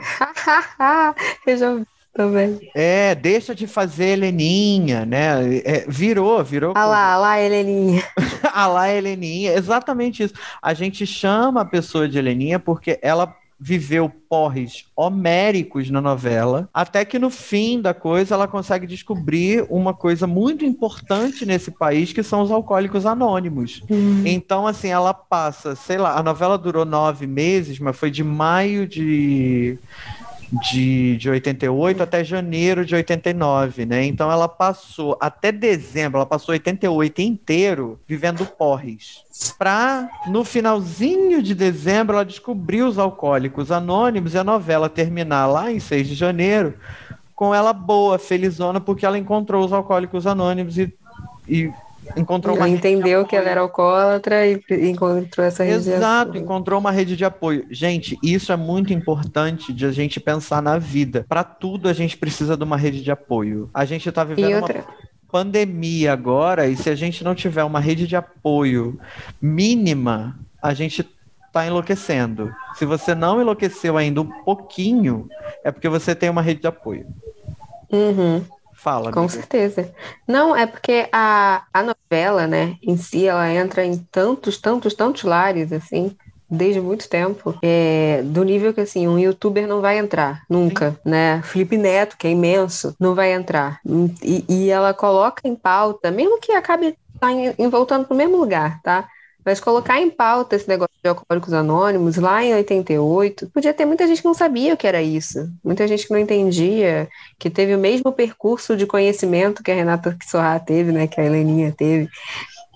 eu 1.46 1.58
já 1.58 1.72
ouvi 1.72 1.86
também. 2.14 2.72
É, 2.76 3.16
deixa 3.16 3.56
de 3.56 3.68
fazer 3.68 4.10
Heleninha, 4.10 5.06
né? 5.06 5.58
É, 5.64 5.86
virou, 5.88 6.44
virou. 6.44 6.74
Ah 6.76 6.86
lá, 6.86 7.14
ah 7.14 7.18
lá, 7.18 7.42
Heleninha. 7.42 8.04
ah 8.54 8.68
lá, 8.68 8.90
Heleninha, 8.90 9.54
exatamente 9.54 10.24
isso. 10.24 10.34
A 10.62 10.74
gente 10.74 11.06
chama 11.06 11.62
a 11.62 11.66
pessoa 11.66 12.08
de 12.08 12.18
Heleninha 12.18 12.60
porque 12.60 13.00
ela 13.02 13.34
viveu 13.64 14.10
porres 14.10 14.86
homéricos 14.96 15.88
na 15.92 16.02
novela, 16.02 16.68
até 16.74 17.06
que 17.06 17.20
no 17.20 17.30
fim 17.30 17.80
da 17.80 17.94
coisa 17.94 18.34
ela 18.34 18.48
consegue 18.48 18.88
descobrir 18.88 19.64
uma 19.70 19.94
coisa 19.94 20.26
muito 20.26 20.66
importante 20.66 21.46
nesse 21.46 21.70
país, 21.70 22.12
que 22.12 22.24
são 22.24 22.42
os 22.42 22.50
alcoólicos 22.50 23.06
anônimos. 23.06 23.84
Hum. 23.88 24.24
Então, 24.26 24.66
assim, 24.66 24.88
ela 24.88 25.14
passa, 25.14 25.76
sei 25.76 26.00
lá, 26.00 26.18
a 26.18 26.24
novela 26.24 26.58
durou 26.58 26.86
nove 26.86 27.28
meses, 27.28 27.78
mas 27.78 27.96
foi 27.96 28.10
de 28.10 28.24
maio 28.24 28.88
de 28.88 29.78
de, 30.52 31.18
de 31.18 31.30
88 31.30 32.04
até 32.04 32.24
janeiro 32.24 32.86
de 32.86 32.94
89, 32.94 33.86
né? 33.86 34.06
Então 34.06 34.32
ela 34.32 34.48
passou 34.48 35.18
até 35.20 35.52
dezembro, 35.52 36.18
ela 36.18 36.26
passou 36.26 36.54
88 36.54 37.22
inteiro 37.22 38.00
vivendo 38.08 38.46
porres. 38.46 39.24
Pra, 39.58 40.10
no 40.28 40.44
finalzinho 40.44 41.42
de 41.42 41.56
dezembro, 41.56 42.16
ela 42.16 42.26
descobriu 42.26 42.88
os 42.88 42.98
alcoólicos 42.98 43.72
anônimos 43.72 44.34
e 44.34 44.38
a 44.38 44.44
novela 44.44 44.90
terminar 44.90 45.48
lá 45.48 45.72
em 45.72 45.80
6 45.80 46.10
de 46.10 46.16
janeiro 46.16 46.76
com 47.42 47.56
ela 47.56 47.74
boa, 47.74 48.20
felizona, 48.20 48.80
porque 48.80 49.04
ela 49.04 49.18
encontrou 49.18 49.66
os 49.66 49.74
alcoólicos 49.74 50.28
anônimos 50.28 50.78
e, 50.78 50.94
e 51.48 51.72
encontrou 52.16 52.56
uma 52.56 52.68
entendeu 52.68 53.26
que 53.26 53.36
ela 53.36 53.50
era 53.50 53.62
alcoólatra 53.62 54.48
e 54.48 54.62
encontrou 54.90 55.46
essa 55.46 55.64
rede 55.64 55.90
Exato, 55.90 56.38
encontrou 56.38 56.80
uma 56.80 56.92
rede 56.92 57.16
de 57.16 57.26
apoio. 57.26 57.66
Gente, 57.70 58.18
isso 58.24 58.52
é 58.52 58.56
muito 58.56 58.94
importante 58.94 59.72
de 59.74 59.86
a 59.86 59.92
gente 59.92 60.20
pensar 60.20 60.62
na 60.62 60.78
vida. 60.78 61.26
Para 61.28 61.44
tudo 61.44 61.88
a 61.88 61.94
gente 61.94 62.18
precisa 62.18 62.58
de 62.58 62.64
uma 62.64 62.78
rede 62.78 63.02
de 63.02 63.12
apoio. 63.12 63.70
A 63.74 63.86
gente 63.86 64.08
está 64.08 64.24
vivendo 64.24 64.58
uma 64.58 64.86
pandemia 65.32 66.12
agora 66.12 66.68
e 66.68 66.76
se 66.76 66.90
a 66.90 66.96
gente 66.96 67.24
não 67.24 67.34
tiver 67.34 67.64
uma 67.64 67.80
rede 67.80 68.06
de 68.06 68.16
apoio 68.16 69.00
mínima, 69.42 70.38
a 70.62 70.74
gente 70.74 71.08
está 71.48 71.66
enlouquecendo. 71.66 72.54
Se 72.76 72.86
você 72.86 73.14
não 73.14 73.42
enlouqueceu 73.42 73.98
ainda 73.98 74.22
um 74.22 74.44
pouquinho, 74.44 75.30
é 75.64 75.72
porque 75.72 75.90
você 75.90 76.16
tem 76.16 76.30
uma 76.30 76.42
rede 76.42 76.62
de 76.62 76.68
apoio. 76.68 77.06
Uhum. 77.92 78.44
Fala. 78.82 79.12
Com 79.12 79.30
certeza. 79.30 79.94
Não, 80.28 80.56
é 80.56 80.66
porque 80.66 81.08
a, 81.12 81.64
a 81.72 81.84
novela, 81.84 82.48
né, 82.48 82.78
em 82.82 82.98
si, 82.98 83.28
ela 83.28 83.48
entra 83.48 83.86
em 83.86 83.96
tantos, 84.12 84.58
tantos, 84.58 84.96
tantos 84.96 85.22
lares, 85.22 85.72
assim, 85.72 86.18
desde 86.50 86.82
muito 86.82 87.08
tempo, 87.08 87.56
é, 87.62 88.24
do 88.24 88.44
nível 88.44 88.74
que, 88.74 88.82
assim, 88.82 89.08
um 89.08 89.20
youtuber 89.20 89.68
não 89.68 89.82
vai 89.82 90.00
entrar, 90.00 90.44
nunca, 90.50 90.92
Sim. 90.92 91.12
né? 91.12 91.42
Felipe 91.44 91.78
Neto, 91.78 92.18
que 92.18 92.26
é 92.26 92.32
imenso, 92.32 92.96
não 93.00 93.14
vai 93.14 93.32
entrar. 93.34 93.80
E, 94.24 94.44
e 94.50 94.70
ela 94.72 94.96
coloca 94.96 95.48
em 95.48 95.56
pauta, 95.56 96.10
mesmo 96.10 96.40
que 96.40 96.52
acabe 96.52 96.98
tá 97.20 97.32
em, 97.32 97.54
em 97.60 97.70
voltando 97.70 98.06
para 98.06 98.16
o 98.16 98.18
mesmo 98.18 98.36
lugar, 98.36 98.82
tá? 98.82 99.08
Mas 99.44 99.60
colocar 99.60 100.00
em 100.00 100.10
pauta 100.10 100.56
esse 100.56 100.68
negócio 100.68 100.94
de 101.04 101.10
alcoólicos 101.10 101.54
anônimos 101.54 102.18
lá 102.18 102.44
em 102.44 102.54
88, 102.54 103.50
podia 103.50 103.74
ter 103.74 103.86
muita 103.86 104.06
gente 104.08 104.22
que 104.22 104.28
não 104.28 104.34
sabia 104.34 104.74
o 104.74 104.78
que 104.78 104.88
era 104.88 105.02
isso. 105.02 105.50
Muita 105.64 105.88
gente 105.88 106.06
que 106.06 106.14
não 106.14 106.20
entendia, 106.20 107.10
que 107.40 107.50
teve 107.50 107.74
o 107.74 107.80
mesmo 107.80 108.12
percurso 108.12 108.78
de 108.78 108.86
conhecimento 108.86 109.64
que 109.64 109.72
a 109.72 109.76
Renata 109.76 110.16
Sorra 110.30 110.60
teve, 110.60 110.92
né? 110.92 111.08
Que 111.08 111.20
a 111.20 111.26
Heleninha 111.26 111.74
teve. 111.76 112.08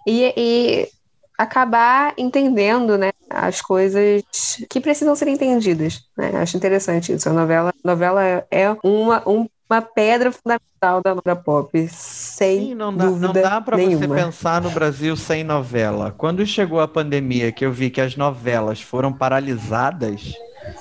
E, 0.07 0.33
e 0.35 0.89
acabar 1.37 2.13
entendendo, 2.17 2.97
né, 2.97 3.11
as 3.29 3.61
coisas 3.61 4.23
que 4.69 4.79
precisam 4.79 5.15
ser 5.15 5.27
entendidas, 5.27 6.01
né? 6.17 6.31
Acho 6.37 6.57
interessante 6.57 7.13
isso. 7.13 7.27
A 7.29 7.33
novela, 7.33 7.73
novela 7.83 8.45
é 8.49 8.75
uma, 8.83 9.27
um 9.27 9.47
uma 9.69 9.81
pedra 9.81 10.31
fundamental 10.31 11.01
da 11.03 11.15
novela 11.15 11.35
pop, 11.35 11.87
sem 11.89 12.67
Sim, 12.67 12.75
não 12.75 12.95
dá, 12.95 13.09
não 13.09 13.33
dá 13.33 13.59
para 13.59 13.77
você 13.77 14.07
pensar 14.07 14.61
no 14.61 14.69
Brasil 14.69 15.15
sem 15.15 15.43
novela. 15.43 16.11
Quando 16.11 16.45
chegou 16.45 16.79
a 16.79 16.87
pandemia, 16.87 17.51
que 17.51 17.65
eu 17.65 17.71
vi 17.71 17.89
que 17.89 17.99
as 17.99 18.15
novelas 18.15 18.81
foram 18.81 19.11
paralisadas, 19.11 20.33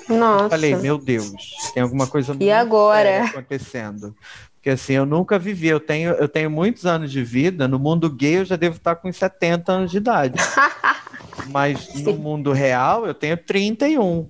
Nossa. 0.09 0.45
eu 0.45 0.51
falei, 0.51 0.76
meu 0.76 0.99
Deus, 0.99 1.32
tem 1.72 1.82
alguma 1.82 2.07
coisa 2.07 2.37
e 2.39 2.51
agora? 2.51 3.24
acontecendo. 3.24 4.14
Porque 4.55 4.70
assim, 4.70 4.95
eu 4.95 5.05
nunca 5.05 5.39
vivi, 5.39 5.68
eu 5.68 5.80
tenho, 5.80 6.12
eu 6.12 6.28
tenho 6.28 6.51
muitos 6.51 6.87
anos 6.87 7.11
de 7.11 7.22
vida, 7.22 7.66
no 7.66 7.78
mundo 7.78 8.09
gay 8.09 8.39
eu 8.39 8.45
já 8.45 8.57
devo 8.57 8.76
estar 8.76 8.97
com 8.97 9.12
70 9.12 9.72
anos 9.72 9.91
de 9.91 9.99
idade. 9.99 10.35
Mas 11.51 11.95
no 12.03 12.14
mundo 12.14 12.53
real 12.53 13.07
eu 13.07 13.12
tenho 13.14 13.37
31. 13.37 14.28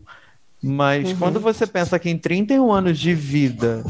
Mas 0.65 1.11
uhum. 1.11 1.17
quando 1.17 1.41
você 1.41 1.67
pensa 1.67 1.99
que 1.99 2.09
em 2.09 2.17
31 2.17 2.73
anos 2.73 2.99
de 2.99 3.12
vida, 3.12 3.85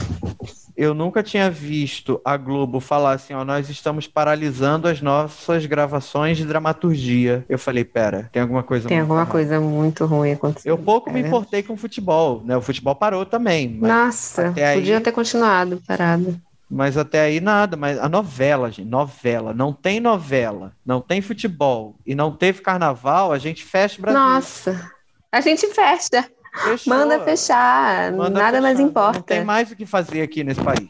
eu 0.76 0.92
nunca 0.92 1.22
tinha 1.22 1.48
visto 1.48 2.20
a 2.24 2.36
Globo 2.36 2.80
falar 2.80 3.12
assim, 3.12 3.32
ó, 3.32 3.44
nós 3.44 3.70
estamos 3.70 4.08
paralisando 4.08 4.88
as 4.88 5.00
nossas 5.00 5.66
gravações 5.66 6.36
de 6.36 6.44
dramaturgia. 6.44 7.44
Eu 7.48 7.60
falei, 7.60 7.84
pera, 7.84 8.28
tem 8.32 8.42
alguma 8.42 8.64
coisa 8.64 8.88
Tem 8.88 8.98
alguma 8.98 9.24
coisa 9.24 9.60
muito 9.60 10.04
ruim 10.04 10.32
acontecendo. 10.32 10.70
Eu 10.70 10.76
pouco 10.76 11.12
me 11.12 11.20
importei 11.20 11.62
com 11.62 11.74
o 11.74 11.76
futebol, 11.76 12.42
né? 12.44 12.56
O 12.56 12.60
futebol 12.60 12.96
parou 12.96 13.24
também. 13.24 13.68
Nossa, 13.68 14.48
podia 14.48 14.96
aí... 14.96 15.00
ter 15.00 15.12
continuado 15.12 15.80
parado. 15.86 16.40
Mas 16.68 16.96
até 16.96 17.20
aí 17.20 17.40
nada, 17.40 17.76
mas 17.76 17.98
a 18.00 18.08
novela, 18.08 18.68
gente, 18.68 18.88
novela, 18.88 19.54
não 19.54 19.72
tem 19.72 20.00
novela, 20.00 20.72
não 20.84 21.00
tem 21.00 21.20
futebol 21.20 21.94
e 22.04 22.16
não 22.16 22.32
teve 22.32 22.62
carnaval, 22.62 23.30
a 23.30 23.38
gente 23.38 23.62
fecha 23.62 23.98
o 23.98 24.02
Brasil. 24.02 24.20
Nossa, 24.20 24.90
a 25.30 25.40
gente 25.40 25.68
fecha. 25.68 26.28
Fechou. 26.62 26.94
Manda 26.94 27.20
fechar, 27.20 28.12
Manda 28.12 28.30
nada 28.30 28.46
fechar. 28.52 28.62
mais 28.62 28.80
importa. 28.80 29.18
Não 29.18 29.22
tem 29.22 29.44
mais 29.44 29.70
o 29.70 29.76
que 29.76 29.84
fazer 29.84 30.22
aqui 30.22 30.44
nesse 30.44 30.60
país. 30.60 30.88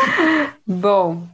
Bom, 0.66 1.26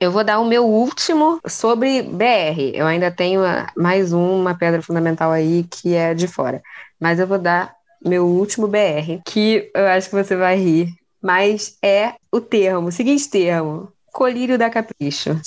eu 0.00 0.12
vou 0.12 0.22
dar 0.22 0.38
o 0.38 0.44
meu 0.44 0.64
último 0.64 1.40
sobre 1.46 2.02
BR. 2.02 2.72
Eu 2.74 2.86
ainda 2.86 3.10
tenho 3.10 3.40
mais 3.76 4.12
uma 4.12 4.54
pedra 4.54 4.80
fundamental 4.82 5.32
aí 5.32 5.64
que 5.64 5.94
é 5.94 6.14
de 6.14 6.28
fora. 6.28 6.62
Mas 7.00 7.18
eu 7.18 7.26
vou 7.26 7.38
dar 7.38 7.74
meu 8.04 8.26
último 8.26 8.68
BR, 8.68 9.20
que 9.26 9.70
eu 9.74 9.86
acho 9.86 10.08
que 10.10 10.14
você 10.14 10.36
vai 10.36 10.56
rir. 10.56 10.88
Mas 11.22 11.76
é 11.82 12.14
o 12.30 12.40
termo, 12.40 12.88
o 12.88 12.92
seguinte 12.92 13.28
termo: 13.28 13.90
colírio 14.12 14.58
da 14.58 14.68
capricho. 14.68 15.40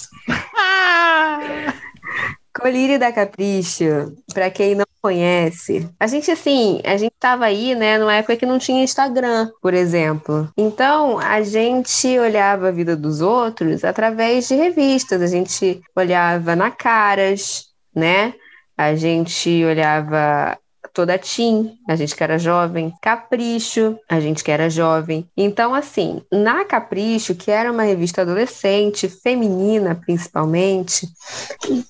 Colírio 2.59 2.99
da 2.99 3.11
Capricho, 3.11 4.13
para 4.33 4.49
quem 4.49 4.75
não 4.75 4.85
conhece, 5.01 5.87
a 5.99 6.07
gente 6.07 6.31
assim, 6.31 6.81
a 6.83 6.97
gente 6.97 7.13
tava 7.19 7.45
aí, 7.45 7.75
né, 7.75 7.97
numa 7.97 8.15
época 8.15 8.35
que 8.35 8.45
não 8.45 8.57
tinha 8.57 8.83
Instagram, 8.83 9.49
por 9.61 9.73
exemplo. 9.73 10.49
Então, 10.57 11.19
a 11.19 11.41
gente 11.41 12.17
olhava 12.19 12.69
a 12.69 12.71
vida 12.71 12.95
dos 12.95 13.21
outros 13.21 13.83
através 13.83 14.47
de 14.47 14.55
revistas, 14.55 15.21
a 15.21 15.27
gente 15.27 15.81
olhava 15.95 16.55
na 16.55 16.71
Caras, 16.71 17.67
né? 17.95 18.33
A 18.77 18.95
gente 18.95 19.63
olhava 19.63 20.57
toda 20.97 21.15
teen, 21.19 21.77
a 21.87 21.95
gente 21.95 22.15
que 22.15 22.23
era 22.23 22.39
jovem, 22.39 22.91
Capricho, 23.03 23.99
a 24.09 24.19
gente 24.19 24.43
que 24.43 24.49
era 24.49 24.67
jovem. 24.67 25.29
Então, 25.37 25.75
assim, 25.75 26.23
na 26.31 26.65
Capricho, 26.65 27.35
que 27.35 27.51
era 27.51 27.71
uma 27.71 27.83
revista 27.83 28.23
adolescente, 28.23 29.07
feminina 29.07 29.93
principalmente, 29.93 31.07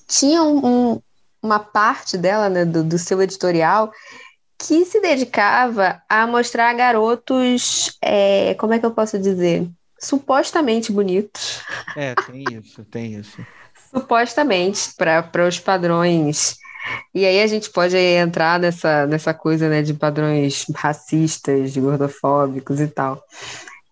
tinha 0.06 0.42
um 0.42 1.00
uma 1.40 1.60
parte 1.60 2.18
dela, 2.18 2.48
né, 2.48 2.64
do, 2.64 2.82
do 2.82 2.98
seu 2.98 3.22
editorial, 3.22 3.92
que 4.58 4.84
se 4.84 5.00
dedicava 5.00 6.02
a 6.08 6.26
mostrar 6.26 6.74
garotos, 6.74 7.96
é, 8.02 8.54
como 8.54 8.74
é 8.74 8.78
que 8.78 8.84
eu 8.84 8.90
posso 8.90 9.18
dizer? 9.20 9.66
Supostamente 10.00 10.90
bonitos. 10.90 11.62
É, 11.96 12.14
tem 12.26 12.44
isso, 12.52 12.84
tem 12.84 13.14
isso. 13.14 13.38
Supostamente, 13.94 14.92
para 14.96 15.46
os 15.46 15.60
padrões. 15.60 16.58
E 17.14 17.24
aí 17.24 17.42
a 17.42 17.46
gente 17.46 17.70
pode 17.70 17.96
entrar 17.96 18.58
nessa, 18.58 19.06
nessa 19.06 19.34
coisa 19.34 19.68
né, 19.68 19.82
de 19.82 19.94
padrões 19.94 20.66
racistas, 20.74 21.76
gordofóbicos 21.76 22.80
e 22.80 22.86
tal, 22.86 23.22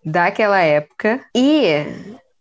daquela 0.03 0.59
época. 0.59 1.21
E 1.35 1.85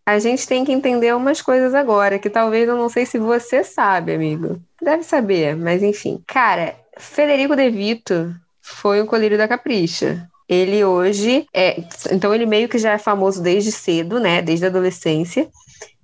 a 0.05 0.19
gente 0.19 0.47
tem 0.47 0.65
que 0.65 0.73
entender 0.73 1.15
umas 1.15 1.43
coisas 1.43 1.75
agora, 1.75 2.19
que 2.19 2.31
talvez 2.31 2.69
eu 2.69 2.77
não 2.77 2.89
sei 2.89 3.05
se 3.05 3.19
você 3.19 3.65
sabe, 3.65 4.15
amigo. 4.15 4.61
Deve 4.81 5.03
saber, 5.03 5.57
mas 5.57 5.83
enfim. 5.83 6.23
Cara, 6.27 6.77
Federico 6.97 7.57
De 7.57 7.69
Vito 7.71 8.35
foi 8.63 9.03
um 9.03 9.07
colírio 9.07 9.37
da 9.37 9.49
Capricha. 9.49 10.29
Ele 10.49 10.85
hoje 10.85 11.47
é. 11.53 11.83
Então, 12.13 12.33
ele 12.33 12.47
meio 12.47 12.69
que 12.69 12.79
já 12.79 12.93
é 12.93 12.99
famoso 12.99 13.43
desde 13.43 13.73
cedo, 13.73 14.21
né? 14.21 14.41
Desde 14.41 14.65
a 14.65 14.69
adolescência. 14.69 15.49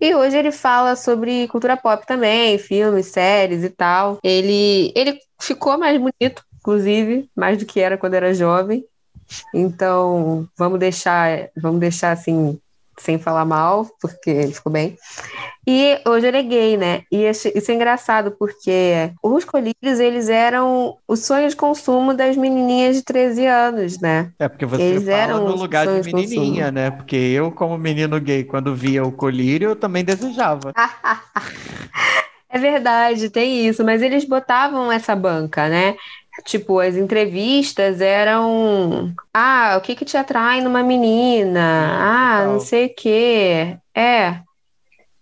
E 0.01 0.15
hoje 0.15 0.37
ele 0.37 0.51
fala 0.51 0.97
sobre 0.97 1.47
cultura 1.49 1.77
pop 1.77 2.07
também, 2.07 2.59
filmes, 2.59 3.07
séries 3.07 3.63
e 3.63 3.71
tal. 3.71 4.19
Ele, 4.23 4.93
ele 4.97 5.19
ficou 5.41 5.79
mais 5.79 5.97
bonito, 5.99 6.45
inclusive, 6.59 7.29
mais 7.37 7.59
do 7.59 7.67
que 7.67 7.81
era 7.81 7.97
quando 7.97 8.15
era 8.15 8.35
jovem. 8.35 8.85
Então, 9.55 10.49
vamos 10.57 10.79
deixar, 10.79 11.49
vamos 11.57 11.81
deixar 11.81 12.13
assim 12.13 12.59
sem 12.99 13.19
falar 13.19 13.45
mal, 13.45 13.87
porque 14.01 14.31
ele 14.31 14.53
ficou 14.53 14.73
bem. 14.73 14.97
E 15.67 16.01
hoje 16.07 16.27
ele 16.27 16.39
é 16.39 16.43
gay, 16.43 16.77
né? 16.77 17.03
E 17.11 17.25
isso 17.29 17.49
é 17.49 17.75
engraçado, 17.75 18.33
porque 18.33 19.13
os 19.23 19.45
colírios, 19.45 20.01
eles 20.01 20.29
eram 20.29 20.97
o 21.07 21.17
sonho 21.17 21.49
de 21.49 21.55
consumo 21.55 22.15
das 22.15 22.37
menininhas 22.37 22.97
de 22.97 23.03
13 23.03 23.47
anos, 23.47 24.01
né? 24.01 24.33
É, 24.39 24.49
porque 24.49 24.67
você 24.67 24.83
eles 24.83 25.05
fala 25.05 25.39
no 25.39 25.55
lugar 25.55 25.87
de 25.87 26.13
menininha, 26.13 26.67
de 26.67 26.73
né? 26.73 26.91
Porque 26.91 27.17
eu, 27.17 27.53
como 27.53 27.79
menino 27.79 28.21
gay, 28.21 28.43
quando 28.43 28.75
via 28.75 29.05
o 29.05 29.13
colírio, 29.13 29.71
eu 29.71 29.77
também 29.77 30.05
desejava. 30.05 30.73
é 32.51 32.59
verdade, 32.59 33.31
tem 33.31 33.67
isso. 33.67 33.85
Mas 33.85 34.03
eles 34.03 34.25
botavam 34.25 34.91
essa 34.91 35.15
banca, 35.15 35.69
né? 35.69 35.97
Tipo, 36.45 36.81
as 36.81 36.97
entrevistas 36.97 38.01
eram. 38.01 39.15
Ah, 39.33 39.77
o 39.79 39.81
que 39.81 39.95
que 39.95 40.05
te 40.05 40.17
atrai 40.17 40.61
numa 40.61 40.83
menina? 40.83 41.61
ah, 42.01 42.45
não 42.47 42.61
sei 42.61 42.87
o 42.87 42.95
quê. 42.95 43.77
É. 43.95 44.41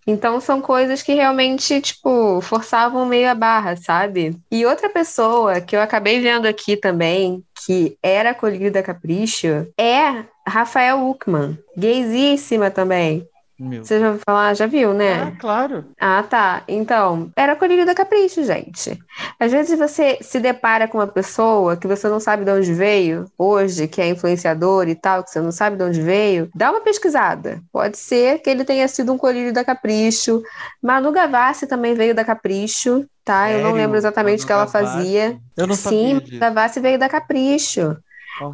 Então 0.05 0.41
são 0.41 0.59
coisas 0.61 1.03
que 1.03 1.13
realmente, 1.13 1.79
tipo, 1.79 2.41
forçavam 2.41 3.05
meio 3.05 3.29
a 3.29 3.35
barra, 3.35 3.75
sabe? 3.75 4.35
E 4.51 4.65
outra 4.65 4.89
pessoa 4.89 5.61
que 5.61 5.75
eu 5.75 5.81
acabei 5.81 6.19
vendo 6.19 6.47
aqui 6.47 6.75
também, 6.75 7.43
que 7.65 7.95
era 8.01 8.33
colhida 8.33 8.71
da 8.71 8.83
Capricho, 8.83 9.67
é 9.79 10.25
Rafael 10.47 11.07
Uckman, 11.07 11.57
gaysíssima 11.77 12.71
também. 12.71 13.27
Meu. 13.61 13.85
Você 13.85 13.99
já 13.99 14.07
ouviu 14.07 14.21
falar? 14.25 14.55
Já 14.55 14.65
viu, 14.65 14.91
né? 14.91 15.21
Ah, 15.21 15.31
claro. 15.39 15.85
Ah, 15.99 16.23
tá. 16.23 16.63
Então, 16.67 17.31
era 17.35 17.55
colírio 17.55 17.85
da 17.85 17.93
capricho, 17.93 18.43
gente. 18.43 18.97
Às 19.39 19.51
vezes 19.51 19.77
você 19.77 20.17
se 20.19 20.39
depara 20.39 20.87
com 20.87 20.97
uma 20.97 21.05
pessoa 21.05 21.77
que 21.77 21.87
você 21.87 22.09
não 22.09 22.19
sabe 22.19 22.43
de 22.43 22.51
onde 22.51 22.73
veio, 22.73 23.25
hoje, 23.37 23.87
que 23.87 24.01
é 24.01 24.09
influenciador 24.09 24.89
e 24.89 24.95
tal, 24.95 25.23
que 25.23 25.29
você 25.29 25.39
não 25.39 25.51
sabe 25.51 25.77
de 25.77 25.83
onde 25.83 26.01
veio, 26.01 26.49
dá 26.55 26.71
uma 26.71 26.81
pesquisada. 26.81 27.61
Pode 27.71 27.97
ser 27.97 28.39
que 28.39 28.49
ele 28.49 28.65
tenha 28.65 28.87
sido 28.87 29.13
um 29.13 29.17
colírio 29.17 29.53
da 29.53 29.63
capricho. 29.63 30.41
Manu 30.81 31.11
Gavassi 31.11 31.67
também 31.67 31.93
veio 31.93 32.15
da 32.15 32.25
capricho, 32.25 33.05
tá? 33.23 33.45
Sério? 33.45 33.59
Eu 33.59 33.63
não 33.63 33.73
lembro 33.73 33.95
exatamente 33.95 34.43
o 34.43 34.47
que 34.47 34.53
ela 34.53 34.65
fazia. 34.65 35.37
Eu 35.55 35.67
não 35.67 35.75
Sim, 35.75 36.15
Manu 36.15 36.39
Gavassi 36.39 36.79
veio 36.79 36.97
da 36.97 37.07
capricho. 37.07 37.95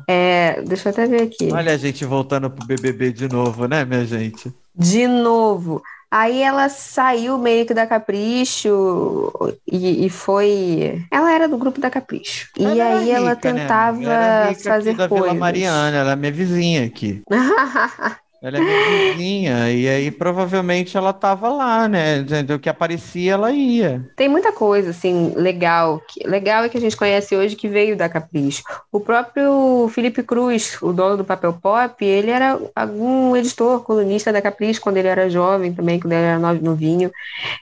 É, 0.06 0.62
deixa 0.64 0.90
eu 0.90 0.92
até 0.92 1.06
ver 1.06 1.22
aqui. 1.22 1.50
Olha 1.52 1.74
a 1.74 1.78
gente 1.78 2.04
voltando 2.04 2.50
pro 2.50 2.66
BBB 2.66 3.14
de 3.14 3.30
novo, 3.30 3.68
né, 3.68 3.86
minha 3.86 4.06
gente? 4.06 4.54
De 4.78 5.08
novo. 5.08 5.82
Aí 6.10 6.42
ela 6.42 6.70
saiu 6.70 7.38
meio 7.38 7.66
que 7.66 7.74
da 7.74 7.86
Capricho 7.86 9.30
e, 9.70 10.06
e 10.06 10.10
foi. 10.10 11.06
Ela 11.12 11.34
era 11.34 11.50
do 11.50 11.58
grupo 11.58 11.82
da 11.82 11.90
Capricho. 11.90 12.50
Ela 12.58 12.76
e 12.76 12.82
aí 12.82 13.06
rica, 13.06 13.18
ela 13.18 13.30
né? 13.30 13.36
tentava 13.36 14.00
né? 14.00 14.54
fazer 14.56 14.96
da 14.96 15.10
coisas. 15.10 15.28
Vila 15.28 15.40
Mariana, 15.40 15.98
ela 15.98 16.12
é 16.14 16.16
minha 16.16 16.32
vizinha 16.32 16.86
aqui. 16.86 17.22
Ela 18.42 18.58
é 18.58 18.62
minha 18.62 19.14
vizinha, 19.14 19.72
e 19.72 19.88
aí 19.90 20.12
provavelmente 20.12 20.96
ela 20.96 21.12
tava 21.12 21.50
lá, 21.50 21.88
né? 21.88 22.24
O 22.54 22.60
que 22.60 22.70
aparecia, 22.70 23.34
ela 23.34 23.52
ia. 23.52 24.08
Tem 24.16 24.30
muita 24.30 24.52
coisa, 24.52 24.92
assim, 24.92 25.34
legal. 25.36 26.02
Legal 26.24 26.64
é 26.64 26.70
que 26.70 26.78
a 26.78 26.82
gente 26.82 26.96
conhece 26.96 27.36
hoje 27.36 27.56
que 27.56 27.68
veio 27.68 27.98
da 27.98 28.08
Capricho. 28.08 28.62
O 28.92 29.00
próprio 29.00 29.90
Felipe 29.90 30.22
Cruz, 30.22 30.78
o 30.84 30.94
dono 30.94 31.18
do 31.18 31.26
Papel 31.26 31.52
Pop, 31.54 32.06
ele 32.06 32.30
era 32.30 32.60
algum 32.76 33.36
editor, 33.36 33.84
colunista 33.84 34.32
da 34.32 34.42
Capricho 34.42 34.82
quando 34.82 34.98
ele 34.98 35.08
era 35.08 35.30
jovem 35.30 35.74
também, 35.74 36.00
quando 36.00 36.14
ele 36.14 36.22
era 36.22 36.38
novinho, 36.38 37.12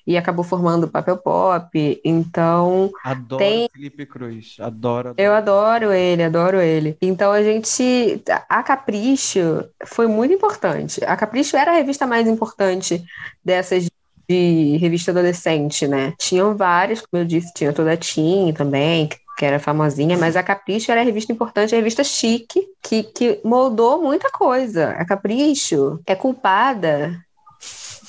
e 0.06 0.18
acabou 0.18 0.44
formando 0.44 0.84
o 0.86 0.90
Papel 0.90 1.16
Pop. 1.16 2.02
Então. 2.04 2.92
Adoro 3.04 3.40
tem... 3.40 3.70
Felipe 3.74 4.06
Cruz, 4.06 4.58
adoro, 4.60 5.10
adoro. 5.10 5.16
Eu 5.18 5.34
adoro 5.34 5.94
ele, 5.94 6.24
adoro 6.24 6.60
ele. 6.60 6.98
Então 7.02 7.32
a 7.32 7.42
gente. 7.42 8.22
A 8.50 8.62
Capricho 8.62 9.64
foi 9.86 10.08
muito 10.08 10.34
importante 10.34 10.66
importante. 10.76 11.04
A 11.06 11.16
Capricho 11.16 11.58
era 11.58 11.72
a 11.72 11.76
revista 11.76 12.06
mais 12.06 12.28
importante 12.28 13.04
dessas 13.44 13.88
de 14.28 14.78
revista 14.78 15.12
adolescente, 15.12 15.88
né? 15.88 16.14
Tinham 16.18 16.58
várias, 16.58 17.02
como 17.02 17.22
eu 17.22 17.28
disse, 17.28 17.54
tinha 17.54 17.72
toda 17.72 17.94
a 17.94 17.98
Tim 17.98 18.52
também, 18.54 19.08
que 19.38 19.46
era 19.46 19.60
famosinha, 19.60 20.18
mas 20.18 20.36
a 20.36 20.42
Capricho 20.42 20.92
era 20.92 21.02
a 21.02 21.04
revista 21.04 21.32
importante, 21.32 21.76
a 21.76 21.78
revista 21.78 22.04
chique, 22.04 22.68
que, 22.82 23.04
que 23.04 23.40
moldou 23.44 24.02
muita 24.02 24.32
coisa. 24.32 24.92
A 24.92 25.06
Capricho 25.06 26.00
é 26.08 26.16
culpada 26.16 27.24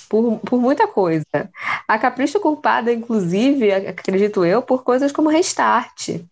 por, 0.09 0.39
por 0.39 0.59
muita 0.59 0.87
coisa. 0.87 1.27
A 1.87 1.99
Capricho 1.99 2.41
culpada, 2.41 2.91
inclusive, 2.91 3.71
acredito 3.73 4.43
eu, 4.43 4.63
por 4.63 4.85
coisas 4.85 5.13
como 5.13 5.29
Restart. 5.29 6.25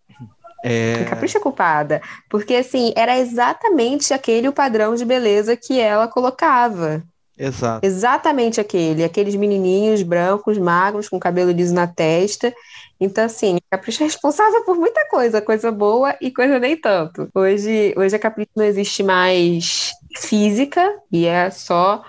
É... 0.67 1.05
Capricha 1.05 1.39
culpada. 1.39 2.01
Porque, 2.31 2.55
assim, 2.55 2.95
era 2.97 3.19
exatamente 3.19 4.15
aquele 4.15 4.49
o 4.49 4.53
padrão 4.53 4.95
de 4.95 5.05
beleza 5.05 5.55
que 5.55 5.79
ela 5.79 6.09
colocava. 6.09 7.03
Exato. 7.37 7.85
Exatamente 7.85 8.61
aquele. 8.61 9.05
Aqueles 9.05 9.35
menininhos 9.35 10.03
brancos, 10.03 10.57
magros, 10.57 11.07
com 11.07 11.21
cabelo 11.21 11.51
liso 11.51 11.75
na 11.75 11.87
testa. 11.87 12.55
Então, 12.99 13.25
assim, 13.25 13.59
a 13.71 13.77
Capricha 13.77 14.05
é 14.05 14.07
responsável 14.07 14.65
por 14.65 14.77
muita 14.77 15.07
coisa, 15.09 15.43
coisa 15.43 15.71
boa 15.71 16.17
e 16.19 16.31
coisa 16.31 16.59
nem 16.59 16.77
tanto. 16.77 17.29
Hoje, 17.35 17.93
hoje 17.95 18.17
a 18.17 18.19
Capricha 18.19 18.51
não 18.57 18.65
existe 18.65 19.03
mais 19.03 19.93
física 20.17 20.97
e 21.13 21.27
é 21.27 21.51
só 21.51 22.03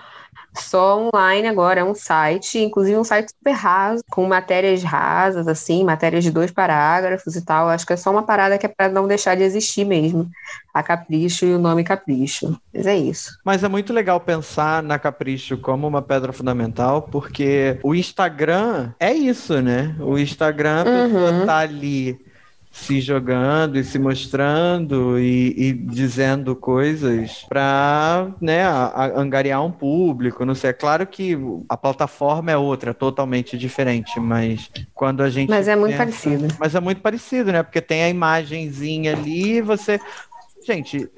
só 0.60 1.08
online 1.08 1.48
agora, 1.48 1.80
é 1.80 1.84
um 1.84 1.94
site, 1.94 2.58
inclusive 2.58 2.96
um 2.96 3.04
site 3.04 3.30
super 3.30 3.52
raso, 3.52 4.02
com 4.10 4.26
matérias 4.26 4.82
rasas, 4.82 5.48
assim, 5.48 5.84
matérias 5.84 6.24
de 6.24 6.30
dois 6.30 6.50
parágrafos 6.50 7.36
e 7.36 7.44
tal. 7.44 7.68
Acho 7.68 7.86
que 7.86 7.92
é 7.92 7.96
só 7.96 8.10
uma 8.10 8.22
parada 8.22 8.58
que 8.58 8.66
é 8.66 8.68
para 8.68 8.88
não 8.88 9.06
deixar 9.06 9.36
de 9.36 9.42
existir 9.42 9.84
mesmo. 9.84 10.28
A 10.74 10.82
Capricho 10.82 11.46
e 11.46 11.54
o 11.54 11.58
nome 11.58 11.84
Capricho. 11.84 12.60
Mas 12.72 12.86
é 12.86 12.96
isso. 12.96 13.38
Mas 13.44 13.64
é 13.64 13.68
muito 13.68 13.92
legal 13.92 14.20
pensar 14.20 14.82
na 14.82 14.98
Capricho 14.98 15.56
como 15.56 15.86
uma 15.86 16.02
pedra 16.02 16.32
fundamental, 16.32 17.02
porque 17.02 17.78
o 17.82 17.94
Instagram 17.94 18.92
é 19.00 19.12
isso, 19.12 19.60
né? 19.62 19.96
O 20.00 20.18
Instagram, 20.18 20.82
a 20.82 20.84
pessoa 20.84 21.30
uhum. 21.32 21.46
tá 21.46 21.58
ali 21.58 22.18
se 22.76 23.00
jogando 23.00 23.78
e 23.78 23.82
se 23.82 23.98
mostrando 23.98 25.18
e, 25.18 25.54
e 25.56 25.72
dizendo 25.72 26.54
coisas 26.54 27.44
para 27.48 28.28
né, 28.40 28.64
angariar 29.16 29.64
um 29.64 29.72
público. 29.72 30.44
Não 30.44 30.54
sei, 30.54 30.70
é 30.70 30.72
claro 30.74 31.06
que 31.06 31.36
a 31.68 31.76
plataforma 31.76 32.52
é 32.52 32.56
outra, 32.56 32.92
totalmente 32.92 33.56
diferente, 33.56 34.20
mas 34.20 34.70
quando 34.94 35.22
a 35.22 35.30
gente. 35.30 35.48
Mas 35.48 35.66
é 35.66 35.74
muito 35.74 35.96
pensa, 35.96 36.04
parecido. 36.04 36.54
Mas 36.60 36.74
é 36.74 36.80
muito 36.80 37.00
parecido, 37.00 37.50
né? 37.50 37.62
Porque 37.62 37.80
tem 37.80 38.04
a 38.04 38.10
imagenzinha 38.10 39.16
ali 39.16 39.54
e 39.54 39.62
você. 39.62 39.98
Gente, 40.64 41.08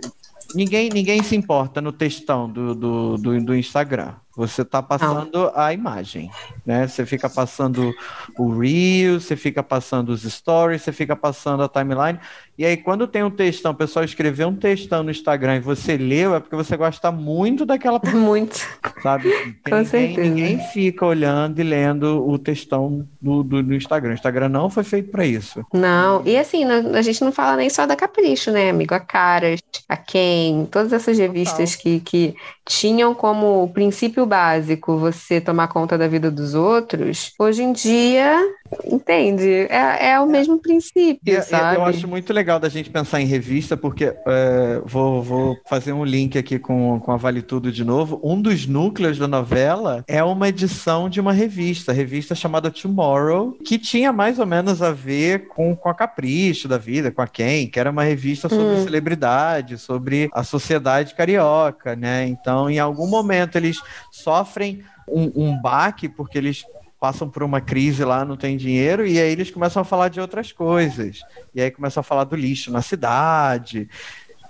ninguém, 0.54 0.88
ninguém 0.88 1.22
se 1.22 1.34
importa 1.34 1.80
no 1.80 1.92
textão 1.92 2.48
do, 2.48 2.74
do, 2.74 3.16
do, 3.18 3.40
do 3.40 3.54
Instagram. 3.56 4.14
Você 4.38 4.62
está 4.62 4.80
passando 4.80 5.30
Não. 5.32 5.52
a 5.52 5.72
imagem, 5.72 6.30
né? 6.64 6.86
Você 6.86 7.04
fica 7.04 7.28
passando 7.28 7.92
o 8.38 8.56
Reel, 8.56 9.20
você 9.20 9.34
fica 9.34 9.64
passando 9.64 10.10
os 10.10 10.22
stories, 10.22 10.82
você 10.82 10.92
fica 10.92 11.16
passando 11.16 11.64
a 11.64 11.68
timeline. 11.68 12.20
E 12.56 12.64
aí, 12.64 12.76
quando 12.76 13.06
tem 13.08 13.22
um 13.22 13.30
textão, 13.30 13.72
o 13.72 13.74
pessoal 13.74 14.04
escreveu 14.04 14.48
um 14.48 14.54
textão 14.54 15.02
no 15.02 15.10
Instagram 15.10 15.56
e 15.56 15.60
você 15.60 15.96
leu, 15.96 16.36
é 16.36 16.40
porque 16.40 16.54
você 16.54 16.76
gosta 16.76 17.10
muito 17.10 17.66
daquela 17.66 17.98
pessoa. 18.00 18.20
Muito. 18.20 18.64
Sabe? 19.02 19.30
Com 19.68 19.76
ninguém, 19.76 19.84
certeza. 19.84 20.28
Ninguém 20.28 20.58
fica 20.72 21.04
olhando 21.04 21.58
e 21.60 21.64
lendo 21.64 22.28
o 22.28 22.38
textão 22.38 23.06
do, 23.20 23.42
do, 23.42 23.62
do 23.62 23.74
Instagram. 23.74 24.10
O 24.10 24.14
Instagram 24.14 24.48
não 24.48 24.70
foi 24.70 24.84
feito 24.84 25.10
para 25.10 25.26
isso. 25.26 25.64
Não, 25.72 26.22
e 26.24 26.36
assim, 26.36 26.64
a 26.64 27.02
gente 27.02 27.24
não 27.24 27.32
fala 27.32 27.56
nem 27.56 27.70
só 27.70 27.86
da 27.86 27.96
Capricho, 27.96 28.52
né, 28.52 28.70
amigo? 28.70 28.94
A 28.94 29.00
Caras, 29.00 29.60
a 29.88 29.96
Quem, 29.96 30.66
todas 30.66 30.92
essas 30.92 31.18
revistas 31.18 31.74
que, 31.74 32.00
que, 32.00 32.34
tinham 32.68 33.14
como 33.14 33.72
princípio 33.72 34.26
básico 34.26 34.98
você 34.98 35.40
tomar 35.40 35.68
conta 35.68 35.96
da 35.96 36.06
vida 36.08 36.30
dos 36.30 36.54
outros, 36.54 37.32
hoje 37.38 37.62
em 37.62 37.72
dia, 37.72 38.38
entende? 38.84 39.48
É, 39.70 40.10
é 40.10 40.20
o 40.20 40.26
mesmo 40.26 40.60
princípio, 40.60 41.20
E- 41.26 41.32
e 41.36 41.40
sabe? 41.40 41.76
Eu 41.76 41.84
acho 41.84 42.08
muito 42.08 42.32
legal 42.32 42.58
da 42.58 42.70
gente 42.70 42.88
pensar 42.88 43.20
em 43.20 43.26
revista, 43.26 43.76
porque 43.76 44.04
é, 44.26 44.80
vou, 44.86 45.22
vou 45.22 45.60
fazer 45.66 45.92
um 45.92 46.02
link 46.02 46.38
aqui 46.38 46.58
com, 46.58 46.98
com 47.00 47.12
a 47.12 47.18
Vale 47.18 47.42
Tudo 47.42 47.70
de 47.70 47.84
novo. 47.84 48.18
Um 48.24 48.40
dos 48.40 48.66
núcleos 48.66 49.18
da 49.18 49.28
novela 49.28 50.02
é 50.08 50.24
uma 50.24 50.48
edição 50.48 51.06
de 51.10 51.20
uma 51.20 51.32
revista, 51.32 51.92
revista 51.92 52.34
chamada 52.34 52.70
Tomorrow, 52.70 53.58
que 53.62 53.78
tinha 53.78 54.10
mais 54.10 54.38
ou 54.38 54.46
menos 54.46 54.80
a 54.80 54.90
ver 54.90 55.48
com, 55.48 55.76
com 55.76 55.90
a 55.90 55.94
Capricho 55.94 56.66
da 56.66 56.78
vida, 56.78 57.10
com 57.12 57.20
a 57.20 57.26
Quem, 57.28 57.68
que 57.68 57.78
era 57.78 57.90
uma 57.90 58.04
revista 58.04 58.48
sobre 58.48 58.76
Hum. 58.76 58.78
celebridade, 58.78 59.76
sobre 59.76 60.30
a 60.32 60.42
sociedade 60.42 61.14
carioca, 61.14 61.94
né? 61.94 62.26
Então, 62.26 62.57
em 62.66 62.78
algum 62.78 63.06
momento, 63.06 63.56
eles 63.56 63.78
sofrem 64.10 64.82
um, 65.06 65.30
um 65.34 65.60
baque, 65.60 66.08
porque 66.08 66.38
eles 66.38 66.64
passam 66.98 67.28
por 67.28 67.42
uma 67.42 67.60
crise 67.60 68.02
lá, 68.04 68.24
não 68.24 68.36
tem 68.36 68.56
dinheiro, 68.56 69.06
e 69.06 69.20
aí 69.20 69.30
eles 69.30 69.50
começam 69.50 69.82
a 69.82 69.84
falar 69.84 70.08
de 70.08 70.20
outras 70.20 70.50
coisas. 70.50 71.20
E 71.54 71.60
aí 71.60 71.70
começam 71.70 72.00
a 72.00 72.04
falar 72.04 72.24
do 72.24 72.34
lixo 72.34 72.72
na 72.72 72.80
cidade. 72.80 73.88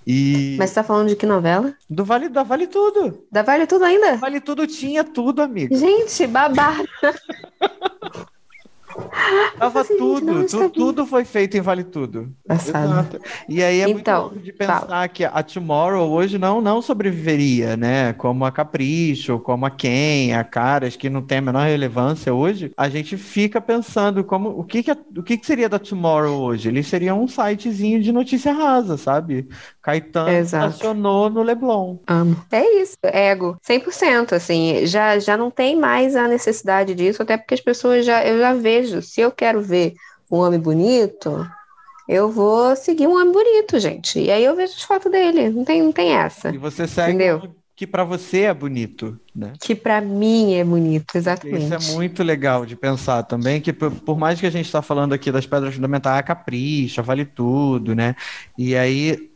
E 0.06 0.56
Mas 0.58 0.70
você 0.70 0.76
tá 0.76 0.84
falando 0.84 1.08
de 1.08 1.16
que 1.16 1.26
novela? 1.26 1.74
do 1.90 2.04
Vale 2.04 2.28
da 2.28 2.42
Vale 2.42 2.66
Tudo. 2.66 3.26
Da 3.30 3.42
Vale 3.42 3.66
Tudo 3.66 3.84
ainda? 3.84 4.16
Vale 4.16 4.40
Tudo 4.40 4.66
tinha 4.66 5.04
tudo, 5.04 5.42
amigo. 5.42 5.76
Gente, 5.76 6.26
babado. 6.26 6.88
Tava 9.58 9.80
assim, 9.80 9.96
tudo, 9.96 10.44
tu- 10.44 10.70
tudo 10.70 11.06
foi 11.06 11.24
feito 11.24 11.56
em 11.56 11.60
Vale 11.60 11.84
Tudo. 11.84 12.32
Passado. 12.46 12.88
Exato. 12.88 13.20
E 13.48 13.62
aí 13.62 13.80
é 13.80 13.88
Então, 13.88 13.94
muito 13.94 14.10
louco 14.34 14.40
de 14.40 14.52
pensar 14.52 15.08
que 15.08 15.24
a 15.24 15.42
Tomorrow 15.42 16.10
hoje 16.10 16.38
não, 16.38 16.60
não 16.60 16.80
sobreviveria, 16.80 17.76
né? 17.76 18.12
Como 18.14 18.44
a 18.44 18.52
Capricho, 18.52 19.38
como 19.40 19.66
a 19.66 19.70
Ken, 19.70 20.32
a 20.34 20.44
Caras, 20.44 20.96
que 20.96 21.10
não 21.10 21.22
tem 21.22 21.38
a 21.38 21.42
menor 21.42 21.66
relevância 21.66 22.32
hoje. 22.32 22.72
A 22.76 22.88
gente 22.88 23.16
fica 23.16 23.60
pensando 23.60 24.22
como 24.24 24.50
o 24.50 24.64
que, 24.64 24.82
que, 24.82 24.90
a- 24.90 24.96
o 25.16 25.22
que, 25.22 25.36
que 25.36 25.46
seria 25.46 25.68
da 25.68 25.78
Tomorrow 25.78 26.40
hoje? 26.40 26.68
Eles 26.68 26.86
seriam 26.86 27.22
um 27.22 27.28
sitezinho 27.28 28.00
de 28.02 28.12
notícia 28.12 28.52
rasa, 28.52 28.96
sabe? 28.96 29.48
Caetano 29.88 30.28
Exato. 30.28 30.66
acionou 30.66 31.30
no 31.30 31.42
Leblon. 31.42 31.96
Amo. 32.06 32.36
É 32.52 32.82
isso, 32.82 32.98
ego. 33.02 33.56
100%, 33.66 34.34
assim, 34.34 34.84
já, 34.86 35.18
já 35.18 35.34
não 35.34 35.50
tem 35.50 35.74
mais 35.76 36.14
a 36.14 36.28
necessidade 36.28 36.94
disso, 36.94 37.22
até 37.22 37.38
porque 37.38 37.54
as 37.54 37.60
pessoas 37.60 38.04
já, 38.04 38.22
eu 38.26 38.38
já 38.38 38.52
vejo, 38.52 39.00
se 39.00 39.22
eu 39.22 39.30
quero 39.30 39.62
ver 39.62 39.94
um 40.30 40.36
homem 40.40 40.60
bonito, 40.60 41.48
eu 42.06 42.30
vou 42.30 42.76
seguir 42.76 43.06
um 43.06 43.14
homem 43.14 43.32
bonito, 43.32 43.78
gente. 43.78 44.20
E 44.20 44.30
aí 44.30 44.44
eu 44.44 44.54
vejo 44.54 44.74
as 44.74 44.82
fotos 44.82 45.10
dele, 45.10 45.48
não 45.48 45.64
tem, 45.64 45.82
não 45.82 45.92
tem 45.92 46.12
essa. 46.12 46.50
E 46.50 46.58
você 46.58 46.86
segue 46.86 47.14
Entendeu? 47.14 47.38
um 47.44 47.58
que 47.78 47.86
pra 47.86 48.02
você 48.02 48.40
é 48.40 48.52
bonito, 48.52 49.16
né? 49.32 49.52
Que 49.60 49.72
pra 49.72 50.00
mim 50.00 50.54
é 50.54 50.64
bonito, 50.64 51.10
Isso 51.10 51.18
exatamente. 51.18 51.72
é 51.72 51.92
muito 51.94 52.24
legal 52.24 52.66
de 52.66 52.74
pensar 52.74 53.22
também, 53.22 53.60
que 53.60 53.72
por, 53.72 53.92
por 53.92 54.18
mais 54.18 54.40
que 54.40 54.46
a 54.46 54.50
gente 54.50 54.66
está 54.66 54.82
falando 54.82 55.12
aqui 55.12 55.30
das 55.30 55.46
pedras 55.46 55.76
fundamentais, 55.76 56.18
a 56.18 56.22
capricha, 56.24 57.02
vale 57.02 57.24
tudo, 57.24 57.94
né? 57.94 58.16
E 58.58 58.74
aí, 58.76 59.27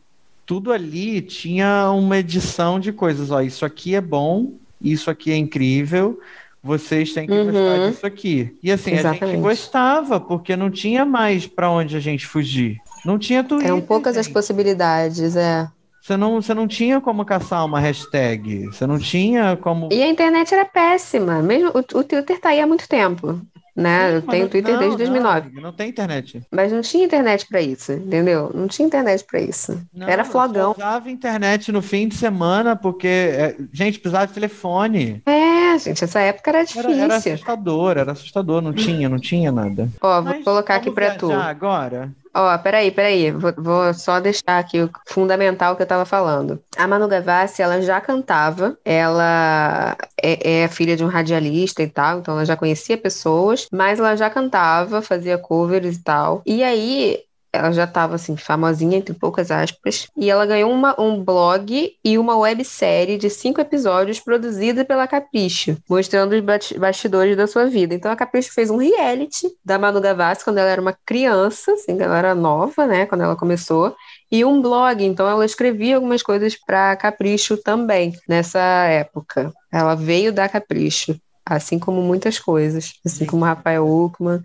tudo 0.45 0.71
ali 0.71 1.21
tinha 1.21 1.89
uma 1.91 2.17
edição 2.17 2.79
de 2.79 2.91
coisas, 2.91 3.31
ó, 3.31 3.41
isso 3.41 3.65
aqui 3.65 3.95
é 3.95 4.01
bom, 4.01 4.53
isso 4.81 5.09
aqui 5.09 5.31
é 5.31 5.37
incrível, 5.37 6.19
vocês 6.61 7.13
têm 7.13 7.27
que 7.27 7.33
Uhum. 7.33 7.45
gostar 7.51 7.89
disso 7.89 8.05
aqui. 8.05 8.55
E 8.63 8.71
assim, 8.71 8.91
a 8.91 8.95
gente 8.95 9.05
Exatamente. 9.07 9.41
gostava, 9.41 10.19
porque 10.19 10.55
não 10.55 10.69
tinha 10.69 11.05
mais 11.05 11.45
para 11.47 11.69
onde 11.69 11.95
a 11.95 11.99
gente 11.99 12.25
fugir. 12.25 12.77
Não 13.05 13.17
tinha 13.19 13.43
Twitter, 13.43 13.67
Eram 13.67 13.81
poucas 13.81 14.17
as 14.17 14.25
gente. 14.25 14.33
possibilidades, 14.33 15.35
é. 15.35 15.67
Você 16.01 16.17
não, 16.17 16.41
você 16.41 16.53
não 16.53 16.67
tinha 16.67 16.99
como 16.99 17.23
caçar 17.23 17.65
uma 17.65 17.79
hashtag, 17.79 18.65
você 18.67 18.85
não 18.85 18.99
tinha 18.99 19.55
como... 19.57 19.87
E 19.91 20.03
a 20.03 20.07
internet 20.07 20.53
era 20.53 20.65
péssima, 20.65 21.41
mesmo 21.41 21.69
o, 21.69 21.79
o 21.99 22.03
Twitter 22.03 22.39
tá 22.39 22.49
aí 22.49 22.59
há 22.59 22.67
muito 22.67 22.87
tempo, 22.89 23.39
né? 23.75 24.09
Sim, 24.09 24.15
Eu 24.15 24.21
tenho 24.23 24.43
não- 24.43 24.49
Twitter 24.49 24.71
não, 24.73 24.79
desde 24.79 24.97
2009. 24.97 25.49
Não, 25.53 25.61
não 25.63 25.71
tem 25.73 25.89
internet. 25.89 26.41
Mas 26.51 26.71
não 26.71 26.81
tinha 26.81 27.05
internet 27.05 27.47
pra 27.47 27.61
isso, 27.61 27.91
entendeu? 27.93 28.51
Não 28.53 28.67
tinha 28.67 28.85
internet 28.85 29.23
pra 29.29 29.41
isso. 29.41 29.81
Não, 29.93 30.07
Era 30.07 30.21
eu 30.21 30.25
flogão. 30.25 30.73
só 30.73 30.79
usava 30.79 31.09
internet 31.09 31.71
no 31.71 31.81
fim 31.81 32.07
de 32.07 32.15
semana 32.15 32.75
porque, 32.75 33.07
é, 33.07 33.55
gente, 33.71 33.99
precisava 33.99 34.27
de 34.27 34.33
telefone. 34.33 35.21
É, 35.25 35.77
gente, 35.79 36.03
essa 36.03 36.19
época 36.19 36.51
era 36.51 36.59
Era, 36.59 36.65
difícil. 36.67 36.91
era 37.03 37.15
assustador, 37.15 37.97
era 37.97 38.11
assustador, 38.11 38.61
não 38.61 38.73
tinha, 38.73 39.09
não 39.09 39.19
tinha 39.19 39.51
nada. 39.51 39.89
Ó, 40.01 40.21
vou 40.21 40.33
Mas 40.33 40.43
colocar 40.43 40.75
aqui 40.75 40.91
pra 40.91 41.15
tu. 41.15 41.31
agora? 41.31 42.11
Ó, 42.35 42.57
peraí, 42.59 42.91
peraí. 42.91 43.31
Vou, 43.31 43.53
vou 43.57 43.93
só 43.93 44.19
deixar 44.19 44.57
aqui 44.59 44.81
o 44.81 44.89
fundamental 45.07 45.75
que 45.75 45.83
eu 45.83 45.87
tava 45.87 46.05
falando. 46.05 46.63
A 46.75 46.87
Manu 46.87 47.07
Gavassi, 47.07 47.61
ela 47.61 47.81
já 47.81 48.01
cantava, 48.01 48.77
ela 48.83 49.95
é, 50.21 50.63
é 50.63 50.67
filha 50.67 50.95
de 50.95 51.03
um 51.03 51.07
radialista 51.07 51.83
e 51.83 51.89
tal, 51.89 52.19
então 52.19 52.33
ela 52.33 52.45
já 52.45 52.57
conhecia 52.57 52.97
pessoas, 52.97 53.67
mas 53.71 53.99
ela 53.99 54.15
já 54.15 54.29
cantava, 54.29 55.01
fazia 55.01 55.37
covers 55.37 55.97
e 55.97 56.03
tal. 56.03 56.41
E 56.45 56.63
aí. 56.63 57.23
Ela 57.53 57.71
já 57.71 57.83
estava 57.83 58.15
assim, 58.15 58.35
famosinha, 58.35 58.97
entre 58.97 59.13
poucas 59.13 59.51
aspas, 59.51 60.07
e 60.17 60.29
ela 60.29 60.45
ganhou 60.45 60.71
uma- 60.71 60.99
um 60.99 61.23
blog 61.23 61.91
e 62.03 62.17
uma 62.17 62.35
websérie 62.35 63.17
de 63.17 63.29
cinco 63.29 63.61
episódios 63.61 64.19
produzida 64.19 64.83
pela 64.83 65.07
Capricho, 65.07 65.77
mostrando 65.87 66.33
os 66.33 66.71
bastidores 66.77 67.37
da 67.37 67.45
sua 67.45 67.65
vida. 67.67 67.93
Então 67.93 68.11
a 68.11 68.15
Capricho 68.15 68.51
fez 68.53 68.69
um 68.71 68.77
reality 68.77 69.47
da 69.63 69.77
Manu 69.77 70.01
Gavassi 70.01 70.43
quando 70.43 70.57
ela 70.57 70.69
era 70.69 70.81
uma 70.81 70.97
criança, 71.05 71.73
assim, 71.73 71.95
ela 72.01 72.17
era 72.17 72.33
nova, 72.35 72.87
né, 72.87 73.05
quando 73.05 73.21
ela 73.21 73.35
começou, 73.35 73.95
e 74.31 74.43
um 74.43 74.61
blog, 74.61 75.03
então 75.03 75.27
ela 75.29 75.45
escrevia 75.45 75.95
algumas 75.95 76.23
coisas 76.23 76.55
para 76.65 76.95
Capricho 76.95 77.55
também, 77.57 78.13
nessa 78.27 78.59
época. 78.87 79.53
Ela 79.71 79.95
veio 79.95 80.33
da 80.33 80.49
Capricho. 80.49 81.15
Assim 81.45 81.77
como 81.77 82.01
muitas 82.01 82.39
coisas, 82.39 82.93
assim 83.05 83.25
como 83.25 83.43
Rafael 83.43 83.85
Uckman, 83.85 84.41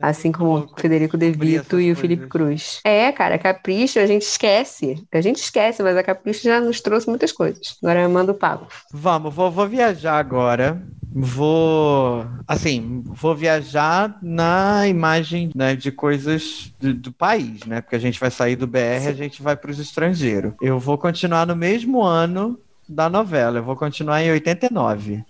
assim 0.00 0.32
como 0.32 0.68
Federico 0.76 1.16
De 1.16 1.30
Vito 1.30 1.80
e 1.80 1.92
o 1.92 1.96
Felipe. 1.96 2.26
Cruz. 2.26 2.80
É, 2.84 3.10
cara, 3.12 3.38
Capricho 3.38 3.98
a 3.98 4.06
gente 4.06 4.22
esquece. 4.22 5.04
A 5.12 5.20
gente 5.20 5.38
esquece, 5.38 5.82
mas 5.82 5.96
a 5.96 6.02
Capricho 6.02 6.42
já 6.44 6.60
nos 6.60 6.80
trouxe 6.80 7.08
muitas 7.08 7.32
coisas. 7.32 7.76
Agora 7.82 8.02
eu 8.02 8.10
mando 8.10 8.32
o 8.32 8.34
papo. 8.34 8.66
Vamos, 8.92 9.34
vou, 9.34 9.50
vou 9.50 9.68
viajar 9.68 10.18
agora. 10.18 10.82
Vou, 11.12 12.24
assim, 12.46 13.02
vou 13.04 13.34
viajar 13.34 14.16
na 14.22 14.86
imagem, 14.86 15.50
né, 15.54 15.74
de 15.74 15.90
coisas 15.90 16.72
do, 16.78 16.94
do 16.94 17.12
país, 17.12 17.64
né? 17.64 17.80
Porque 17.80 17.96
a 17.96 18.00
gente 18.00 18.20
vai 18.20 18.30
sair 18.30 18.54
do 18.54 18.66
BR, 18.66 19.08
a 19.08 19.12
gente 19.12 19.42
vai 19.42 19.56
para 19.56 19.70
os 19.72 19.80
estrangeiros. 19.80 20.52
Eu 20.62 20.78
vou 20.78 20.96
continuar 20.96 21.46
no 21.46 21.56
mesmo 21.56 22.00
ano 22.02 22.58
da 22.88 23.08
novela. 23.08 23.58
Eu 23.58 23.64
vou 23.64 23.76
continuar 23.76 24.22
em 24.22 24.30
89. 24.30 25.24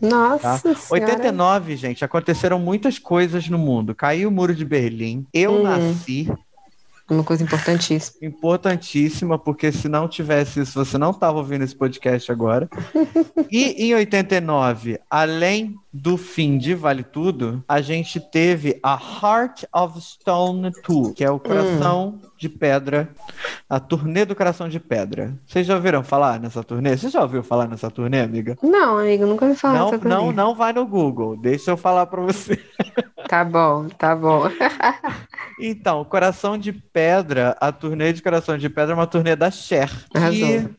Nossa 0.00 0.58
senhora. 0.74 1.12
89, 1.12 1.76
gente, 1.76 2.04
aconteceram 2.04 2.58
muitas 2.58 2.98
coisas 2.98 3.48
no 3.48 3.58
mundo. 3.58 3.94
Caiu 3.94 4.28
o 4.28 4.32
muro 4.32 4.54
de 4.54 4.64
Berlim. 4.64 5.26
Eu 5.32 5.52
Hum. 5.52 5.62
nasci, 5.62 6.32
Uma 7.10 7.22
coisa 7.24 7.42
importantíssima. 7.42 8.26
importantíssima, 8.26 9.38
porque 9.38 9.70
se 9.70 9.88
não 9.88 10.08
tivesse 10.08 10.60
isso, 10.60 10.82
você 10.84 10.96
não 10.96 11.10
estava 11.10 11.36
ouvindo 11.38 11.62
esse 11.62 11.76
podcast 11.76 12.30
agora. 12.32 12.68
e 13.50 13.84
em 13.84 13.94
89, 13.94 14.98
além 15.10 15.74
do 15.92 16.16
fim 16.16 16.56
de 16.56 16.74
Vale 16.74 17.02
Tudo, 17.02 17.62
a 17.68 17.80
gente 17.82 18.18
teve 18.18 18.78
a 18.82 18.94
Heart 18.94 19.64
of 19.74 20.00
Stone 20.00 20.70
Tour, 20.82 21.12
que 21.12 21.22
é 21.24 21.30
o 21.30 21.38
coração 21.38 22.18
de 22.42 22.48
pedra, 22.48 23.08
a 23.70 23.78
turnê 23.78 24.24
do 24.24 24.34
coração 24.34 24.68
de 24.68 24.80
pedra. 24.80 25.32
Vocês 25.46 25.64
já 25.64 25.76
ouviram 25.76 26.02
falar 26.02 26.40
nessa 26.40 26.62
turnê? 26.64 26.96
Você 26.96 27.08
já 27.08 27.22
ouviu 27.22 27.40
falar 27.42 27.68
nessa 27.68 27.88
turnê, 27.88 28.20
amiga? 28.20 28.58
Não, 28.60 28.98
amigo, 28.98 29.24
nunca 29.26 29.46
ouvi 29.46 29.56
falar 29.56 29.78
Não, 29.78 29.90
dessa 29.92 30.08
não, 30.08 30.24
turnê. 30.24 30.32
não 30.36 30.54
vai 30.54 30.72
no 30.72 30.84
Google. 30.84 31.36
Deixa 31.36 31.70
eu 31.70 31.76
falar 31.76 32.06
para 32.06 32.20
você. 32.20 32.58
Tá 33.28 33.44
bom, 33.44 33.88
tá 33.96 34.14
bom. 34.16 34.42
Então, 35.60 36.04
Coração 36.04 36.58
de 36.58 36.72
Pedra, 36.72 37.56
a 37.60 37.70
turnê 37.70 38.12
de 38.12 38.20
Coração 38.20 38.58
de 38.58 38.68
Pedra 38.68 38.94
é 38.94 38.96
uma 38.96 39.06
turnê 39.06 39.36
da 39.36 39.48
Cher. 39.48 39.88
Que 40.10 40.18
Arrasou. 40.18 40.70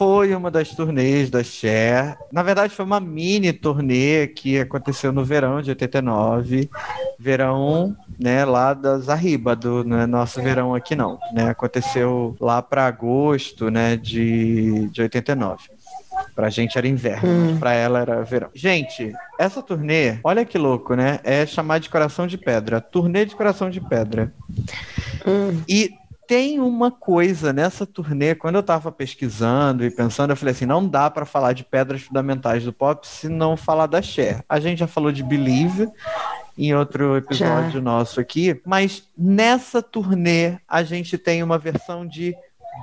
Foi 0.00 0.34
uma 0.34 0.50
das 0.50 0.70
turnês 0.70 1.28
da 1.28 1.44
Cher. 1.44 2.16
Na 2.32 2.42
verdade, 2.42 2.74
foi 2.74 2.86
uma 2.86 2.98
mini 2.98 3.52
turnê 3.52 4.28
que 4.28 4.58
aconteceu 4.58 5.12
no 5.12 5.22
verão 5.22 5.60
de 5.60 5.68
89. 5.68 6.70
Verão, 7.18 7.94
né, 8.18 8.46
lá 8.46 8.72
das 8.72 9.10
Arriba, 9.10 9.54
do 9.54 9.80
é 9.94 10.06
nosso 10.06 10.40
verão 10.40 10.74
aqui 10.74 10.96
não, 10.96 11.18
né? 11.34 11.50
Aconteceu 11.50 12.34
lá 12.40 12.62
para 12.62 12.86
agosto, 12.86 13.70
né, 13.70 13.94
de, 13.94 14.88
de 14.88 15.02
89. 15.02 15.64
Pra 16.34 16.48
gente 16.48 16.78
era 16.78 16.88
inverno, 16.88 17.28
Hum. 17.28 17.58
pra 17.58 17.74
ela 17.74 17.98
era 18.00 18.22
verão. 18.22 18.48
Gente, 18.54 19.12
essa 19.38 19.62
turnê, 19.62 20.16
olha 20.24 20.46
que 20.46 20.56
louco, 20.56 20.94
né? 20.94 21.20
É 21.24 21.44
chamar 21.44 21.78
de 21.78 21.90
Coração 21.90 22.26
de 22.26 22.38
Pedra. 22.38 22.80
Turnê 22.80 23.26
de 23.26 23.36
Coração 23.36 23.68
de 23.68 23.82
Pedra. 23.82 24.32
Hum, 25.26 25.60
E 25.68 25.90
tem 26.30 26.60
uma 26.60 26.92
coisa 26.92 27.52
nessa 27.52 27.84
turnê, 27.84 28.36
quando 28.36 28.54
eu 28.54 28.62
tava 28.62 28.92
pesquisando 28.92 29.84
e 29.84 29.90
pensando, 29.90 30.30
eu 30.30 30.36
falei 30.36 30.52
assim, 30.52 30.64
não 30.64 30.86
dá 30.86 31.10
pra 31.10 31.26
falar 31.26 31.52
de 31.54 31.64
pedras 31.64 32.02
fundamentais 32.02 32.62
do 32.62 32.72
pop 32.72 33.04
se 33.04 33.28
não 33.28 33.56
falar 33.56 33.88
da 33.88 34.00
Cher. 34.00 34.44
A 34.48 34.60
gente 34.60 34.78
já 34.78 34.86
falou 34.86 35.10
de 35.10 35.24
Believe 35.24 35.88
em 36.56 36.72
outro 36.72 37.16
episódio 37.16 37.82
nosso 37.82 38.20
aqui, 38.20 38.60
mas 38.64 39.02
nessa 39.18 39.82
turnê 39.82 40.58
a 40.68 40.84
gente 40.84 41.18
tem 41.18 41.42
uma 41.42 41.58
versão 41.58 42.06
de 42.06 42.32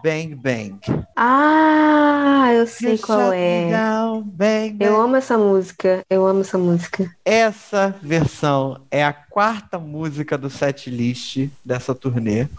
Bang 0.03 0.35
Bang. 0.35 0.79
Ah, 1.15 2.49
eu 2.53 2.67
sei 2.67 2.95
You 2.95 2.99
qual 2.99 3.31
é. 3.31 3.71
down, 3.71 4.23
bang, 4.23 4.73
bang. 4.73 4.91
Eu 4.91 4.99
amo 4.99 5.15
essa 5.15 5.37
música. 5.37 6.03
Eu 6.09 6.27
amo 6.27 6.41
essa 6.41 6.57
música. 6.57 7.09
Essa 7.23 7.95
versão 8.01 8.81
é 8.91 9.05
a 9.05 9.13
quarta 9.13 9.79
música 9.79 10.37
do 10.37 10.49
set 10.49 10.89
list 10.89 11.47
dessa 11.63 11.95
turnê. 11.95 12.49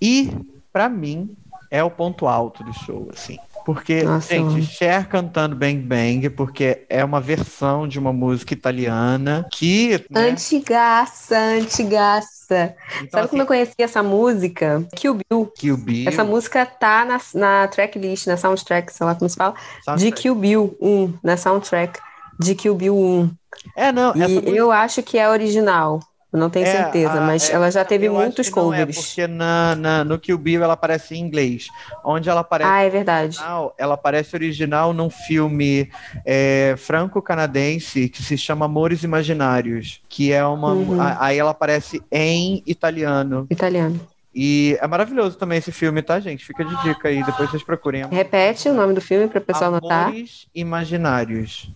E, 0.00 0.30
pra 0.72 0.88
mim, 0.88 1.36
é 1.70 1.82
o 1.82 1.90
ponto 1.90 2.26
alto 2.26 2.62
do 2.62 2.72
show, 2.72 3.08
assim. 3.12 3.38
Porque, 3.66 4.04
Nossa, 4.04 4.32
gente. 4.32 4.64
Cher 4.64 5.08
cantando 5.08 5.56
Bang 5.56 5.80
Bang, 5.80 6.30
porque 6.30 6.86
é 6.88 7.04
uma 7.04 7.20
versão 7.20 7.88
de 7.88 7.98
uma 7.98 8.12
música 8.12 8.54
italiana 8.54 9.44
que. 9.52 10.04
Né, 10.08 10.30
Antigaça, 10.30 11.36
antigaça. 11.36 12.76
então, 12.98 13.08
Sabe 13.10 13.28
como 13.28 13.42
eu 13.42 13.46
conheci 13.46 13.74
essa 13.78 14.04
música? 14.04 14.86
Kill 14.94 15.14
Bill. 15.14 15.52
Kill 15.56 15.76
Bill, 15.76 16.08
Essa 16.08 16.22
música 16.22 16.64
tá 16.64 17.04
na, 17.04 17.18
na 17.34 17.66
tracklist, 17.66 18.28
na 18.28 18.36
soundtrack, 18.36 18.92
sei 18.92 19.04
lá 19.04 19.16
como 19.16 19.28
se 19.28 19.34
fala, 19.34 19.54
de 19.96 20.12
Kill 20.12 20.36
Bill 20.36 20.76
1, 20.80 21.14
na 21.24 21.36
soundtrack 21.36 21.98
de 22.38 22.54
Kill 22.54 22.76
Bill 22.76 22.96
1. 22.96 23.30
É, 23.74 23.90
não, 23.90 24.14
E 24.14 24.28
música 24.28 24.50
eu 24.50 24.70
acho 24.70 25.02
que 25.02 25.18
é 25.18 25.28
original. 25.28 25.98
Eu 26.36 26.40
não 26.40 26.50
tenho 26.50 26.66
É, 26.66 26.70
certeza, 26.70 27.14
a- 27.14 27.20
mas 27.22 27.48
é, 27.48 27.54
ela 27.54 27.70
já 27.70 27.82
teve 27.82 28.10
muitos 28.10 28.50
não 28.50 28.74
é, 28.74 28.80
covers. 28.84 28.96
porque 28.98 29.26
na, 29.26 29.74
na- 29.74 30.04
no 30.04 30.18
Kill 30.18 30.36
Bill 30.36 30.62
ela 30.62 30.74
aparece 30.74 31.14
em 31.14 31.18
inglês. 31.20 31.66
Onde 32.04 32.28
ela 32.28 32.42
aparece 32.42 32.70
Ah, 32.70 32.82
é 32.82 32.90
verdade. 32.90 33.38
original, 33.38 33.74
ela 33.78 33.94
aparece 33.94 34.36
original 34.36 34.92
num 34.92 35.08
filme 35.08 35.88
é, 36.26 36.74
franco-canadense 36.76 38.10
que 38.10 38.22
se 38.22 38.36
chama 38.36 38.66
Amores 38.66 39.02
Imaginários, 39.02 40.02
que 40.10 40.30
é 40.30 40.44
uma. 40.44 40.74
Uhum. 40.74 41.00
a- 41.00 41.24
Aí 41.24 41.38
ela 41.38 41.52
aparece 41.52 42.02
em 42.12 42.62
italiano. 42.66 43.46
Italiano. 43.50 43.98
E 44.34 44.76
é 44.78 44.86
maravilhoso 44.86 45.38
também 45.38 45.56
esse 45.56 45.72
filme, 45.72 46.02
tá, 46.02 46.20
gente? 46.20 46.44
Fica 46.44 46.62
de 46.62 46.76
dica 46.82 47.08
aí, 47.08 47.22
depois 47.24 47.50
vocês 47.50 47.62
procurem. 47.62 48.06
Repete 48.10 48.68
o 48.68 48.74
nome 48.74 48.92
do 48.92 49.00
filme 49.00 49.26
para 49.26 49.38
o 49.38 49.42
pessoal 49.42 49.70
anotar. 49.74 50.08
Amores 50.08 50.46
Imaginários. 50.54 51.70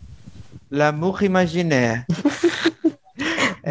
L'amour 0.70 1.22
imaginaire. 1.24 2.04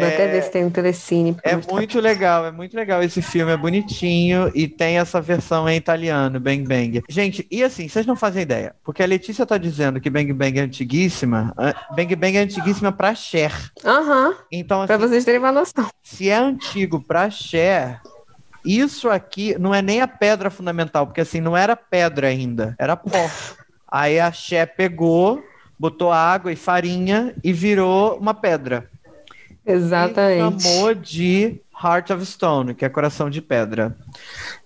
Vou 0.00 0.08
até 0.08 0.26
ver 0.28 0.42
se 0.42 0.50
tem 0.50 0.64
um 0.64 0.70
telecine. 0.70 1.34
pra 1.34 1.50
É 1.52 1.56
mostrar. 1.56 1.74
muito 1.74 2.00
legal, 2.00 2.46
é 2.46 2.50
muito 2.50 2.76
legal 2.76 3.02
esse 3.02 3.20
filme, 3.22 3.52
é 3.52 3.56
bonitinho 3.56 4.50
e 4.54 4.66
tem 4.68 4.98
essa 4.98 5.20
versão 5.20 5.68
em 5.68 5.76
italiano, 5.76 6.38
Bang 6.40 6.62
Bang. 6.66 7.02
Gente, 7.08 7.46
e 7.50 7.62
assim, 7.62 7.88
vocês 7.88 8.06
não 8.06 8.16
fazem 8.16 8.42
ideia, 8.42 8.74
porque 8.84 9.02
a 9.02 9.06
Letícia 9.06 9.46
tá 9.46 9.56
dizendo 9.58 10.00
que 10.00 10.10
Bang 10.10 10.32
Bang 10.32 10.58
é 10.58 10.62
antiguíssima, 10.62 11.52
ah, 11.56 11.74
Bang 11.94 12.14
Bang 12.16 12.36
é 12.36 12.40
antiguíssima 12.40 12.92
pra 12.92 13.14
Cher. 13.14 13.52
Aham, 13.84 14.34
Então, 14.50 14.86
pra 14.86 14.96
assim, 14.96 15.08
vocês 15.08 15.24
terem 15.24 15.40
uma 15.40 15.52
noção. 15.52 15.88
se 16.02 16.28
é 16.28 16.36
antigo 16.36 17.00
pra 17.06 17.30
Cher, 17.30 18.00
isso 18.64 19.08
aqui 19.08 19.56
não 19.58 19.74
é 19.74 19.80
nem 19.80 20.00
a 20.00 20.08
pedra 20.08 20.50
fundamental, 20.50 21.06
porque 21.06 21.20
assim, 21.20 21.40
não 21.40 21.56
era 21.56 21.74
pedra 21.74 22.28
ainda, 22.28 22.74
era 22.78 22.96
pó. 22.96 23.30
Aí 23.90 24.20
a 24.20 24.30
Cher 24.30 24.74
pegou, 24.76 25.42
botou 25.78 26.12
água 26.12 26.52
e 26.52 26.56
farinha 26.56 27.34
e 27.42 27.52
virou 27.52 28.16
uma 28.18 28.34
pedra. 28.34 28.88
Exatamente. 29.64 30.58
E 30.58 30.62
chamou 30.62 30.94
de 30.94 31.60
Heart 31.82 32.10
of 32.10 32.26
Stone, 32.26 32.74
que 32.74 32.84
é 32.84 32.88
coração 32.88 33.30
de 33.30 33.40
pedra. 33.40 33.96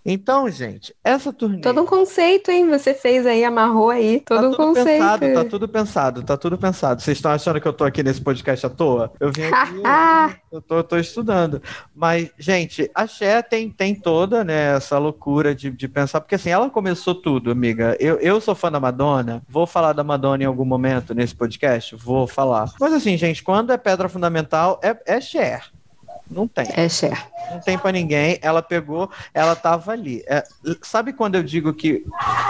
Então, 0.04 0.50
gente, 0.50 0.94
essa 1.02 1.32
turnê. 1.32 1.60
Todo 1.60 1.80
um 1.82 1.86
conceito, 1.86 2.50
hein? 2.50 2.68
Você 2.68 2.92
fez 2.92 3.24
aí, 3.24 3.42
amarrou 3.44 3.88
aí, 3.90 4.20
Tá 4.20 4.36
todo 4.36 4.48
um 4.48 4.50
tudo 4.50 4.56
conceito. 4.66 4.86
pensado, 4.86 5.32
tá 5.32 5.44
tudo 5.44 5.68
pensado, 5.68 6.22
tá 6.22 6.36
tudo 6.36 6.58
pensado. 6.58 7.02
Vocês 7.02 7.16
estão 7.16 7.30
achando 7.30 7.60
que 7.60 7.66
eu 7.66 7.72
tô 7.72 7.84
aqui 7.84 8.02
nesse 8.02 8.20
podcast 8.20 8.66
à 8.66 8.68
toa? 8.68 9.12
Eu 9.18 9.32
vim 9.32 9.44
aqui, 9.48 10.40
eu 10.52 10.60
tô, 10.60 10.76
eu 10.76 10.84
tô 10.84 10.96
estudando. 10.98 11.62
Mas, 11.94 12.30
gente, 12.38 12.90
a 12.94 13.06
Cher 13.06 13.42
tem, 13.48 13.70
tem 13.70 13.94
toda, 13.94 14.44
né, 14.44 14.76
essa 14.76 14.98
loucura 14.98 15.54
de, 15.54 15.70
de 15.70 15.88
pensar, 15.88 16.20
porque 16.20 16.34
assim, 16.34 16.50
ela 16.50 16.68
começou 16.68 17.14
tudo, 17.14 17.50
amiga. 17.50 17.96
Eu, 17.98 18.18
eu 18.18 18.40
sou 18.40 18.54
fã 18.54 18.70
da 18.70 18.80
Madonna, 18.80 19.42
vou 19.48 19.66
falar 19.66 19.92
da 19.94 20.04
Madonna 20.04 20.42
em 20.42 20.46
algum 20.46 20.64
momento 20.66 21.14
nesse 21.14 21.34
podcast? 21.34 21.96
Vou 21.96 22.26
falar. 22.26 22.70
Mas 22.78 22.92
assim, 22.92 23.16
gente, 23.16 23.42
quando 23.42 23.72
é 23.72 23.78
pedra 23.78 24.08
fundamental, 24.08 24.78
é, 24.82 24.96
é 25.06 25.20
Cher. 25.20 25.70
Não 26.30 26.48
tem. 26.48 26.66
É, 26.74 26.88
Cher. 26.88 27.26
Não 27.50 27.60
tem 27.60 27.78
pra 27.78 27.92
ninguém. 27.92 28.38
Ela 28.40 28.62
pegou, 28.62 29.10
ela 29.32 29.54
tava 29.54 29.92
ali. 29.92 30.24
É, 30.26 30.42
sabe 30.82 31.12
quando 31.12 31.34
eu 31.34 31.42
digo 31.42 31.72
que 31.74 32.04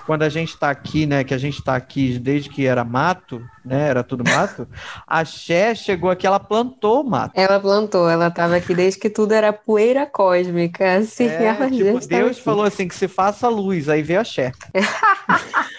quando 0.06 0.22
a 0.22 0.28
gente 0.28 0.56
tá 0.56 0.70
aqui, 0.70 1.06
né? 1.06 1.24
Que 1.24 1.34
a 1.34 1.38
gente 1.38 1.62
tá 1.62 1.74
aqui 1.74 2.18
desde 2.18 2.48
que 2.48 2.66
era 2.66 2.84
mato, 2.84 3.44
né? 3.64 3.88
Era 3.88 4.04
tudo 4.04 4.22
mato. 4.24 4.68
A 5.06 5.24
Xé 5.24 5.74
chegou 5.74 6.10
aqui, 6.10 6.26
ela 6.26 6.38
plantou 6.38 7.02
o 7.02 7.04
mato. 7.04 7.32
Ela 7.34 7.58
plantou, 7.58 8.08
ela 8.08 8.30
tava 8.30 8.56
aqui 8.56 8.74
desde 8.74 9.00
que 9.00 9.10
tudo 9.10 9.32
era 9.32 9.52
poeira 9.52 10.06
cósmica, 10.06 10.98
assim, 10.98 11.26
É, 11.26 11.38
tipo, 11.38 11.74
estava 11.78 12.06
Deus 12.06 12.38
falou 12.38 12.64
assim 12.64 12.86
que 12.86 12.94
se 12.94 13.08
faça 13.08 13.48
luz, 13.48 13.88
aí 13.88 14.02
veio 14.02 14.20
a 14.20 14.24
Xé. 14.24 14.52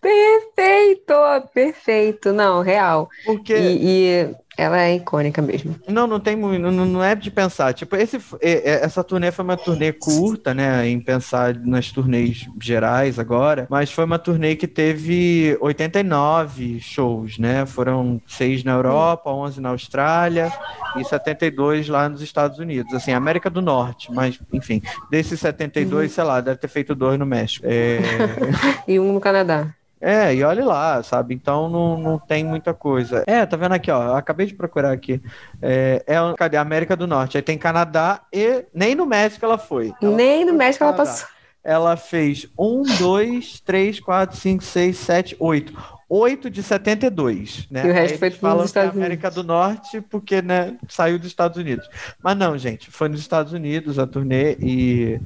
Perfeito, 0.00 1.12
perfeito, 1.52 2.32
não, 2.32 2.62
real. 2.62 3.08
Porque 3.24 3.54
E, 3.54 3.78
e 3.82 4.34
ela 4.60 4.78
é 4.78 4.96
icônica 4.96 5.40
mesmo. 5.40 5.74
Não, 5.88 6.06
não 6.06 6.20
tem 6.20 6.36
muito, 6.36 6.60
não, 6.70 6.84
não 6.84 7.02
é 7.02 7.14
de 7.14 7.30
pensar. 7.30 7.72
Tipo, 7.72 7.96
esse, 7.96 8.18
essa 8.42 9.02
turnê 9.02 9.30
foi 9.32 9.42
uma 9.42 9.56
turnê 9.56 9.90
curta, 9.90 10.52
né? 10.52 10.86
Em 10.86 11.00
pensar 11.00 11.54
nas 11.54 11.90
turnês 11.90 12.46
gerais 12.60 13.18
agora, 13.18 13.66
mas 13.70 13.90
foi 13.90 14.04
uma 14.04 14.18
turnê 14.18 14.54
que 14.56 14.68
teve 14.68 15.56
89 15.62 16.78
shows, 16.80 17.38
né? 17.38 17.64
Foram 17.64 18.20
seis 18.26 18.62
na 18.62 18.72
Europa, 18.72 19.30
11 19.30 19.62
na 19.62 19.70
Austrália 19.70 20.52
e 20.96 21.04
72 21.04 21.88
lá 21.88 22.06
nos 22.08 22.20
Estados 22.20 22.58
Unidos, 22.58 22.92
assim, 22.92 23.12
América 23.12 23.48
do 23.48 23.62
Norte, 23.62 24.12
mas 24.12 24.38
enfim, 24.52 24.82
desses 25.10 25.40
72, 25.40 26.12
sei 26.12 26.24
lá, 26.24 26.40
deve 26.42 26.58
ter 26.58 26.68
feito 26.68 26.94
dois 26.94 27.18
no 27.18 27.24
México. 27.24 27.64
É, 27.66 27.98
E 28.86 29.00
um 29.00 29.12
no 29.12 29.20
Canadá. 29.20 29.74
É, 30.00 30.34
e 30.34 30.42
olhe 30.42 30.62
lá, 30.62 31.02
sabe? 31.02 31.34
Então 31.34 31.68
não, 31.68 31.98
não 31.98 32.18
tem 32.18 32.42
muita 32.42 32.72
coisa. 32.72 33.22
É, 33.26 33.44
tá 33.44 33.56
vendo 33.56 33.72
aqui, 33.72 33.90
ó? 33.90 34.16
Acabei 34.16 34.46
de 34.46 34.54
procurar 34.54 34.92
aqui. 34.92 35.20
É, 35.60 36.02
é 36.06 36.16
cadê? 36.36 36.56
América 36.56 36.96
do 36.96 37.06
Norte. 37.06 37.36
Aí 37.36 37.42
tem 37.42 37.58
Canadá 37.58 38.22
e 38.32 38.64
nem 38.72 38.94
no 38.94 39.04
México 39.04 39.44
ela 39.44 39.58
foi. 39.58 39.92
Ela 40.00 40.16
Nem 40.16 40.42
foi 40.42 40.52
no 40.52 40.58
México 40.58 40.84
ela 40.84 40.94
passou. 40.94 41.28
Ela 41.62 41.96
fez 41.96 42.46
um, 42.58 42.82
dois, 42.98 43.60
três, 43.60 44.00
quatro, 44.00 44.36
cinco, 44.36 44.64
seis, 44.64 44.96
sete, 44.96 45.36
oito. 45.38 45.76
Oito 46.08 46.50
de 46.50 46.60
72, 46.60 47.68
né? 47.70 47.86
E 47.86 47.90
o 47.90 47.92
resto 47.92 48.18
foi 48.18 48.30
tudo 48.30 48.48
nos 48.48 48.62
é 48.62 48.64
Estados 48.64 48.96
América 48.96 49.30
do 49.30 49.44
Norte 49.44 50.00
porque, 50.00 50.42
né, 50.42 50.76
saiu 50.88 51.20
dos 51.20 51.28
Estados 51.28 51.56
Unidos. 51.56 51.88
Mas 52.20 52.36
não, 52.36 52.58
gente, 52.58 52.90
foi 52.90 53.08
nos 53.08 53.20
Estados 53.20 53.52
Unidos 53.52 53.96
a 53.96 54.08
turnê 54.08 54.56
e 54.58 55.20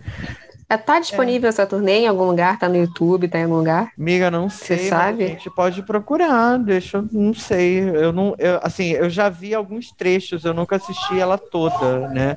Tá 0.78 0.98
disponível 0.98 1.48
essa 1.48 1.66
turnê 1.66 2.00
em 2.00 2.06
algum 2.06 2.24
lugar? 2.24 2.58
Tá 2.58 2.68
no 2.68 2.76
YouTube? 2.76 3.28
Tá 3.28 3.38
em 3.38 3.44
algum 3.44 3.56
lugar? 3.56 3.90
Miga, 3.96 4.30
não 4.30 4.48
Você 4.48 4.76
sei, 4.76 4.90
mas 4.90 4.90
sabe? 4.90 5.24
a 5.24 5.28
gente 5.28 5.50
pode 5.50 5.82
procurar, 5.82 6.58
deixa 6.58 6.98
eu, 6.98 7.08
não 7.12 7.34
sei, 7.34 7.80
eu 7.80 8.12
não, 8.12 8.34
eu, 8.38 8.58
assim, 8.62 8.90
eu 8.90 9.08
já 9.08 9.28
vi 9.28 9.54
alguns 9.54 9.92
trechos, 9.92 10.44
eu 10.44 10.54
nunca 10.54 10.76
assisti 10.76 11.18
ela 11.18 11.38
toda, 11.38 12.08
né? 12.08 12.36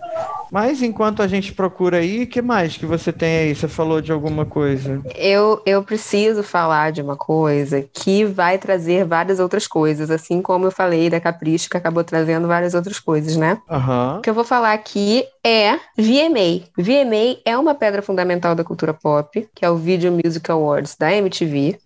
Mas 0.52 0.82
enquanto 0.82 1.22
a 1.22 1.28
gente 1.28 1.54
procura 1.54 1.98
aí, 1.98 2.24
o 2.24 2.28
que 2.28 2.42
mais 2.42 2.78
que 2.78 2.86
você 2.86 3.12
tem 3.12 3.38
aí? 3.40 3.56
Você 3.56 3.68
falou 3.68 4.02
de 4.02 4.12
alguma 4.12 4.46
coisa? 4.46 5.02
Eu, 5.16 5.62
eu 5.66 5.84
preciso 5.84 6.42
falar 6.42 6.92
de 6.92 7.02
uma 7.02 7.18
coisa 7.18 7.82
que 7.82 8.24
vai 8.24 8.58
trazer 8.58 9.06
várias 9.06 9.40
outras 9.40 9.68
coisas, 9.68 10.10
assim 10.10 10.42
como 10.42 10.66
eu 10.66 10.72
falei 10.72 11.10
da 11.10 11.20
Capricho, 11.20 11.70
que 11.70 11.76
acabou 11.78 12.04
trazendo 12.04 12.48
várias 12.48 12.74
outras 12.74 13.00
coisas, 13.00 13.36
né? 13.36 13.62
Aham. 13.70 14.18
O 14.20 14.22
que 14.22 14.30
eu 14.30 14.34
vou 14.34 14.44
falar 14.46 14.74
aqui 14.74 15.26
é 15.48 15.80
VMA. 15.98 16.68
VMA 16.78 17.40
é 17.46 17.58
uma 17.58 17.74
pedra 17.74 18.02
fundamental 18.02 18.54
da 18.54 18.66
cultura 18.66 18.94
pop, 18.94 19.48
que 19.56 19.64
é 19.64 19.70
o 19.70 19.78
Video 19.78 20.12
Music 20.12 20.52
Awards 20.52 20.98
da 20.98 21.14
MTV. 21.14 21.80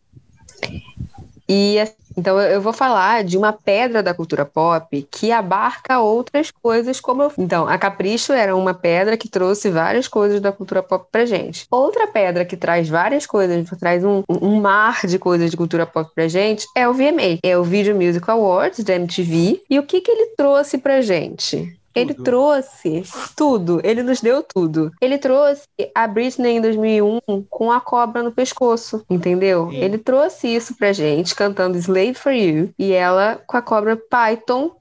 E 1.48 1.78
então 2.18 2.42
eu 2.42 2.60
vou 2.60 2.74
falar 2.74 3.24
de 3.24 3.38
uma 3.38 3.54
pedra 3.54 4.02
da 4.02 4.16
cultura 4.16 4.46
pop 4.46 5.08
que 5.12 5.32
abarca 5.32 6.00
outras 6.00 6.50
coisas, 6.50 7.00
como 7.00 7.22
eu... 7.22 7.32
Então, 7.38 7.68
a 7.68 7.78
Capricho 7.78 8.34
era 8.34 8.56
uma 8.56 8.74
pedra 8.74 9.16
que 9.16 9.30
trouxe 9.30 9.70
várias 9.70 10.08
coisas 10.08 10.42
da 10.42 10.52
cultura 10.52 10.82
pop 10.82 11.06
pra 11.12 11.26
gente. 11.26 11.68
Outra 11.70 12.08
pedra 12.08 12.44
que 12.44 12.58
traz 12.58 12.90
várias 12.90 13.28
coisas, 13.28 13.70
traz 13.80 14.04
um, 14.04 14.24
um 14.28 14.60
mar 14.60 15.06
de 15.06 15.20
coisas 15.20 15.52
de 15.52 15.56
cultura 15.56 15.86
pop 15.86 16.10
pra 16.16 16.28
gente, 16.28 16.66
é 16.76 16.90
o 16.90 16.94
VMA. 16.94 17.38
É 17.44 17.56
o 17.56 17.64
Video 17.64 17.96
Music 17.96 18.28
Awards 18.30 18.84
da 18.84 18.96
MTV. 18.96 19.62
E 19.70 19.78
o 19.78 19.84
que 19.84 20.02
que 20.02 20.12
ele 20.12 20.34
trouxe 20.36 20.80
pra 20.80 21.02
gente? 21.02 21.80
Ele 21.94 22.14
Tudo. 22.14 22.24
trouxe 22.24 23.04
tudo, 23.36 23.82
ele 23.84 24.02
nos 24.02 24.22
deu 24.22 24.42
tudo. 24.42 24.92
Ele 25.02 25.18
trouxe 25.18 25.64
a 25.94 26.08
Britney 26.08 26.58
em 26.58 26.62
2001 26.62 27.20
com 27.50 27.72
a 27.72 27.82
cobra 27.82 28.24
no 28.24 28.32
pescoço, 28.32 29.04
entendeu? 29.10 29.70
Sim. 29.70 29.78
Ele 29.78 29.98
trouxe 29.98 30.48
isso 30.48 30.76
pra 30.78 30.94
gente 30.94 31.36
cantando 31.36 31.78
Slave 31.78 32.14
for 32.14 32.32
You 32.32 32.70
e 32.80 32.92
ela 32.94 33.42
com 33.46 33.58
a 33.58 33.62
cobra 33.62 33.98
Python. 33.98 34.72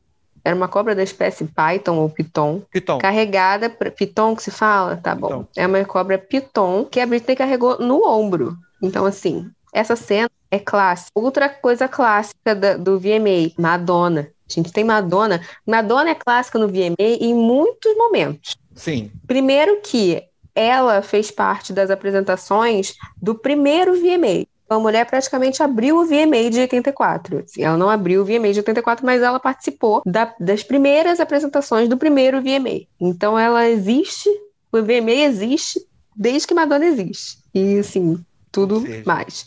Era 0.44 0.54
uma 0.56 0.68
cobra 0.68 0.94
da 0.94 1.02
espécie 1.02 1.44
Python 1.44 1.96
ou 1.98 2.08
Piton, 2.08 2.62
Piton. 2.70 2.98
carregada 2.98 3.68
por 3.68 3.90
Piton 3.90 4.34
que 4.34 4.42
se 4.42 4.50
fala, 4.50 4.96
tá 4.96 5.14
bom? 5.14 5.26
Piton. 5.44 5.46
É 5.56 5.66
uma 5.66 5.84
cobra 5.84 6.16
Piton 6.16 6.84
que 6.84 6.98
a 7.00 7.06
Britney 7.06 7.36
carregou 7.36 7.78
no 7.78 8.06
ombro. 8.08 8.56
Então 8.82 9.04
assim, 9.04 9.50
essa 9.72 9.94
cena 9.96 10.30
é 10.50 10.58
clássica. 10.58 11.10
Outra 11.14 11.48
coisa 11.48 11.86
clássica 11.86 12.54
da- 12.54 12.76
do 12.76 12.98
VMA, 12.98 13.52
Madonna. 13.58 14.28
A 14.58 14.62
gente 14.62 14.72
tem 14.72 14.84
Madonna. 14.84 15.40
Madonna 15.66 16.10
é 16.10 16.14
clássica 16.14 16.58
no 16.58 16.68
VMA 16.68 16.94
em 16.98 17.34
muitos 17.34 17.96
momentos. 17.96 18.56
Sim. 18.74 19.10
Primeiro 19.26 19.80
que 19.82 20.22
ela 20.54 21.02
fez 21.02 21.30
parte 21.30 21.72
das 21.72 21.90
apresentações 21.90 22.94
do 23.20 23.34
primeiro 23.34 23.94
VMA. 23.94 24.46
Então, 24.70 24.78
a 24.78 24.82
mulher 24.82 25.04
praticamente 25.04 25.62
abriu 25.62 25.98
o 25.98 26.06
VMA 26.06 26.48
de 26.48 26.60
84. 26.60 27.38
Assim, 27.38 27.62
ela 27.62 27.76
não 27.76 27.90
abriu 27.90 28.22
o 28.22 28.24
VMA 28.24 28.52
de 28.52 28.60
84, 28.60 29.04
mas 29.04 29.20
ela 29.20 29.40
participou 29.40 30.00
da, 30.06 30.32
das 30.38 30.62
primeiras 30.62 31.18
apresentações 31.18 31.88
do 31.88 31.96
primeiro 31.96 32.40
VMA. 32.40 32.86
Então, 33.00 33.36
ela 33.36 33.68
existe, 33.68 34.28
o 34.70 34.80
VMA 34.80 35.24
existe 35.24 35.84
desde 36.14 36.46
que 36.46 36.54
Madonna 36.54 36.86
existe. 36.86 37.38
E, 37.52 37.80
assim, 37.80 38.24
tudo 38.52 38.80
mais. 39.04 39.46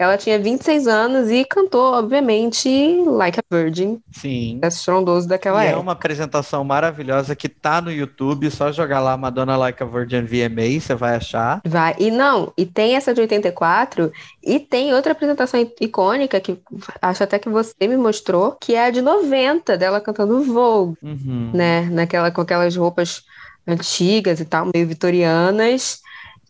Ela 0.00 0.16
tinha 0.16 0.38
26 0.38 0.86
anos 0.86 1.30
e 1.30 1.44
cantou, 1.44 1.92
obviamente, 1.92 2.70
Like 3.04 3.38
a 3.38 3.42
Virgin. 3.54 4.00
Sim. 4.10 4.58
Estrondoso 4.64 5.28
daquela 5.28 5.62
e 5.62 5.66
época. 5.66 5.78
É 5.78 5.82
uma 5.82 5.92
apresentação 5.92 6.64
maravilhosa 6.64 7.36
que 7.36 7.50
tá 7.50 7.82
no 7.82 7.92
YouTube, 7.92 8.50
só 8.50 8.72
jogar 8.72 9.00
lá 9.00 9.14
Madonna 9.14 9.58
Like 9.58 9.82
a 9.82 9.84
Virgin 9.84 10.22
VMA, 10.22 10.80
você 10.80 10.94
vai 10.94 11.16
achar. 11.16 11.60
Vai. 11.66 11.94
E 11.98 12.10
não, 12.10 12.50
e 12.56 12.64
tem 12.64 12.96
essa 12.96 13.12
de 13.12 13.20
84, 13.20 14.10
e 14.42 14.58
tem 14.58 14.94
outra 14.94 15.12
apresentação 15.12 15.60
icônica 15.78 16.40
que 16.40 16.58
acho 17.02 17.22
até 17.22 17.38
que 17.38 17.50
você 17.50 17.74
me 17.86 17.98
mostrou, 17.98 18.52
que 18.52 18.74
é 18.74 18.86
a 18.86 18.90
de 18.90 19.02
90, 19.02 19.76
dela 19.76 20.00
cantando 20.00 20.42
Vogue, 20.44 20.96
uhum. 21.02 21.50
né? 21.52 21.82
Naquela, 21.90 22.30
com 22.30 22.40
aquelas 22.40 22.74
roupas 22.74 23.22
antigas 23.66 24.40
e 24.40 24.46
tal, 24.46 24.70
meio 24.72 24.86
vitorianas. 24.86 26.00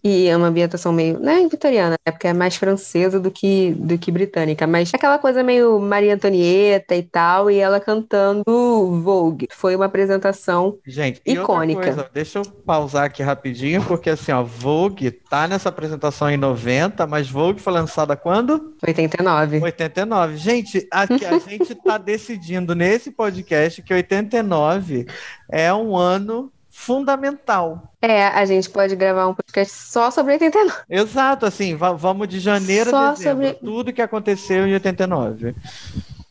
E 0.03 0.26
é 0.26 0.36
uma 0.36 0.46
ambientação 0.46 0.92
meio, 0.92 1.18
né, 1.18 1.46
vitoriana, 1.51 1.96
é 2.05 2.11
porque 2.11 2.28
é 2.28 2.32
mais 2.32 2.57
francesa 2.57 3.20
do 3.20 3.30
que, 3.30 3.72
do 3.72 3.98
que 3.98 4.11
britânica, 4.11 4.66
mas 4.66 4.90
aquela 4.94 5.18
coisa 5.18 5.42
meio 5.42 5.78
Maria 5.78 6.14
Antonieta 6.14 6.94
e 6.94 7.03
tal, 7.03 7.51
e 7.51 7.59
ela 7.59 7.80
cantando 7.80 8.42
Vogue. 8.46 9.48
Foi 9.51 9.76
uma 9.76 9.84
apresentação 9.84 10.78
Gente, 10.86 11.20
icônica. 11.24 11.82
Coisa, 11.82 12.11
deixa 12.12 12.38
eu 12.38 12.44
pausar 12.44 13.05
aqui 13.05 13.22
rapidinho, 13.22 13.82
porque 13.84 14.11
assim, 14.11 14.32
ó, 14.32 14.42
Vogue 14.42 15.11
tá 15.11 15.46
nessa 15.46 15.68
apresentação 15.68 16.30
em 16.30 16.36
90, 16.36 17.07
mas 17.07 17.28
Vogue 17.28 17.61
foi 17.61 17.72
lançada 17.72 18.16
quando? 18.16 18.74
89. 18.86 19.61
89. 19.61 20.36
Gente, 20.36 20.86
aqui 20.90 21.24
a 21.24 21.38
gente 21.38 21.74
tá 21.74 21.96
decidindo 21.98 22.74
nesse 22.74 23.11
podcast 23.11 23.82
que 23.82 23.92
89 23.92 25.07
é 25.51 25.72
um 25.72 25.96
ano 25.96 26.51
fundamental. 26.70 27.92
É, 28.00 28.26
a 28.26 28.44
gente 28.44 28.70
pode 28.70 28.94
gravar 28.96 29.26
um 29.28 29.34
podcast 29.34 29.74
só 29.74 30.10
sobre 30.10 30.34
89. 30.34 30.72
Exato, 30.88 31.44
assim, 31.44 31.76
vamos 31.76 32.28
de 32.28 32.40
janeiro 32.40 32.90
só 32.90 32.96
a 32.96 33.10
dezembro, 33.12 33.46
sobre... 33.46 33.60
tudo 33.60 33.92
que 33.92 34.02
aconteceu 34.02 34.66
em 34.66 34.74
89. 34.74 35.54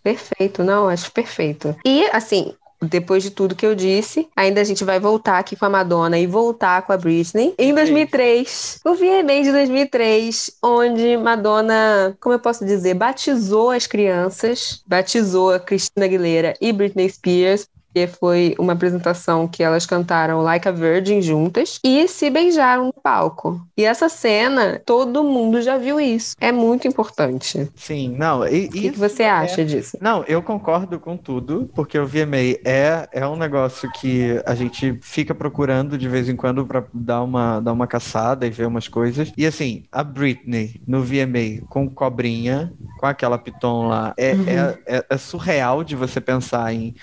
Perfeito, 0.02 0.64
não, 0.64 0.88
acho 0.88 1.12
perfeito. 1.12 1.76
E, 1.86 2.06
assim, 2.06 2.54
depois 2.82 3.22
de 3.22 3.32
tudo 3.32 3.56
que 3.56 3.66
eu 3.66 3.76
disse, 3.76 4.30
ainda 4.36 4.62
a 4.62 4.64
gente 4.64 4.84
vai 4.84 5.00
voltar 5.00 5.38
aqui 5.38 5.56
com 5.56 5.66
a 5.66 5.70
Madonna 5.70 6.18
e 6.18 6.26
voltar 6.26 6.82
com 6.84 6.94
a 6.94 6.98
Britney. 6.98 7.54
Em 7.58 7.74
2003, 7.74 8.80
o 8.86 8.96
VMA 8.96 9.44
de 9.44 9.52
2003, 9.52 10.52
onde 10.64 11.18
Madonna, 11.18 12.16
como 12.22 12.36
eu 12.36 12.40
posso 12.40 12.66
dizer, 12.66 12.94
batizou 12.94 13.72
as 13.72 13.86
crianças, 13.86 14.82
batizou 14.88 15.52
a 15.52 15.60
Christina 15.60 16.06
Aguilera 16.06 16.54
e 16.62 16.72
Britney 16.72 17.10
Spears 17.10 17.68
porque 17.90 18.08
foi 18.08 18.56
uma 18.60 18.74
apresentação 18.74 19.48
que 19.48 19.64
elas 19.64 19.86
cantaram 19.86 20.42
Like 20.42 20.68
a 20.68 20.72
Virgin 20.72 21.22
juntas 21.22 21.80
e 21.84 22.08
se 22.08 22.30
beijaram 22.30 22.86
no 22.88 22.94
palco. 22.94 23.60
E 23.76 23.84
essa 23.84 24.08
cena, 24.08 24.80
todo 24.86 25.24
mundo 25.24 25.62
já 25.62 25.78
viu 25.78 26.00
isso. 26.00 26.36
É 26.40 26.52
muito 26.52 26.88
importante. 26.88 27.70
Sim, 27.76 28.16
não. 28.18 28.48
E, 28.48 28.68
o 28.68 28.70
que, 28.70 28.92
que 28.92 29.00
você 29.00 29.24
é... 29.24 29.32
acha 29.32 29.66
disso? 29.66 29.98
Não, 30.00 30.24
eu 30.28 30.42
concordo 30.42 31.00
com 31.00 31.18
tudo, 31.18 31.70
porque 31.74 31.98
o 31.98 32.06
VMA 32.06 32.60
é, 32.64 33.10
é 33.12 33.28
um 33.28 33.36
negócio 33.36 33.92
que 33.94 34.40
a 34.46 34.54
gente 34.54 35.00
fica 35.02 35.34
procurando 35.34 35.98
de 35.98 36.08
vez 36.08 36.30
em 36.30 36.36
quando 36.36 36.66
para 36.66 36.84
dar 36.94 37.24
uma, 37.24 37.60
dar 37.60 37.74
uma 37.74 37.88
caçada 37.88 38.46
e 38.46 38.52
ver 38.52 38.68
umas 38.68 38.88
coisas. 38.88 39.34
E 39.36 39.46
assim, 39.48 39.84
a 39.92 40.04
Britney 40.04 40.80
no 40.88 41.02
VMA 41.02 41.66
com 41.68 41.90
cobrinha, 41.90 42.72
com 43.00 43.08
aquela 43.08 43.38
piton 43.38 43.88
lá, 43.88 44.14
é, 44.16 44.34
uhum. 44.34 44.46
é, 44.48 44.78
é, 44.86 45.06
é 45.10 45.18
surreal 45.18 45.84
de 45.84 45.96
você 45.96 46.22
pensar 46.22 46.72
em, 46.74 46.94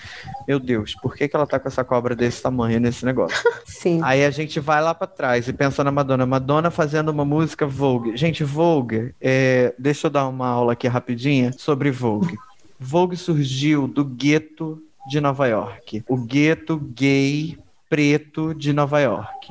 meu 0.47 0.59
Deus 0.59 0.76
Deus, 0.77 0.95
por 0.95 1.15
que, 1.15 1.27
que 1.27 1.35
ela 1.35 1.47
tá 1.47 1.59
com 1.59 1.67
essa 1.67 1.83
cobra 1.83 2.15
desse 2.15 2.41
tamanho 2.41 2.79
nesse 2.79 3.03
negócio? 3.03 3.37
Sim. 3.65 3.99
Aí 4.03 4.23
a 4.23 4.29
gente 4.29 4.59
vai 4.59 4.81
lá 4.81 4.93
para 4.93 5.07
trás 5.07 5.47
e 5.47 5.53
pensa 5.53 5.83
na 5.83 5.91
Madonna. 5.91 6.25
Madonna 6.25 6.69
fazendo 6.69 7.09
uma 7.09 7.25
música 7.25 7.65
Vogue. 7.65 8.15
Gente, 8.15 8.43
Vogue, 8.43 9.13
é... 9.19 9.73
deixa 9.77 10.07
eu 10.07 10.11
dar 10.11 10.27
uma 10.27 10.47
aula 10.47 10.73
aqui 10.73 10.87
rapidinha 10.87 11.51
sobre 11.51 11.89
Vogue. 11.89 12.37
Vogue 12.79 13.17
surgiu 13.17 13.87
do 13.87 14.05
gueto 14.05 14.81
de 15.09 15.19
Nova 15.19 15.47
York. 15.47 16.03
O 16.07 16.17
gueto 16.17 16.77
gay 16.77 17.57
preto 17.89 18.53
de 18.53 18.71
Nova 18.71 18.99
York. 18.99 19.47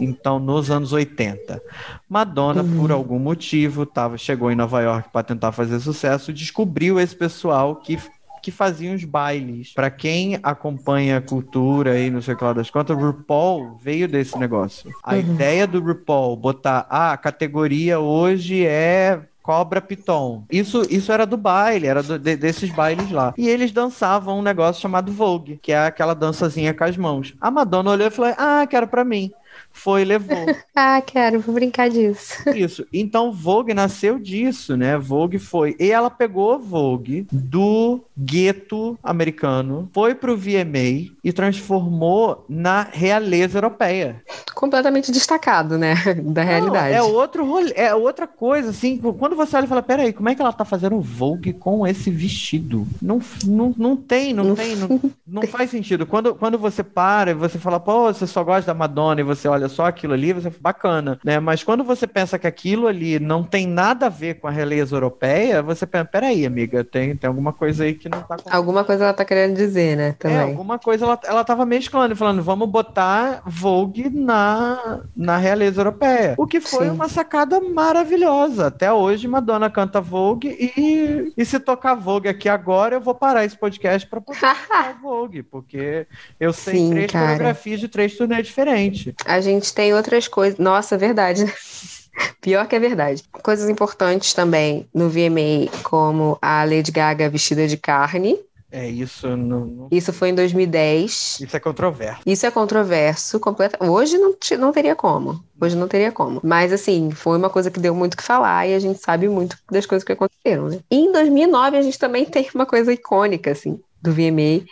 Então, 0.00 0.38
nos 0.38 0.70
anos 0.70 0.92
80. 0.92 1.62
Madonna, 2.08 2.62
uhum. 2.62 2.78
por 2.78 2.92
algum 2.92 3.18
motivo, 3.18 3.86
tava, 3.86 4.18
chegou 4.18 4.50
em 4.50 4.56
Nova 4.56 4.80
York 4.80 5.08
para 5.12 5.22
tentar 5.22 5.52
fazer 5.52 5.78
sucesso, 5.80 6.32
descobriu 6.32 6.98
esse 6.98 7.14
pessoal 7.14 7.76
que 7.76 7.98
que 8.42 8.50
faziam 8.50 8.94
os 8.94 9.04
bailes. 9.04 9.72
Para 9.72 9.90
quem 9.90 10.38
acompanha 10.42 11.18
a 11.18 11.20
cultura 11.20 11.98
e 11.98 12.10
não 12.10 12.20
sei 12.20 12.34
o 12.34 12.36
que 12.36 12.44
lá 12.44 12.52
das 12.52 12.70
contas, 12.70 12.96
o 12.96 13.00
RuPaul 13.00 13.78
veio 13.80 14.08
desse 14.08 14.38
negócio. 14.38 14.90
A 15.02 15.14
uhum. 15.14 15.20
ideia 15.20 15.66
do 15.66 15.80
RuPaul 15.80 16.36
botar 16.36 16.86
ah, 16.90 17.12
a 17.12 17.16
categoria 17.16 18.00
hoje 18.00 18.66
é 18.66 19.20
Cobra 19.42 19.80
Piton. 19.80 20.44
Isso, 20.50 20.82
isso 20.88 21.10
era 21.10 21.26
do 21.26 21.36
baile, 21.36 21.86
era 21.86 22.02
do, 22.02 22.18
de, 22.18 22.36
desses 22.36 22.70
bailes 22.70 23.10
lá. 23.10 23.34
E 23.36 23.48
eles 23.48 23.72
dançavam 23.72 24.38
um 24.38 24.42
negócio 24.42 24.80
chamado 24.80 25.12
Vogue, 25.12 25.58
que 25.60 25.72
é 25.72 25.86
aquela 25.86 26.14
dançazinha 26.14 26.72
com 26.72 26.84
as 26.84 26.96
mãos. 26.96 27.34
A 27.40 27.50
Madonna 27.50 27.90
olhou 27.90 28.06
e 28.06 28.10
falou: 28.10 28.34
Ah, 28.38 28.66
quero 28.68 28.86
pra 28.86 29.04
mim 29.04 29.32
foi 29.72 30.04
levou. 30.04 30.46
ah, 30.74 31.00
quero, 31.00 31.40
vou 31.40 31.54
brincar 31.54 31.90
disso. 31.90 32.48
Isso. 32.54 32.86
Então 32.92 33.32
Vogue 33.32 33.74
nasceu 33.74 34.18
disso, 34.18 34.76
né? 34.76 34.96
Vogue 34.98 35.38
foi. 35.38 35.76
E 35.78 35.90
ela 35.90 36.10
pegou 36.10 36.58
Vogue 36.58 37.26
do 37.32 38.00
gueto 38.16 38.98
americano, 39.02 39.88
foi 39.92 40.14
pro 40.14 40.36
VMA 40.36 41.12
e 41.24 41.32
transformou 41.32 42.44
na 42.48 42.86
realeza 42.90 43.58
europeia. 43.58 44.22
Completamente 44.54 45.10
destacado, 45.10 45.78
né? 45.78 45.94
Da 46.22 46.42
realidade. 46.42 46.94
Não, 46.94 46.98
é 46.98 47.02
outro 47.02 47.44
rolê, 47.44 47.72
é 47.74 47.94
outra 47.94 48.26
coisa, 48.26 48.70
assim. 48.70 48.96
Quando 48.96 49.34
você 49.34 49.56
olha 49.56 49.64
e 49.64 49.68
fala, 49.68 49.82
peraí, 49.82 50.12
como 50.12 50.28
é 50.28 50.34
que 50.34 50.40
ela 50.40 50.52
tá 50.52 50.64
fazendo 50.64 51.00
Vogue 51.00 51.52
com 51.52 51.86
esse 51.86 52.10
vestido? 52.10 52.86
Não, 53.00 53.20
não, 53.44 53.74
não 53.76 53.96
tem, 53.96 54.32
não, 54.32 54.44
não 54.44 54.54
tem, 54.54 54.76
não, 54.76 55.00
não 55.26 55.42
faz 55.42 55.70
sentido. 55.70 56.06
Quando, 56.06 56.34
quando 56.34 56.58
você 56.58 56.82
para 56.82 57.32
e 57.32 57.34
você 57.34 57.58
fala, 57.58 57.80
pô, 57.80 58.12
você 58.12 58.26
só 58.26 58.44
gosta 58.44 58.72
da 58.72 58.78
Madonna 58.78 59.20
e 59.20 59.24
você 59.24 59.48
olha 59.48 59.61
só 59.68 59.86
aquilo 59.86 60.12
ali, 60.12 60.32
você 60.32 60.50
bacana, 60.60 61.18
né? 61.24 61.40
Mas 61.40 61.62
quando 61.62 61.84
você 61.84 62.06
pensa 62.06 62.38
que 62.38 62.46
aquilo 62.46 62.86
ali 62.86 63.18
não 63.18 63.42
tem 63.42 63.66
nada 63.66 64.06
a 64.06 64.08
ver 64.08 64.34
com 64.34 64.46
a 64.46 64.50
realeza 64.50 64.94
europeia, 64.94 65.62
você 65.62 65.86
pensa, 65.86 66.04
peraí, 66.04 66.46
amiga, 66.46 66.84
tem, 66.84 67.16
tem 67.16 67.28
alguma 67.28 67.52
coisa 67.52 67.84
aí 67.84 67.94
que 67.94 68.08
não 68.08 68.22
tá... 68.22 68.36
Alguma 68.50 68.84
coisa 68.84 69.04
ela 69.04 69.12
tá 69.12 69.24
querendo 69.24 69.56
dizer, 69.56 69.96
né? 69.96 70.14
Também. 70.18 70.36
É, 70.36 70.42
alguma 70.42 70.78
coisa 70.78 71.04
ela, 71.04 71.20
ela 71.24 71.44
tava 71.44 71.64
mesclando, 71.66 72.16
falando, 72.16 72.42
vamos 72.42 72.68
botar 72.68 73.42
Vogue 73.46 74.08
na, 74.10 75.00
na 75.16 75.36
realeza 75.36 75.80
europeia. 75.80 76.34
O 76.38 76.46
que 76.46 76.60
foi 76.60 76.86
Sim. 76.86 76.92
uma 76.92 77.08
sacada 77.08 77.60
maravilhosa. 77.60 78.66
Até 78.66 78.92
hoje, 78.92 79.28
Madonna 79.28 79.70
canta 79.70 80.00
Vogue 80.00 80.48
e, 80.48 81.32
e 81.36 81.44
se 81.44 81.58
tocar 81.60 81.94
Vogue 81.94 82.28
aqui 82.28 82.48
agora, 82.48 82.96
eu 82.96 83.00
vou 83.00 83.14
parar 83.14 83.44
esse 83.44 83.56
podcast 83.56 84.08
pra 84.08 84.20
poder 84.20 84.40
tocar 84.40 84.98
Vogue, 85.00 85.42
porque 85.42 86.06
eu 86.38 86.52
sei 86.52 86.76
Sim, 86.76 86.90
três 86.90 87.10
cara. 87.10 87.26
coreografias 87.26 87.80
de 87.80 87.88
três 87.88 88.16
turnês 88.16 88.46
diferentes. 88.46 89.12
A 89.26 89.40
gente 89.40 89.51
tem 89.60 89.94
outras 89.94 90.28
coisas. 90.28 90.58
Nossa, 90.58 90.96
verdade. 90.96 91.44
Pior 92.40 92.66
que 92.66 92.76
é 92.76 92.78
verdade. 92.78 93.22
Coisas 93.42 93.68
importantes 93.68 94.34
também 94.34 94.88
no 94.94 95.08
VMA, 95.08 95.70
como 95.82 96.38
a 96.40 96.64
Lady 96.64 96.90
Gaga 96.90 97.28
vestida 97.28 97.66
de 97.66 97.76
carne. 97.76 98.38
É, 98.74 98.88
isso 98.88 99.36
não, 99.36 99.86
Isso 99.90 100.14
foi 100.14 100.30
em 100.30 100.34
2010. 100.34 101.40
Isso 101.42 101.54
é 101.54 101.60
controverso. 101.60 102.22
Isso 102.24 102.46
é 102.46 102.50
controverso. 102.50 103.38
Completa... 103.38 103.76
Hoje 103.84 104.16
não, 104.16 104.34
não 104.58 104.72
teria 104.72 104.96
como. 104.96 105.44
Hoje 105.60 105.76
não 105.76 105.86
teria 105.86 106.10
como. 106.10 106.40
Mas, 106.42 106.72
assim, 106.72 107.10
foi 107.10 107.36
uma 107.36 107.50
coisa 107.50 107.70
que 107.70 107.78
deu 107.78 107.94
muito 107.94 108.16
que 108.16 108.22
falar 108.22 108.66
e 108.66 108.74
a 108.74 108.78
gente 108.78 108.98
sabe 108.98 109.28
muito 109.28 109.58
das 109.70 109.84
coisas 109.84 110.02
que 110.02 110.12
aconteceram, 110.12 110.70
né? 110.70 110.80
E 110.90 110.96
em 110.96 111.12
2009, 111.12 111.76
a 111.76 111.82
gente 111.82 111.98
também 111.98 112.24
tem 112.24 112.48
uma 112.54 112.64
coisa 112.64 112.90
icônica, 112.90 113.50
assim, 113.50 113.78
do 114.00 114.10
VMA, 114.10 114.64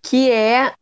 que 0.00 0.30
é 0.30 0.72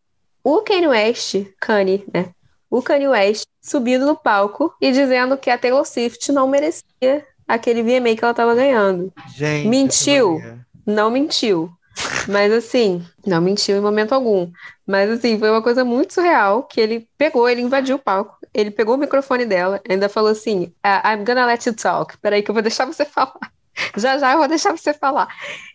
o 0.45 0.61
Kanye 0.61 0.89
West, 0.89 1.47
Kanye, 1.59 2.05
né? 2.13 2.27
O 2.71 2.83
Kanye 2.83 3.09
West 3.09 3.47
subindo 3.61 4.07
no 4.07 4.17
palco 4.17 4.75
e 4.81 4.93
dizendo 4.93 5.37
que 5.37 5.51
a 5.51 5.59
Taylor 5.59 5.85
Swift 5.85 6.31
não 6.33 6.49
merecia 6.49 7.25
aquele 7.47 7.83
VMA 7.83 8.17
que 8.17 8.25
ela 8.25 8.33
estava 8.33 8.55
ganhando. 8.55 9.13
Gente, 9.35 9.69
mentiu? 9.69 10.43
Não 10.85 11.11
mentiu. 11.11 11.71
Mas 12.29 12.53
assim, 12.53 13.05
não 13.27 13.41
mentiu 13.41 13.77
em 13.77 13.81
momento 13.81 14.13
algum. 14.13 14.51
Mas 14.87 15.11
assim, 15.11 15.39
foi 15.39 15.51
uma 15.51 15.63
coisa 15.63 15.85
muito 15.85 16.13
surreal 16.13 16.63
que 16.63 16.81
ele 16.81 17.09
pegou, 17.17 17.49
ele 17.49 17.63
invadiu 17.63 17.97
o 17.97 17.99
palco, 17.99 18.37
ele 18.53 18.71
pegou 18.71 18.95
o 18.95 18.99
microfone 18.99 19.47
dela, 19.47 19.81
ainda 19.89 20.09
falou 20.09 20.31
assim: 20.31 20.73
ah, 20.83 21.13
I'm 21.13 21.25
gonna 21.25 21.47
let 21.47 21.65
you 21.67 21.75
talk. 21.75 22.17
Peraí, 22.19 22.43
que 22.43 22.51
eu 22.51 22.55
vou 22.55 22.63
deixar 22.63 22.85
você 22.85 23.05
falar. 23.07 23.53
Já 23.97 24.19
já 24.19 24.33
eu 24.33 24.39
vou 24.39 24.49
deixar 24.49 24.77
você 24.77 24.93
falar. 24.93 25.29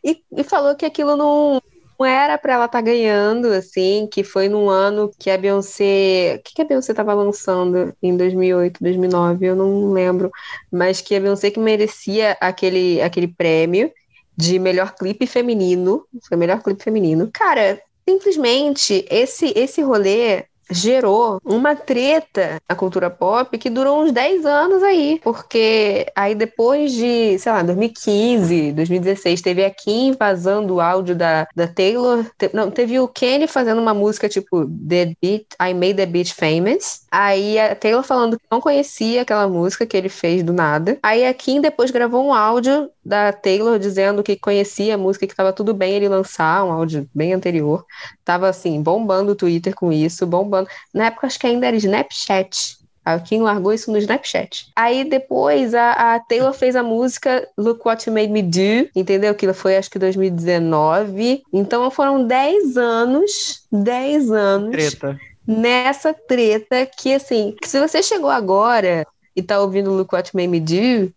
E, 0.04 0.24
e 0.36 0.44
falou 0.44 0.76
que 0.76 0.86
aquilo 0.86 1.16
não, 1.16 1.62
era 2.06 2.38
pra 2.38 2.54
ela 2.54 2.66
estar 2.66 2.80
tá 2.80 2.82
ganhando, 2.82 3.48
assim, 3.48 4.08
que 4.12 4.24
foi 4.24 4.48
num 4.48 4.70
ano 4.70 5.12
que 5.18 5.30
a 5.30 5.38
Beyoncé. 5.38 6.36
O 6.40 6.44
que, 6.44 6.56
que 6.56 6.62
a 6.62 6.66
Beyoncé 6.66 6.94
tava 6.94 7.14
lançando 7.14 7.94
em 8.02 8.16
2008, 8.16 8.80
2009? 8.82 9.46
Eu 9.46 9.56
não 9.56 9.92
lembro. 9.92 10.32
Mas 10.72 11.02
que 11.02 11.16
a 11.16 11.20
Beyoncé 11.20 11.52
que 11.52 11.60
merecia 11.60 12.38
aquele, 12.40 13.02
aquele 13.02 13.28
prêmio 13.28 13.92
de 14.36 14.60
melhor 14.60 14.94
clipe 14.96 15.26
feminino. 15.28 16.06
Foi 16.28 16.38
melhor 16.38 16.62
clipe 16.62 16.84
feminino. 16.84 17.30
Cara, 17.34 17.82
simplesmente 18.08 19.06
esse, 19.10 19.54
esse 19.56 19.82
rolê 19.82 20.46
gerou 20.72 21.40
uma 21.44 21.76
treta 21.76 22.62
na 22.68 22.76
cultura 22.76 23.10
pop 23.10 23.58
que 23.58 23.70
durou 23.70 24.04
uns 24.04 24.12
10 24.12 24.46
anos 24.46 24.82
aí, 24.82 25.20
porque 25.24 26.08
aí 26.16 26.34
depois 26.34 26.92
de, 26.92 27.38
sei 27.38 27.52
lá, 27.52 27.62
2015, 27.62 28.72
2016, 28.72 29.42
teve 29.42 29.64
a 29.64 29.70
Kim 29.70 30.16
vazando 30.18 30.76
o 30.76 30.82
áudio 30.82 31.16
da, 31.16 31.48
da 31.56 31.68
Taylor, 31.68 32.26
te, 32.38 32.50
não, 32.54 32.72
teve 32.72 33.00
o 33.00 33.08
Kenny 33.08 33.48
fazendo 33.48 33.82
uma 33.82 33.94
música 33.94 34.30
tipo 34.30 34.66
The 34.66 35.14
Beat, 35.22 35.46
I 35.62 35.74
Made 35.74 35.96
the 35.96 36.06
Beat 36.06 36.34
Famous, 36.34 37.02
aí 37.12 37.60
a 37.60 37.76
Taylor 37.76 38.04
falando 38.04 38.40
que 38.40 38.46
não 38.50 38.62
conhecia 38.62 39.22
aquela 39.22 39.48
música 39.48 39.86
que 39.86 39.98
ele 39.98 40.10
fez 40.10 40.44
do 40.44 40.54
nada, 40.54 40.98
aí 41.04 41.26
a 41.26 41.34
Kim 41.34 41.60
depois 41.60 41.92
gravou 41.92 42.26
um 42.26 42.34
áudio 42.34 42.90
da 43.04 43.34
Taylor 43.34 43.78
dizendo 43.80 44.24
que 44.24 44.36
conhecia 44.36 44.96
a 44.96 44.98
música, 44.98 45.26
que 45.26 45.34
estava 45.34 45.52
tudo 45.52 45.74
bem 45.74 45.94
ele 45.94 46.08
lançar 46.08 46.64
um 46.64 46.72
áudio 46.72 47.10
bem 47.14 47.34
anterior, 47.34 47.86
tava 48.24 48.48
assim, 48.48 48.82
bombando 48.82 49.32
o 49.32 49.36
Twitter 49.36 49.76
com 49.76 49.92
isso, 49.92 50.26
bombando 50.26 50.61
na 50.94 51.08
época, 51.08 51.28
acho 51.28 51.40
que 51.40 51.48
ainda 51.48 51.68
era 51.68 51.76
Snapchat. 51.76 52.82
A 53.04 53.20
Kim 53.20 53.42
largou 53.42 53.74
isso 53.74 53.92
no 53.92 53.98
Snapchat. 53.98 54.68
Aí 54.76 55.04
depois 55.04 55.74
a, 55.74 55.92
a, 56.16 56.20
Taylor 56.20 56.54
fez 56.54 56.76
a 56.76 56.84
música 56.84 57.48
Look 57.58 57.82
What 57.84 58.08
You 58.08 58.14
Made 58.14 58.32
Me 58.32 58.44
Do, 58.44 58.90
entendeu? 58.96 59.34
Que 59.34 59.52
foi 59.54 59.76
acho 59.76 59.90
que 59.90 59.98
2019. 59.98 61.42
Então 61.52 61.90
foram 61.90 62.26
10 62.28 62.78
anos, 62.78 63.66
10 63.72 64.32
anos 64.32 64.72
Treta. 64.72 65.20
nessa 65.48 66.14
treta 66.14 66.86
que 66.86 67.16
assim, 67.16 67.56
que 67.60 67.68
se 67.68 67.80
você 67.80 68.04
chegou 68.04 68.30
agora 68.30 69.06
e 69.36 69.42
tá 69.42 69.60
ouvindo 69.60 69.92
Look 69.92 70.14
What 70.14 70.30
You 70.30 70.40
Made 70.40 70.48
Me 70.48 70.60
Do, 70.60 71.14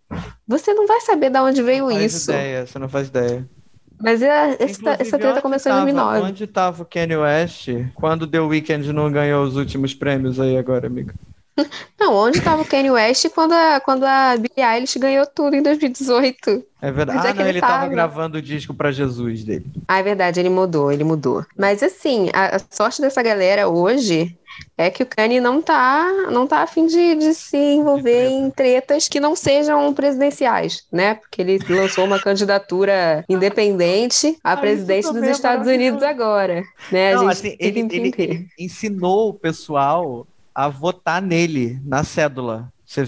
você 0.49 0.73
não 0.73 0.87
vai 0.87 1.03
saber 1.03 1.29
de 1.29 1.39
onde 1.39 1.63
veio 1.63 1.85
não 1.85 2.01
isso. 2.01 2.27
Faz 2.27 2.39
ideia, 2.39 2.67
você 2.67 2.79
não 2.79 2.89
faz 2.89 3.09
ideia. 3.09 3.47
Mas 4.01 4.23
é, 4.23 4.57
essa, 4.61 4.97
essa 4.99 5.19
treta 5.19 5.41
começou 5.41 5.73
tava, 5.73 5.91
em 5.91 5.95
2009. 5.95 6.21
Onde 6.21 6.47
tava 6.47 6.83
o 6.83 6.87
Kanye 6.87 7.17
West 7.17 7.69
quando 7.95 8.27
The 8.27 8.41
Weeknd 8.41 8.93
não 8.93 9.11
ganhou 9.11 9.45
os 9.45 9.57
últimos 9.57 9.95
prêmios 9.95 10.41
aí 10.41 10.57
agora, 10.57 10.87
amiga? 10.87 11.15
Não, 11.99 12.15
onde 12.15 12.39
estava 12.39 12.63
o 12.63 12.65
Kanye 12.67 12.91
West 12.91 13.29
quando 13.31 13.53
a, 13.53 13.81
quando 13.81 14.05
a 14.05 14.37
Billie 14.37 14.65
Eilish 14.75 14.99
ganhou 14.99 15.27
tudo 15.27 15.55
em 15.57 15.63
2018? 15.63 16.65
É 16.83 16.91
verdade. 16.93 17.19
Onde 17.19 17.27
ah, 17.27 17.31
é 17.31 17.35
que 17.35 17.43
não, 17.43 17.49
ele 17.49 17.59
ele 17.59 17.63
tava 17.63 17.87
tava? 17.87 17.89
gravando 17.89 18.39
o 18.39 18.43
disco 18.43 18.75
pra 18.75 18.93
Jesus 18.93 19.45
dele. 19.45 19.67
Ah, 19.89 19.99
é 20.01 20.03
verdade, 20.03 20.41
ele 20.41 20.51
mudou, 20.51 20.91
ele 20.93 21.05
mudou. 21.05 21.45
Mas 21.57 21.83
assim, 21.83 22.31
a, 22.35 22.57
a 22.57 22.59
sorte 22.71 23.01
dessa 23.01 23.23
galera 23.23 23.69
hoje 23.69 24.37
é 24.77 24.91
que 24.91 25.03
o 25.03 25.07
Kanye 25.07 25.41
não 25.41 25.63
tá, 25.63 26.29
não 26.31 26.47
tá 26.47 26.63
afim 26.63 26.87
de, 26.87 27.15
de 27.17 27.35
se 27.35 27.57
envolver 27.57 28.29
treta. 28.29 28.31
em 28.31 28.51
tretas 28.51 29.09
que 29.09 29.21
não 29.21 29.35
sejam 29.37 29.93
presidenciais, 29.95 30.87
né? 30.93 31.15
Porque 31.15 31.43
ele 31.43 31.59
lançou 31.69 32.05
uma 32.05 32.21
candidatura 32.21 33.25
independente 33.29 34.39
à 34.45 34.53
Ah, 34.55 34.67
isso 34.73 35.13
dos 35.13 35.23
é 35.23 35.31
Estados 35.31 35.67
Unidos 35.67 36.03
agora, 36.03 36.63
né? 36.91 37.15
Não, 37.15 37.29
a 37.29 37.33
assim, 37.33 37.51
gente 37.51 37.59
tem 37.59 37.89
ele, 37.91 38.15
ele 38.19 38.49
ensinou 38.59 39.31
o 39.31 39.35
pessoal 39.35 40.27
a 40.55 40.69
votar 40.69 41.21
nele, 41.21 41.81
na 41.85 42.05
cédula. 42.05 42.73
Você, 42.85 43.05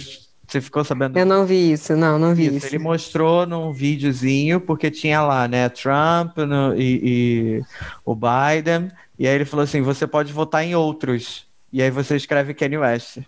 você 0.47 0.61
ficou 0.61 0.84
sabendo 0.84 1.18
Eu 1.18 1.26
não 1.26 1.44
vi 1.47 1.72
isso, 1.72 1.94
não, 1.97 2.18
não 2.18 2.34
vi 2.34 2.47
Isso, 2.47 2.57
isso. 2.59 2.66
ele 2.66 2.78
mostrou 2.78 3.47
num 3.47 3.72
videozinho, 3.72 4.61
porque 4.61 4.90
tinha 4.90 5.22
lá, 5.22 5.47
né, 5.49 5.68
Trump 5.68 6.36
no- 6.38 6.74
e, 6.76 7.01
e 7.03 7.62
o 8.05 8.14
Biden, 8.14 8.90
e 9.18 9.26
aí 9.26 9.34
ele 9.34 9.44
falou 9.44 9.64
assim, 9.64 9.82
você 9.82 10.07
pode 10.07 10.32
votar 10.32 10.64
em 10.64 10.74
outros, 10.74 11.47
e 11.72 11.82
aí 11.82 11.90
você 11.90 12.16
escreve 12.16 12.55
Kanye 12.55 12.78
West. 12.78 13.18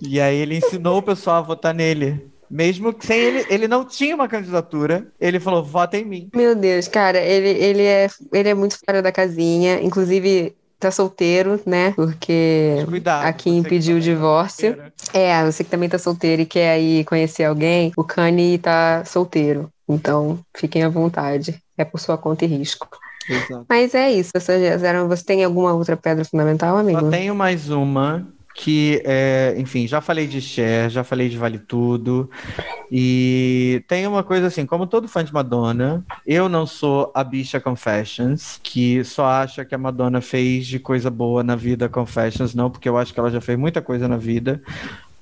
e 0.00 0.20
aí 0.20 0.36
ele 0.36 0.56
ensinou 0.56 0.98
o 0.98 1.02
pessoal 1.02 1.36
a 1.36 1.42
votar 1.42 1.74
nele. 1.74 2.30
Mesmo 2.50 2.94
que 2.94 3.06
sem 3.06 3.18
ele, 3.20 3.46
ele 3.50 3.68
não 3.68 3.84
tinha 3.84 4.14
uma 4.14 4.26
candidatura, 4.26 5.06
ele 5.20 5.38
falou, 5.38 5.62
vota 5.62 5.98
em 5.98 6.04
mim. 6.04 6.30
Meu 6.34 6.54
Deus, 6.54 6.88
cara, 6.88 7.18
ele, 7.18 7.48
ele, 7.50 7.82
é, 7.82 8.08
ele 8.32 8.48
é 8.48 8.54
muito 8.54 8.78
fora 8.78 9.02
da 9.02 9.12
casinha. 9.12 9.82
Inclusive, 9.82 10.56
tá 10.78 10.90
solteiro, 10.90 11.60
né? 11.66 11.92
Porque 11.92 12.84
Cuidado. 12.88 13.26
a 13.26 13.32
Kim 13.32 13.62
que 13.62 13.68
pediu 13.68 13.96
o 13.96 14.00
tá 14.00 14.04
divórcio. 14.04 14.68
solteira. 14.68 14.92
É, 15.12 15.44
você 15.44 15.64
que 15.64 15.70
também 15.70 15.88
tá 15.88 15.98
solteiro 15.98 16.42
e 16.42 16.46
quer 16.46 16.70
aí 16.72 17.04
conhecer 17.04 17.44
alguém, 17.44 17.92
o 17.96 18.04
Kanye 18.04 18.58
tá 18.58 19.04
solteiro. 19.04 19.70
Então, 19.88 20.38
fiquem 20.56 20.82
à 20.82 20.88
vontade. 20.88 21.60
É 21.76 21.84
por 21.84 21.98
sua 21.98 22.18
conta 22.18 22.44
e 22.44 22.48
risco. 22.48 22.88
Exato. 23.28 23.64
Mas 23.68 23.94
é 23.94 24.10
isso. 24.10 24.30
Essas 24.34 24.82
eram- 24.82 25.08
Você 25.08 25.24
tem 25.24 25.44
alguma 25.44 25.72
outra 25.72 25.96
pedra 25.96 26.24
fundamental, 26.24 26.76
amigo? 26.76 27.00
Só 27.00 27.10
tenho 27.10 27.34
mais 27.34 27.70
uma 27.70 28.26
que, 28.58 29.00
é, 29.04 29.54
enfim, 29.56 29.86
já 29.86 30.00
falei 30.00 30.26
de 30.26 30.40
Cher, 30.40 30.90
já 30.90 31.04
falei 31.04 31.28
de 31.28 31.38
Vale 31.38 31.60
Tudo. 31.60 32.28
E 32.90 33.84
tem 33.86 34.04
uma 34.04 34.24
coisa 34.24 34.48
assim, 34.48 34.66
como 34.66 34.84
todo 34.84 35.06
fã 35.06 35.24
de 35.24 35.32
Madonna, 35.32 36.04
eu 36.26 36.48
não 36.48 36.66
sou 36.66 37.12
a 37.14 37.22
bicha 37.22 37.60
Confessions, 37.60 38.58
que 38.60 39.04
só 39.04 39.26
acha 39.26 39.64
que 39.64 39.76
a 39.76 39.78
Madonna 39.78 40.20
fez 40.20 40.66
de 40.66 40.80
coisa 40.80 41.08
boa 41.08 41.44
na 41.44 41.54
vida 41.54 41.88
Confessions, 41.88 42.52
não, 42.52 42.68
porque 42.68 42.88
eu 42.88 42.98
acho 42.98 43.14
que 43.14 43.20
ela 43.20 43.30
já 43.30 43.40
fez 43.40 43.56
muita 43.56 43.80
coisa 43.80 44.08
na 44.08 44.16
vida. 44.16 44.60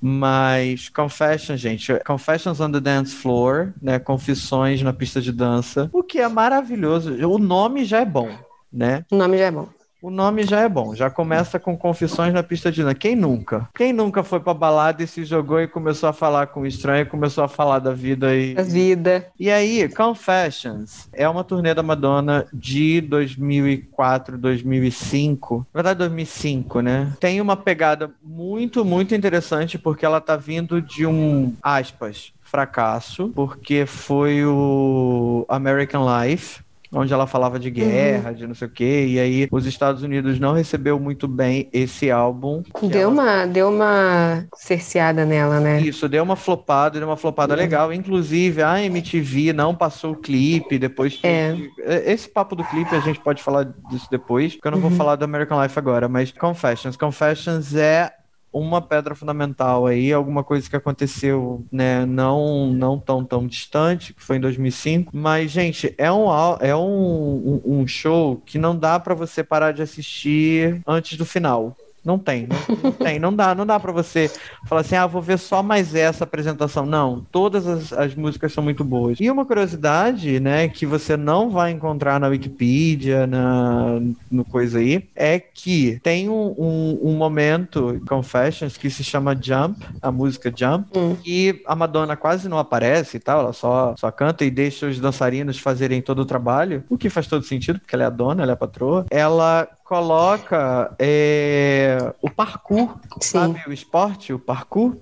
Mas 0.01 0.89
Confessions, 0.89 1.59
gente, 1.59 1.93
Confessions 2.05 2.59
on 2.59 2.71
the 2.71 2.79
Dance 2.79 3.13
Floor, 3.13 3.71
né? 3.79 3.99
Confissões 3.99 4.81
na 4.81 4.93
pista 4.93 5.21
de 5.21 5.31
dança, 5.31 5.89
o 5.93 6.01
que 6.01 6.19
é 6.19 6.27
maravilhoso. 6.27 7.13
O 7.27 7.37
nome 7.37 7.85
já 7.85 7.99
é 7.99 8.05
bom, 8.05 8.29
né? 8.73 9.05
O 9.11 9.15
nome 9.15 9.37
já 9.37 9.45
é 9.45 9.51
bom. 9.51 9.76
O 10.01 10.11
nome 10.11 10.43
já 10.43 10.61
é 10.61 10.69
bom, 10.69 10.93
já 10.93 11.09
começa 11.09 11.59
com 11.59 11.75
confissões 11.75 12.33
na 12.33 12.43
pista 12.43 12.71
de 12.71 12.83
dança. 12.83 12.95
Quem 12.95 13.15
nunca? 13.15 13.67
Quem 13.73 13.91
nunca 13.91 14.23
foi 14.23 14.39
pra 14.39 14.53
balada 14.53 15.03
e 15.03 15.07
se 15.07 15.25
jogou 15.25 15.59
e 15.59 15.67
começou 15.67 16.07
a 16.07 16.13
falar 16.13 16.47
com 16.47 16.61
o 16.61 16.67
estranho, 16.67 17.07
começou 17.07 17.43
a 17.43 17.47
falar 17.47 17.79
da 17.79 17.93
vida 17.93 18.35
e. 18.35 18.55
A 18.57 18.61
vida. 18.61 19.27
E 19.39 19.49
aí, 19.49 19.89
Confessions 19.89 21.09
é 21.11 21.27
uma 21.27 21.43
turnê 21.43 21.73
da 21.73 21.81
Madonna 21.81 22.45
de 22.53 23.01
2004, 23.01 24.37
2005. 24.37 25.65
Na 25.73 25.77
verdade, 25.81 25.99
2005, 25.99 26.81
né? 26.81 27.13
Tem 27.19 27.41
uma 27.41 27.57
pegada 27.57 28.11
muito, 28.23 28.85
muito 28.85 29.15
interessante 29.15 29.79
porque 29.79 30.05
ela 30.05 30.21
tá 30.21 30.35
vindo 30.35 30.81
de 30.81 31.05
um, 31.05 31.53
aspas, 31.61 32.33
fracasso, 32.47 33.31
porque 33.35 33.85
foi 33.85 34.45
o 34.45 35.45
American 35.49 36.05
Life, 36.05 36.61
onde 36.91 37.13
ela 37.13 37.27
falava 37.27 37.59
de 37.59 37.69
guerra, 37.69 38.33
de 38.33 38.47
não 38.47 38.53
sei 38.55 38.67
o 38.67 38.71
quê, 38.71 39.05
e 39.07 39.19
aí 39.19 39.47
os 39.51 39.65
Estados 39.65 40.03
Unidos 40.03 40.39
não 40.39 40.53
recebeu 40.53 40.99
muito 40.99 41.27
bem 41.27 41.69
esse 41.73 42.09
álbum. 42.11 42.63
Deu 42.81 43.01
ela 43.01 43.09
uma, 43.09 43.45
deu 43.45 43.69
uma 43.69 44.45
cerceada 44.55 45.25
nela, 45.25 45.59
né? 45.59 45.81
isso, 45.81 46.07
deu 46.09 46.23
uma 46.23 46.35
flopada, 46.35 46.99
deu 46.99 47.07
uma 47.07 47.17
flopada 47.17 47.55
legal. 47.55 47.91
Inclusive, 47.93 48.61
a 48.63 48.81
MTV 48.81 49.53
não 49.53 49.75
passou 49.75 50.13
o 50.13 50.15
clipe, 50.15 50.77
depois 50.79 51.19
É. 51.23 51.51
teve- 51.53 51.73
Esse 52.05 52.29
papo 52.29 52.55
do 52.55 52.63
clipe 52.65 52.95
a 52.95 52.99
gente 52.99 53.19
pode 53.19 53.41
falar 53.43 53.63
disso 53.63 54.07
depois, 54.09 54.55
porque 54.55 54.67
eu 54.67 54.71
não 54.71 54.79
vou 54.79 54.89
Uhum. 54.89 54.95
falar 54.97 55.15
do 55.15 55.25
American 55.25 55.61
Life 55.61 55.77
agora, 55.77 56.07
mas 56.07 56.31
Confessions. 56.31 56.95
Confessions 56.97 57.75
é 57.75 58.11
uma 58.51 58.81
pedra 58.81 59.13
fundamental 59.13 59.85
aí, 59.85 60.11
alguma 60.11 60.43
coisa 60.43 60.69
que 60.69 60.75
aconteceu, 60.75 61.65
né, 61.71 62.05
não, 62.05 62.67
não 62.67 62.97
tão, 62.97 63.23
tão 63.23 63.45
distante, 63.45 64.13
que 64.13 64.23
foi 64.23 64.37
em 64.37 64.41
2005, 64.41 65.15
mas, 65.15 65.51
gente, 65.51 65.93
é 65.97 66.11
um, 66.11 66.27
é 66.59 66.75
um, 66.75 67.61
um, 67.65 67.87
show 67.87 68.41
que 68.45 68.57
não 68.57 68.75
dá 68.75 68.99
pra 68.99 69.13
você 69.13 69.43
parar 69.43 69.71
de 69.71 69.81
assistir 69.81 70.81
antes 70.87 71.17
do 71.17 71.25
final. 71.25 71.75
Não 72.07 72.17
tem, 72.17 72.47
não, 72.47 72.57
não 72.81 72.91
tem, 72.93 73.19
não 73.19 73.35
dá, 73.35 73.53
não 73.53 73.65
dá 73.65 73.77
para 73.77 73.91
você 73.91 74.31
falar 74.65 74.79
assim, 74.79 74.95
ah, 74.95 75.05
vou 75.05 75.21
ver 75.21 75.37
só 75.37 75.61
mais 75.61 75.93
essa 75.93 76.23
apresentação. 76.23 76.85
Não, 76.85 77.25
todas 77.31 77.67
as, 77.67 77.91
as 77.91 78.15
músicas 78.15 78.53
são 78.53 78.63
muito 78.63 78.81
boas. 78.85 79.17
E 79.19 79.29
uma 79.29 79.45
curiosidade, 79.45 80.39
né, 80.39 80.69
que 80.69 80.85
você 80.85 81.17
não 81.17 81.49
vai 81.49 81.71
encontrar 81.71 82.17
na 82.17 82.27
Wikipedia, 82.27 83.27
na, 83.27 83.99
no 84.31 84.45
coisa 84.45 84.79
aí, 84.79 85.03
é 85.13 85.37
que 85.37 85.99
tem 86.01 86.29
um, 86.29 86.55
um, 86.57 86.99
um 87.09 87.17
momento, 87.17 88.01
Confessions, 88.07 88.77
que 88.77 88.89
se 88.89 89.03
chama 89.03 89.35
Jump, 89.35 89.85
a 90.01 90.09
música 90.09 90.49
Jump, 90.55 90.87
Hum. 90.95 91.17
e 91.25 91.61
a 91.65 91.75
Madonna 91.75 92.15
quase 92.15 92.47
não 92.47 92.57
aparece 92.57 93.17
e 93.17 93.19
tal, 93.19 93.41
ela 93.41 93.51
só, 93.53 93.93
só 93.99 94.09
canta 94.11 94.45
e 94.45 94.49
deixa 94.49 94.87
os 94.87 94.97
dançarinos 94.99 95.59
fazerem 95.59 96.01
todo 96.01 96.19
o 96.19 96.25
trabalho, 96.25 96.83
o 96.89 96.97
que 96.97 97.09
faz 97.09 97.27
todo 97.27 97.43
sentido, 97.43 97.79
porque 97.79 97.93
ela 97.93 98.03
é 98.05 98.07
a 98.07 98.11
dona, 98.11 98.43
ela 98.43 98.51
é 98.51 98.53
a 98.53 98.57
patroa. 98.57 99.05
Ela 99.09 99.67
coloca 99.87 100.93
é, 100.99 102.13
o 102.21 102.29
parkour, 102.29 102.97
Sim. 103.21 103.29
sabe? 103.39 103.61
O 103.67 103.73
esporte, 103.73 104.33
o 104.33 104.39
parkour. 104.39 104.95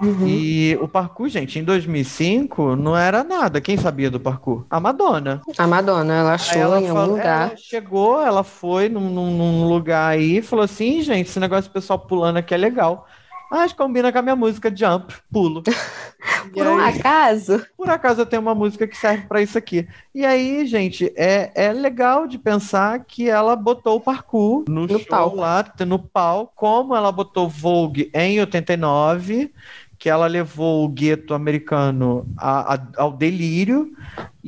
Uhum. 0.00 0.26
E 0.26 0.78
o 0.80 0.88
parkour, 0.88 1.28
gente, 1.28 1.58
em 1.58 1.64
2005 1.64 2.76
não 2.76 2.96
era 2.96 3.22
nada. 3.22 3.60
Quem 3.60 3.76
sabia 3.76 4.10
do 4.10 4.18
parkour? 4.18 4.64
A 4.70 4.80
Madonna. 4.80 5.42
A 5.58 5.66
Madonna, 5.66 6.14
ela 6.14 6.34
achou 6.34 6.60
ela 6.60 6.80
em 6.80 6.84
algum 6.88 6.94
falou- 7.00 7.16
lugar. 7.16 7.48
Ela 7.48 7.56
chegou, 7.56 8.22
ela 8.22 8.42
foi 8.42 8.88
num, 8.88 9.10
num- 9.10 9.36
num 9.36 9.68
lugar 9.68 10.12
aí 10.12 10.38
e 10.38 10.42
falou 10.42 10.64
assim, 10.64 11.02
gente, 11.02 11.28
esse 11.28 11.38
negócio 11.40 11.70
do 11.70 11.72
pessoal 11.74 11.98
pulando 11.98 12.38
aqui 12.38 12.54
é 12.54 12.56
legal. 12.56 13.06
Mas 13.50 13.72
combina 13.72 14.10
com 14.12 14.18
a 14.18 14.22
minha 14.22 14.36
música 14.36 14.74
Jump, 14.74 15.14
pulo. 15.32 15.62
Por 16.52 16.66
um 16.66 16.78
aí- 16.78 16.98
acaso, 16.98 17.64
por 17.76 17.88
acaso 17.88 18.20
eu 18.22 18.26
tenho 18.26 18.42
uma 18.42 18.54
música 18.54 18.86
que 18.86 18.96
serve 18.96 19.26
para 19.26 19.42
isso 19.42 19.56
aqui. 19.56 19.86
E 20.14 20.24
aí, 20.24 20.66
gente, 20.66 21.12
é, 21.16 21.50
é 21.54 21.72
legal 21.72 22.26
de 22.26 22.38
pensar 22.38 23.00
que 23.04 23.28
ela 23.28 23.54
botou 23.54 23.96
o 23.96 24.00
parkour 24.00 24.64
no, 24.68 24.82
No 24.86 24.98
show 24.98 25.06
palco. 25.06 25.36
lá, 25.36 25.64
no 25.86 25.98
palco, 25.98 26.52
como 26.56 26.94
ela 26.96 27.12
botou 27.12 27.48
Vogue 27.48 28.10
em 28.14 28.40
89, 28.40 29.52
que 29.98 30.08
ela 30.10 30.26
levou 30.26 30.84
o 30.84 30.88
gueto 30.88 31.32
americano 31.34 32.26
a- 32.36 32.74
a- 32.74 32.86
ao 32.96 33.12
delírio. 33.12 33.92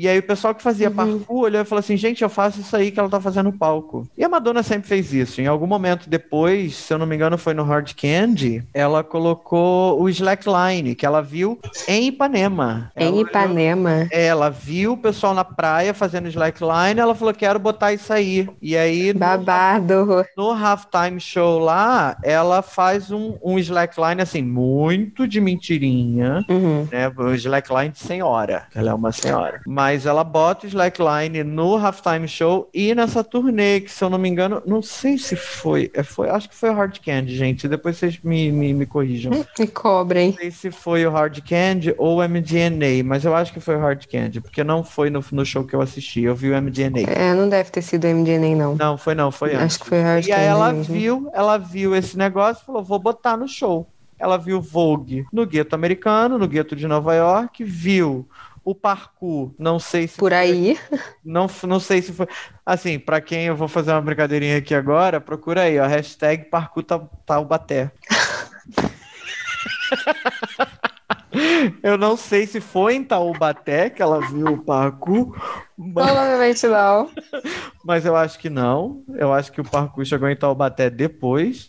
E 0.00 0.06
aí 0.08 0.18
o 0.20 0.22
pessoal 0.22 0.54
que 0.54 0.62
fazia 0.62 0.88
Uhum. 0.88 0.94
parkour 0.94 1.40
olhou 1.42 1.60
e 1.60 1.64
falou 1.64 1.80
assim, 1.80 1.96
gente, 1.96 2.22
eu 2.22 2.28
faço 2.28 2.60
isso 2.60 2.76
aí 2.76 2.92
que 2.92 3.00
ela 3.00 3.08
tá 3.08 3.20
fazendo 3.20 3.46
no 3.46 3.52
palco. 3.52 4.06
E 4.16 4.22
a 4.22 4.28
Madonna 4.28 4.62
sempre 4.62 4.86
fez 4.88 5.12
isso. 5.12 5.40
Em 5.40 5.48
algum 5.48 5.66
momento 5.66 6.08
depois, 6.08 6.76
se 6.76 6.94
eu 6.94 6.98
não 6.98 7.06
me 7.06 7.16
engano 7.16 7.36
foi 7.36 7.52
no 7.52 7.64
Hard 7.64 7.92
Candy, 7.94 8.62
ela 8.72 9.02
colocou 9.02 10.00
o 10.00 10.08
slackline, 10.08 10.94
que 10.94 11.04
ela 11.04 11.20
viu 11.20 11.58
em 11.88 12.06
Ipanema. 12.08 12.92
Ela 12.94 13.08
em 13.10 13.12
olhou- 13.14 13.26
Ipanema. 13.28 14.06
é, 14.12 14.26
ela 14.26 14.48
viu 14.50 14.92
o 14.92 14.96
pessoal 14.96 15.34
na 15.34 15.44
praia 15.44 15.92
fazendo 15.92 16.28
slackline, 16.28 17.00
ela 17.00 17.14
falou, 17.14 17.34
quero 17.34 17.58
botar 17.58 17.92
isso 17.92 18.12
aí. 18.12 18.48
E 18.62 18.76
aí, 18.76 19.12
no, 19.12 19.18
Babado. 19.18 20.24
no 20.36 20.50
halftime 20.52 21.18
show 21.18 21.58
lá, 21.58 22.16
ela 22.22 22.62
faz 22.62 23.10
um, 23.10 23.36
um 23.42 23.58
slackline, 23.58 24.22
assim, 24.22 24.42
muito 24.42 25.26
de 25.26 25.40
mentirinha, 25.40 26.44
Uhum. 26.48 26.86
né? 26.92 27.10
O 27.16 27.32
slackline 27.34 27.88
de 27.90 27.98
senhora, 27.98 28.66
ela 28.74 28.90
é 28.90 28.94
uma 28.94 29.10
senhora. 29.12 29.60
Mas 29.66 29.87
ela 30.06 30.24
bota 30.24 30.66
o 30.66 30.68
slackline 30.68 31.44
no 31.44 31.76
halftime 31.76 32.26
show 32.26 32.68
e 32.72 32.94
nessa 32.94 33.22
turnê, 33.22 33.80
que 33.80 33.90
se 33.90 34.02
eu 34.02 34.10
não 34.10 34.18
me 34.18 34.28
engano, 34.28 34.62
não 34.66 34.82
sei 34.82 35.18
se 35.18 35.36
foi, 35.36 35.90
é, 35.94 36.02
foi 36.02 36.28
acho 36.28 36.48
que 36.48 36.54
foi 36.54 36.70
o 36.70 36.74
Hard 36.74 36.98
Candy, 36.98 37.36
gente. 37.36 37.68
Depois 37.68 37.96
vocês 37.96 38.18
me, 38.22 38.50
me, 38.52 38.72
me 38.74 38.86
corrijam. 38.86 39.32
Me 39.58 39.66
cobrem. 39.66 40.30
Não 40.30 40.36
sei 40.36 40.50
se 40.50 40.70
foi 40.70 41.06
o 41.06 41.10
Hard 41.10 41.38
Candy 41.48 41.94
ou 41.96 42.18
o 42.18 42.28
MDNA, 42.28 43.02
mas 43.04 43.24
eu 43.24 43.34
acho 43.34 43.52
que 43.52 43.60
foi 43.60 43.76
o 43.76 43.80
Hard 43.80 44.04
Candy, 44.06 44.40
porque 44.40 44.62
não 44.64 44.82
foi 44.82 45.10
no, 45.10 45.24
no 45.32 45.44
show 45.44 45.64
que 45.64 45.74
eu 45.74 45.80
assisti, 45.80 46.22
eu 46.22 46.34
vi 46.34 46.50
o 46.50 46.62
MDNA. 46.62 47.08
É, 47.08 47.34
não 47.34 47.48
deve 47.48 47.70
ter 47.70 47.82
sido 47.82 48.06
MDNA, 48.06 48.56
não. 48.56 48.74
Não, 48.76 48.98
foi 48.98 49.14
não, 49.14 49.30
foi 49.30 49.50
antes. 49.54 49.64
Acho 49.64 49.80
que 49.80 49.86
foi 49.86 50.00
Hard 50.00 50.26
E 50.26 50.32
aí 50.32 50.38
Candy 50.38 50.48
ela 50.50 50.72
mesmo. 50.72 50.94
viu, 50.94 51.30
ela 51.32 51.58
viu 51.58 51.94
esse 51.94 52.16
negócio 52.16 52.62
e 52.62 52.66
falou, 52.66 52.82
vou 52.82 52.98
botar 52.98 53.36
no 53.36 53.48
show. 53.48 53.86
Ela 54.18 54.36
viu 54.36 54.60
Vogue 54.60 55.24
no 55.32 55.46
gueto 55.46 55.74
americano, 55.74 56.38
no 56.38 56.48
gueto 56.48 56.74
de 56.74 56.88
Nova 56.88 57.14
York, 57.14 57.62
viu 57.62 58.26
o 58.70 58.74
parkour, 58.74 59.54
não 59.58 59.78
sei 59.78 60.06
se 60.06 60.18
Por 60.18 60.34
aí. 60.34 60.78
não, 61.24 61.46
não 61.66 61.80
sei 61.80 62.02
se 62.02 62.12
foi. 62.12 62.26
Assim, 62.66 62.98
pra 62.98 63.18
quem 63.20 63.46
eu 63.46 63.56
vou 63.56 63.66
fazer 63.66 63.92
uma 63.92 64.02
brincadeirinha 64.02 64.58
aqui 64.58 64.74
agora, 64.74 65.20
procura 65.20 65.62
aí, 65.62 65.78
ó. 65.78 65.86
Hashtag 65.86 66.50
parkour 66.50 66.82
Tau- 66.82 67.10
Taubaté. 67.24 67.90
eu 71.82 71.96
não 71.98 72.16
sei 72.16 72.46
se 72.46 72.60
foi 72.60 72.94
em 72.94 73.04
Taubaté 73.04 73.90
que 73.90 74.02
ela 74.02 74.20
viu 74.20 74.46
o 74.46 74.58
parkour, 74.64 75.34
mas, 75.76 76.06
Provavelmente 76.06 76.66
não. 76.66 77.10
mas 77.84 78.04
eu 78.04 78.16
acho 78.16 78.38
que 78.38 78.50
não. 78.50 79.02
Eu 79.14 79.32
acho 79.32 79.52
que 79.52 79.60
o 79.60 79.64
parkour 79.64 80.04
chegou 80.04 80.28
em 80.28 80.36
Taubaté 80.36 80.90
depois. 80.90 81.68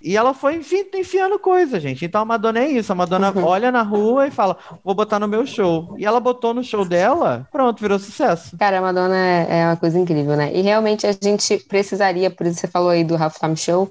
E 0.00 0.16
ela 0.16 0.34
foi 0.34 0.56
enfi- 0.56 0.90
enfiando 0.94 1.38
coisa, 1.38 1.80
gente. 1.80 2.04
Então 2.04 2.20
a 2.20 2.24
Madonna 2.24 2.60
é 2.60 2.68
isso. 2.68 2.92
A 2.92 2.94
Madonna 2.94 3.32
Uhum. 3.32 3.44
olha 3.44 3.72
na 3.72 3.82
rua 3.82 4.26
e 4.26 4.30
fala: 4.30 4.56
vou 4.84 4.94
botar 4.94 5.18
no 5.18 5.28
meu 5.28 5.46
show. 5.46 5.94
E 5.98 6.04
ela 6.04 6.20
botou 6.20 6.52
no 6.54 6.62
show 6.62 6.84
dela, 6.84 7.48
pronto, 7.50 7.80
virou 7.80 7.98
sucesso. 7.98 8.56
Cara, 8.58 8.78
a 8.78 8.82
Madonna 8.82 9.16
é 9.16 9.60
é 9.60 9.66
uma 9.66 9.76
coisa 9.76 9.98
incrível, 9.98 10.36
né? 10.36 10.52
E 10.54 10.60
realmente 10.62 11.06
a 11.06 11.12
gente 11.12 11.58
precisaria, 11.68 12.30
por 12.30 12.46
isso 12.46 12.60
você 12.60 12.68
falou 12.68 12.90
aí 12.90 13.04
do 13.04 13.16
Halftime 13.16 13.56
Show, 13.56 13.88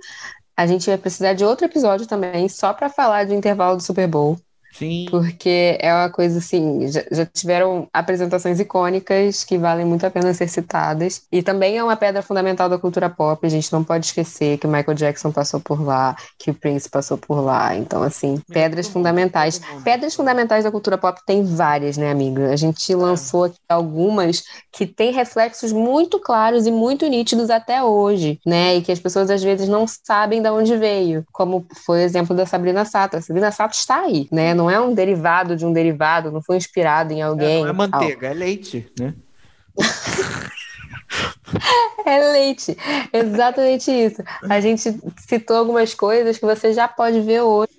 a 0.57 0.67
gente 0.67 0.87
vai 0.87 0.97
precisar 0.97 1.33
de 1.33 1.43
outro 1.45 1.65
episódio 1.65 2.07
também, 2.07 2.47
só 2.49 2.73
pra 2.73 2.89
falar 2.89 3.25
do 3.25 3.33
intervalo 3.33 3.77
do 3.77 3.83
Super 3.83 4.07
Bowl. 4.07 4.37
Sim. 4.77 5.05
Porque 5.09 5.77
é 5.79 5.93
uma 5.93 6.09
coisa 6.09 6.39
assim, 6.39 6.87
já, 6.87 7.03
já 7.11 7.25
tiveram 7.25 7.87
apresentações 7.93 8.59
icônicas 8.59 9.43
que 9.43 9.57
valem 9.57 9.85
muito 9.85 10.05
a 10.05 10.11
pena 10.11 10.33
ser 10.33 10.49
citadas. 10.49 11.23
E 11.31 11.41
também 11.41 11.77
é 11.77 11.83
uma 11.83 11.95
pedra 11.95 12.21
fundamental 12.21 12.67
da 12.67 12.77
cultura 12.77 13.09
pop. 13.09 13.45
A 13.45 13.49
gente 13.49 13.71
não 13.71 13.83
pode 13.83 14.07
esquecer 14.07 14.57
que 14.57 14.67
o 14.67 14.69
Michael 14.69 14.95
Jackson 14.95 15.31
passou 15.31 15.59
por 15.59 15.81
lá, 15.81 16.15
que 16.37 16.51
o 16.51 16.53
Prince 16.53 16.89
passou 16.89 17.17
por 17.17 17.39
lá. 17.39 17.75
Então, 17.75 18.03
assim, 18.03 18.41
pedras 18.51 18.87
fundamentais. 18.87 19.61
Pedras 19.83 20.13
fundamentais 20.13 20.63
da 20.63 20.71
cultura 20.71 20.97
pop 20.97 21.21
tem 21.25 21.43
várias, 21.43 21.95
né, 21.95 22.11
amiga? 22.11 22.51
A 22.51 22.55
gente 22.55 22.93
lançou 22.93 23.45
aqui 23.45 23.57
algumas 23.69 24.43
que 24.71 24.85
têm 24.85 25.11
reflexos 25.11 25.71
muito 25.71 26.19
claros 26.19 26.67
e 26.67 26.71
muito 26.71 27.07
nítidos 27.07 27.49
até 27.49 27.81
hoje, 27.81 28.39
né? 28.45 28.75
E 28.75 28.81
que 28.81 28.91
as 28.91 28.99
pessoas 28.99 29.29
às 29.29 29.41
vezes 29.41 29.69
não 29.69 29.85
sabem 29.87 30.41
de 30.41 30.49
onde 30.49 30.75
veio. 30.75 31.23
Como 31.31 31.65
foi 31.85 31.99
o 31.99 32.03
exemplo 32.03 32.35
da 32.35 32.45
Sabrina 32.45 32.83
Sato. 32.83 33.17
A 33.17 33.21
Sabrina 33.21 33.51
Sato 33.51 33.73
está 33.73 34.01
aí, 34.01 34.27
né? 34.31 34.53
Não 34.53 34.64
é 34.69 34.79
um 34.79 34.93
derivado 34.93 35.55
de 35.55 35.65
um 35.65 35.73
derivado, 35.73 36.31
não 36.31 36.41
foi 36.41 36.57
inspirado 36.57 37.13
em 37.13 37.21
É, 37.21 37.25
alguém. 37.25 37.61
não 37.63 37.67
é 37.67 37.71
e 37.71 37.89
tal. 37.89 38.01
manteiga, 38.01 38.27
é 38.27 38.33
leite, 38.33 38.91
né? 38.99 39.13
É 42.05 42.19
leite, 42.31 42.77
exatamente 43.11 43.89
isso. 43.89 44.21
A 44.43 44.59
gente 44.59 44.95
citou 45.27 45.57
algumas 45.57 45.93
coisas 45.95 46.37
que 46.37 46.45
você 46.45 46.71
já 46.71 46.87
pode 46.87 47.21
ver 47.21 47.41
hoje 47.41 47.69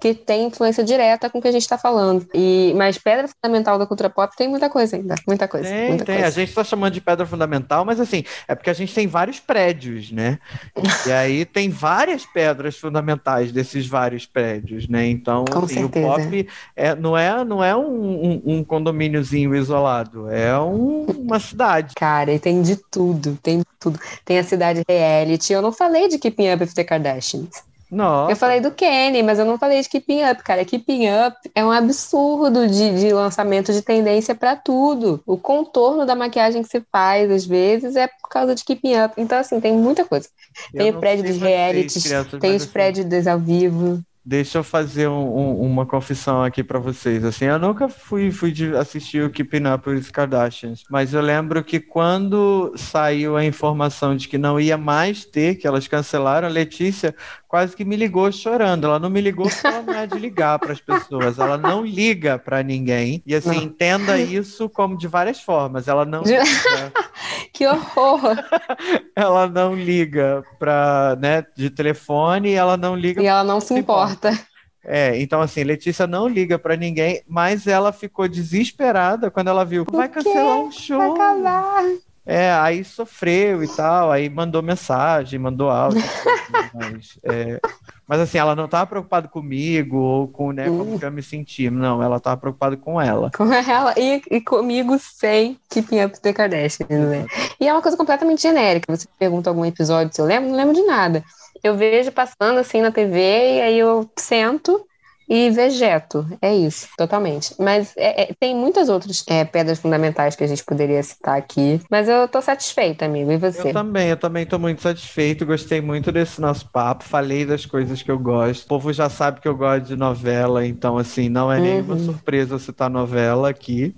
que 0.00 0.14
tem 0.14 0.46
influência 0.46 0.82
direta 0.82 1.28
com 1.28 1.38
o 1.38 1.42
que 1.42 1.48
a 1.48 1.52
gente 1.52 1.62
está 1.62 1.76
falando. 1.76 2.26
E, 2.32 2.72
mas 2.74 2.96
pedra 2.96 3.28
fundamental 3.28 3.78
da 3.78 3.86
cultura 3.86 4.08
pop 4.08 4.34
tem 4.34 4.48
muita 4.48 4.70
coisa 4.70 4.96
ainda, 4.96 5.14
muita 5.26 5.46
coisa. 5.46 5.68
Tem, 5.68 5.88
muita 5.88 6.04
tem. 6.06 6.14
coisa. 6.16 6.28
A 6.28 6.30
gente 6.30 6.54
tá 6.54 6.64
chamando 6.64 6.94
de 6.94 7.00
pedra 7.00 7.26
fundamental, 7.26 7.84
mas 7.84 8.00
assim, 8.00 8.24
é 8.48 8.54
porque 8.54 8.70
a 8.70 8.72
gente 8.72 8.94
tem 8.94 9.06
vários 9.06 9.38
prédios, 9.38 10.10
né? 10.10 10.38
E 11.06 11.12
aí 11.12 11.44
tem 11.44 11.68
várias 11.68 12.24
pedras 12.26 12.76
fundamentais 12.76 13.52
desses 13.52 13.86
vários 13.86 14.26
prédios, 14.26 14.88
né? 14.88 15.06
Então, 15.06 15.44
assim, 15.62 15.84
o 15.84 15.88
pop 15.88 16.48
é, 16.76 16.94
não 16.94 17.16
é, 17.16 17.44
não 17.44 17.62
é 17.64 17.74
um, 17.76 17.82
um, 17.84 18.42
um 18.46 18.64
condomíniozinho 18.64 19.54
isolado, 19.54 20.30
é 20.30 20.58
um- 20.58 21.04
uma 21.06 21.38
cidade. 21.40 21.94
Cara, 21.94 22.32
e 22.32 22.38
tem 22.38 22.62
de 22.62 22.76
tudo, 22.90 23.38
tem 23.42 23.58
de 23.58 23.64
tudo. 23.78 23.98
Tem 24.24 24.38
a 24.38 24.44
cidade 24.44 24.82
reality. 24.88 25.52
Eu 25.52 25.62
não 25.62 25.72
falei 25.72 26.08
de 26.08 26.18
Keeping 26.18 26.52
Up 26.52 26.62
with 26.62 26.74
the 26.74 26.84
Kardashians. 26.84 27.69
Nossa, 27.90 28.32
Eu 28.32 28.36
falei 28.36 28.60
do 28.60 28.70
Kenny, 28.70 29.22
mas 29.22 29.38
eu 29.38 29.44
não 29.44 29.58
falei 29.58 29.82
de 29.82 29.88
Keeping 29.88 30.22
Up, 30.30 30.42
cara. 30.44 30.64
Keeping 30.64 31.06
Up 31.26 31.36
é 31.54 31.64
um 31.64 31.72
absurdo 31.72 32.68
de, 32.68 33.00
de 33.00 33.12
lançamento 33.12 33.72
de 33.72 33.82
tendência 33.82 34.34
pra 34.34 34.54
tudo. 34.54 35.20
O 35.26 35.36
contorno 35.36 36.06
da 36.06 36.14
maquiagem 36.14 36.62
que 36.62 36.68
se 36.68 36.80
faz, 36.92 37.30
às 37.30 37.44
vezes, 37.44 37.96
é 37.96 38.06
por 38.06 38.28
causa 38.28 38.54
de 38.54 38.64
Keeping 38.64 38.96
Up. 39.02 39.14
Então, 39.16 39.38
assim, 39.38 39.60
tem 39.60 39.72
muita 39.76 40.04
coisa. 40.04 40.28
eu 40.72 40.78
Tem 40.78 40.90
o 40.90 41.00
prédio 41.00 41.24
dos 41.24 41.36
realities, 41.38 42.02
crianças, 42.04 42.40
tem 42.40 42.50
os 42.56 42.62
assim, 42.62 42.72
prédios 42.72 43.06
dos 43.06 43.26
ao 43.26 43.38
vivo. 43.38 44.00
Deixa 44.22 44.58
eu 44.58 44.62
fazer 44.62 45.08
um- 45.08 45.36
um- 45.36 45.60
uma 45.62 45.86
confissão 45.86 46.44
aqui 46.44 46.62
pra 46.62 46.78
vocês. 46.78 47.24
Assim, 47.24 47.46
eu 47.46 47.58
nunca 47.58 47.88
fui, 47.88 48.30
fui 48.30 48.52
assistir 48.78 49.24
o 49.24 49.30
Keeping 49.30 49.66
Up 49.66 49.88
with 49.88 50.02
the 50.02 50.10
Kardashians, 50.12 50.84
mas 50.90 51.14
eu 51.14 51.22
lembro 51.22 51.64
que 51.64 51.80
quando 51.80 52.70
saiu 52.76 53.34
a 53.34 53.44
informação 53.44 54.14
de 54.14 54.28
que 54.28 54.36
não 54.36 54.60
ia 54.60 54.76
mais 54.76 55.24
ter, 55.24 55.54
que 55.56 55.66
elas 55.66 55.88
cancelaram, 55.88 56.46
a 56.46 56.50
Letícia 56.50 57.14
quase 57.50 57.74
que 57.74 57.84
me 57.84 57.96
ligou 57.96 58.30
chorando. 58.30 58.86
Ela 58.86 59.00
não 59.00 59.10
me 59.10 59.20
ligou 59.20 59.48
porque 59.50 59.66
ela 59.66 59.82
não 59.82 59.94
é 59.94 60.06
de 60.06 60.16
ligar 60.18 60.56
para 60.60 60.72
as 60.72 60.80
pessoas. 60.80 61.36
Ela 61.36 61.58
não 61.58 61.84
liga 61.84 62.38
para 62.38 62.62
ninguém. 62.62 63.20
E 63.26 63.34
assim, 63.34 63.48
Não. 63.56 63.62
entenda 63.64 64.16
isso 64.18 64.68
como 64.68 64.96
de 64.96 65.08
várias 65.08 65.40
formas. 65.40 65.88
Ela 65.88 66.04
não 66.04 66.22
De- 66.22 66.30
liga, 66.38 66.92
Que 67.52 67.66
horror! 67.66 68.36
ela 69.16 69.48
não 69.48 69.74
liga 69.74 70.44
para, 70.60 71.16
né, 71.20 71.44
de 71.56 71.68
telefone, 71.70 72.50
e 72.50 72.54
ela 72.54 72.76
não 72.76 72.94
liga 72.94 73.20
E 73.20 73.26
ela 73.26 73.42
não 73.42 73.60
se 73.60 73.74
importa. 73.74 74.28
importa. 74.30 74.48
É, 74.84 75.20
então 75.20 75.42
assim, 75.42 75.62
Letícia 75.64 76.06
não 76.06 76.26
liga 76.28 76.58
pra 76.58 76.76
ninguém, 76.76 77.20
mas 77.28 77.66
ela 77.66 77.92
ficou 77.92 78.26
desesperada 78.28 79.30
quando 79.30 79.48
ela 79.48 79.64
viu, 79.64 79.84
vai 79.90 80.08
cancelar 80.08 80.56
um 80.58 80.70
Vai 80.70 80.72
show. 80.72 81.12
acabar. 81.14 81.82
É, 82.26 82.52
aí 82.52 82.84
sofreu 82.84 83.64
e 83.64 83.68
tal, 83.68 84.10
aí 84.10 84.28
mandou 84.28 84.62
mensagem, 84.62 85.38
mandou 85.38 85.70
áudio. 85.70 86.02
mas, 86.74 87.18
é, 87.24 87.60
mas 88.06 88.20
assim, 88.20 88.38
ela 88.38 88.54
não 88.54 88.68
tava 88.68 88.86
preocupada 88.86 89.26
comigo 89.26 89.96
ou 89.96 90.28
com, 90.28 90.52
né, 90.52 90.66
como 90.66 90.98
que 90.98 91.04
eu 91.04 91.10
me 91.10 91.22
sentia. 91.22 91.70
Não, 91.70 92.02
ela 92.02 92.20
tava 92.20 92.36
preocupada 92.36 92.76
com 92.76 93.00
ela. 93.00 93.30
Com 93.36 93.52
ela 93.52 93.94
e, 93.96 94.22
e 94.30 94.40
comigo 94.40 94.98
sem 94.98 95.58
Keeping 95.70 96.04
Up 96.04 96.20
the 96.20 96.32
Kardashians, 96.32 96.88
né? 96.90 97.26
E 97.58 97.66
é 97.66 97.72
uma 97.72 97.82
coisa 97.82 97.96
completamente 97.96 98.42
genérica. 98.42 98.94
Você 98.94 99.08
pergunta 99.18 99.48
algum 99.48 99.64
episódio 99.64 100.14
se 100.14 100.20
eu 100.20 100.26
lembro, 100.26 100.50
não 100.50 100.56
lembro 100.56 100.74
de 100.74 100.82
nada. 100.82 101.24
Eu 101.62 101.76
vejo 101.76 102.12
passando 102.12 102.58
assim 102.58 102.80
na 102.80 102.90
TV 102.90 103.18
e 103.18 103.60
aí 103.62 103.78
eu 103.78 104.10
sento 104.16 104.86
e 105.30 105.50
vegeto. 105.50 106.26
É 106.42 106.54
isso, 106.54 106.88
totalmente. 106.98 107.54
Mas 107.58 107.94
é- 107.96 108.30
é- 108.32 108.34
tem 108.40 108.54
muitas 108.56 108.88
outras 108.90 109.24
é, 109.28 109.44
pedras 109.44 109.78
fundamentais 109.78 110.36
que 110.36 110.44
a 110.44 110.46
gente 110.48 110.64
poderia 110.64 111.02
citar 111.02 111.38
aqui. 111.38 111.80
Mas 111.90 112.08
eu 112.08 112.28
tô 112.28 112.42
satisfeita, 112.42 113.04
amigo. 113.06 113.30
E 113.32 113.36
você? 113.38 113.52
Eu 113.52 113.68
também, 113.70 114.08
eu 114.10 114.16
também 114.16 114.46
tô 114.46 114.58
muito 114.58 114.80
satisfeito, 114.82 115.44
gostei 115.46 115.80
muito 115.80 116.12
desse 116.12 116.40
nosso 116.40 116.70
papo, 116.70 117.02
falei 117.04 117.44
das 117.44 117.66
coisas 117.66 118.00
que 118.02 118.10
eu 118.10 118.18
gosto. 118.18 118.64
O 118.64 118.68
povo 118.68 118.92
já 118.92 119.08
sabe 119.10 119.40
que 119.40 119.48
eu 119.48 119.56
gosto 119.56 119.86
de 119.86 119.96
novela, 119.96 120.64
então 120.66 120.96
assim, 120.96 121.28
não 121.28 121.50
é 121.52 121.60
nenhuma 121.60 121.96
Uhum. 121.96 121.98
surpresa 121.98 122.58
citar 122.58 122.88
novela 122.88 123.50
aqui. 123.50 123.94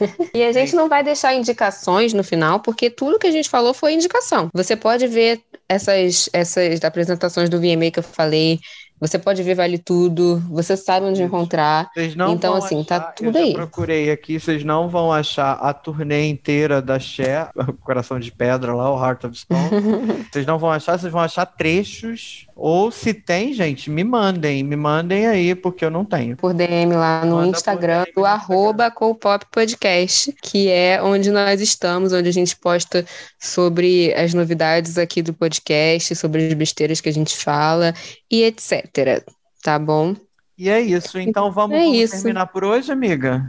E 0.34 0.42
a 0.44 0.52
gente 0.52 0.74
não 0.76 0.88
vai 0.88 1.02
deixar 1.02 1.34
indicações 1.34 2.12
no 2.12 2.22
final, 2.22 2.60
porque 2.60 2.90
tudo 2.90 3.18
que 3.18 3.26
a 3.26 3.30
gente 3.30 3.48
falou 3.48 3.72
foi 3.72 3.94
indicação. 3.94 4.48
Você 4.54 4.76
pode 4.76 5.06
ver 5.06 5.42
essas, 5.68 6.28
essas 6.32 6.84
apresentações 6.84 7.48
do 7.48 7.58
VMA 7.60 7.90
que 7.90 7.98
eu 7.98 8.02
falei, 8.02 8.58
Você 8.98 9.18
pode 9.18 9.42
ver 9.42 9.54
Vale 9.54 9.76
Tudo, 9.78 10.38
você 10.48 10.74
sabe 10.76 11.04
onde 11.06 11.18
Isso. 11.20 11.24
encontrar. 11.26 11.90
Vocês 11.92 12.16
não 12.16 12.32
Então, 12.32 12.54
assim, 12.54 12.82
tá 12.82 12.96
achar- 12.96 13.12
tudo 13.12 13.36
eu 13.36 13.44
aí. 13.44 13.52
procurei 13.52 14.10
aqui, 14.10 14.40
vocês 14.40 14.64
não 14.64 14.88
vão 14.88 15.12
achar 15.12 15.52
a 15.52 15.74
turnê 15.74 16.26
inteira 16.28 16.80
da 16.80 16.98
Cher, 16.98 17.50
o 17.54 17.74
Coração 17.74 18.18
de 18.18 18.32
Pedra 18.32 18.74
lá, 18.74 18.90
o 18.90 18.98
Heart 18.98 19.24
of 19.24 19.38
Stone. 19.38 19.60
vocês 20.32 20.46
não 20.46 20.58
vão 20.58 20.70
achar, 20.70 20.98
vocês 20.98 21.12
vão 21.12 21.20
achar 21.20 21.44
trechos. 21.44 22.45
Ou 22.58 22.90
se 22.90 23.12
tem, 23.12 23.52
gente, 23.52 23.90
me 23.90 24.02
mandem, 24.02 24.64
me 24.64 24.76
mandem 24.76 25.26
aí, 25.26 25.54
porque 25.54 25.84
eu 25.84 25.90
não 25.90 26.06
tenho. 26.06 26.38
por 26.38 26.54
DM 26.54 26.94
lá 26.94 27.22
no 27.22 27.36
Manda 27.36 27.54
Instagram 27.54 28.04
DM 28.04 28.14
do 28.14 28.20
no 28.22 28.26
arroba 28.26 28.90
Copop 28.90 29.44
Podcast, 29.52 30.34
que 30.42 30.70
é 30.70 31.02
onde 31.02 31.30
nós 31.30 31.60
estamos, 31.60 32.14
onde 32.14 32.30
a 32.30 32.32
gente 32.32 32.56
posta 32.56 33.04
sobre 33.38 34.14
as 34.14 34.32
novidades 34.32 34.96
aqui 34.96 35.20
do 35.20 35.34
podcast, 35.34 36.16
sobre 36.16 36.46
as 36.46 36.54
besteiras 36.54 36.98
que 36.98 37.10
a 37.10 37.12
gente 37.12 37.36
fala 37.36 37.92
e 38.30 38.42
etc. 38.42 39.22
Tá 39.62 39.78
bom? 39.78 40.16
E 40.56 40.70
é 40.70 40.80
isso, 40.80 41.18
então 41.18 41.52
vamos, 41.52 41.76
É 41.76 41.80
vamos 41.80 41.98
isso. 41.98 42.14
terminar 42.14 42.46
por 42.46 42.64
hoje, 42.64 42.90
amiga? 42.90 43.44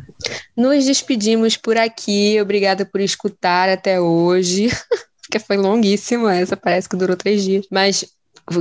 Nos 0.58 0.84
despedimos 0.84 1.56
por 1.56 1.78
aqui. 1.78 2.38
Obrigada 2.42 2.86
por 2.86 3.00
escutar 3.00 3.70
até 3.70 4.02
hoje. 4.02 4.68
Porque 5.24 5.40
foi 5.40 5.56
longuíssimo 5.56 6.28
essa, 6.28 6.58
parece 6.58 6.88
que 6.90 6.96
durou 6.98 7.16
três 7.16 7.44
dias. 7.44 7.66
Mas 7.72 8.06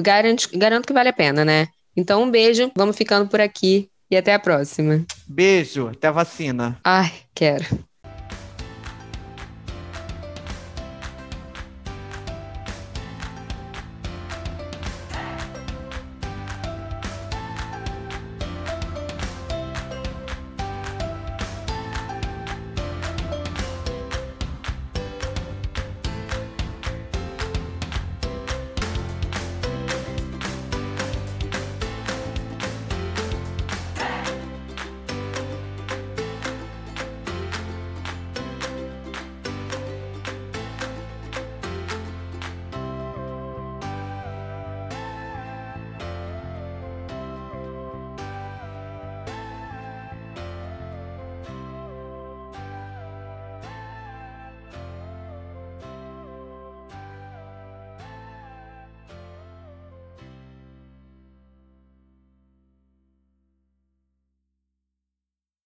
garanto, 0.02 0.48
garanto 0.54 0.86
que 0.86 0.92
vale 0.92 1.08
a 1.08 1.12
pena, 1.12 1.44
né? 1.44 1.68
Então, 1.96 2.22
um 2.22 2.30
beijo, 2.30 2.70
vamos 2.76 2.96
ficando 2.96 3.28
por 3.28 3.40
aqui 3.40 3.88
e 4.10 4.16
até 4.16 4.34
a 4.34 4.38
próxima. 4.38 5.04
Beijo, 5.26 5.88
até 5.88 6.08
a 6.08 6.12
vacina. 6.12 6.78
Ai, 6.84 7.12
quero. 7.34 7.64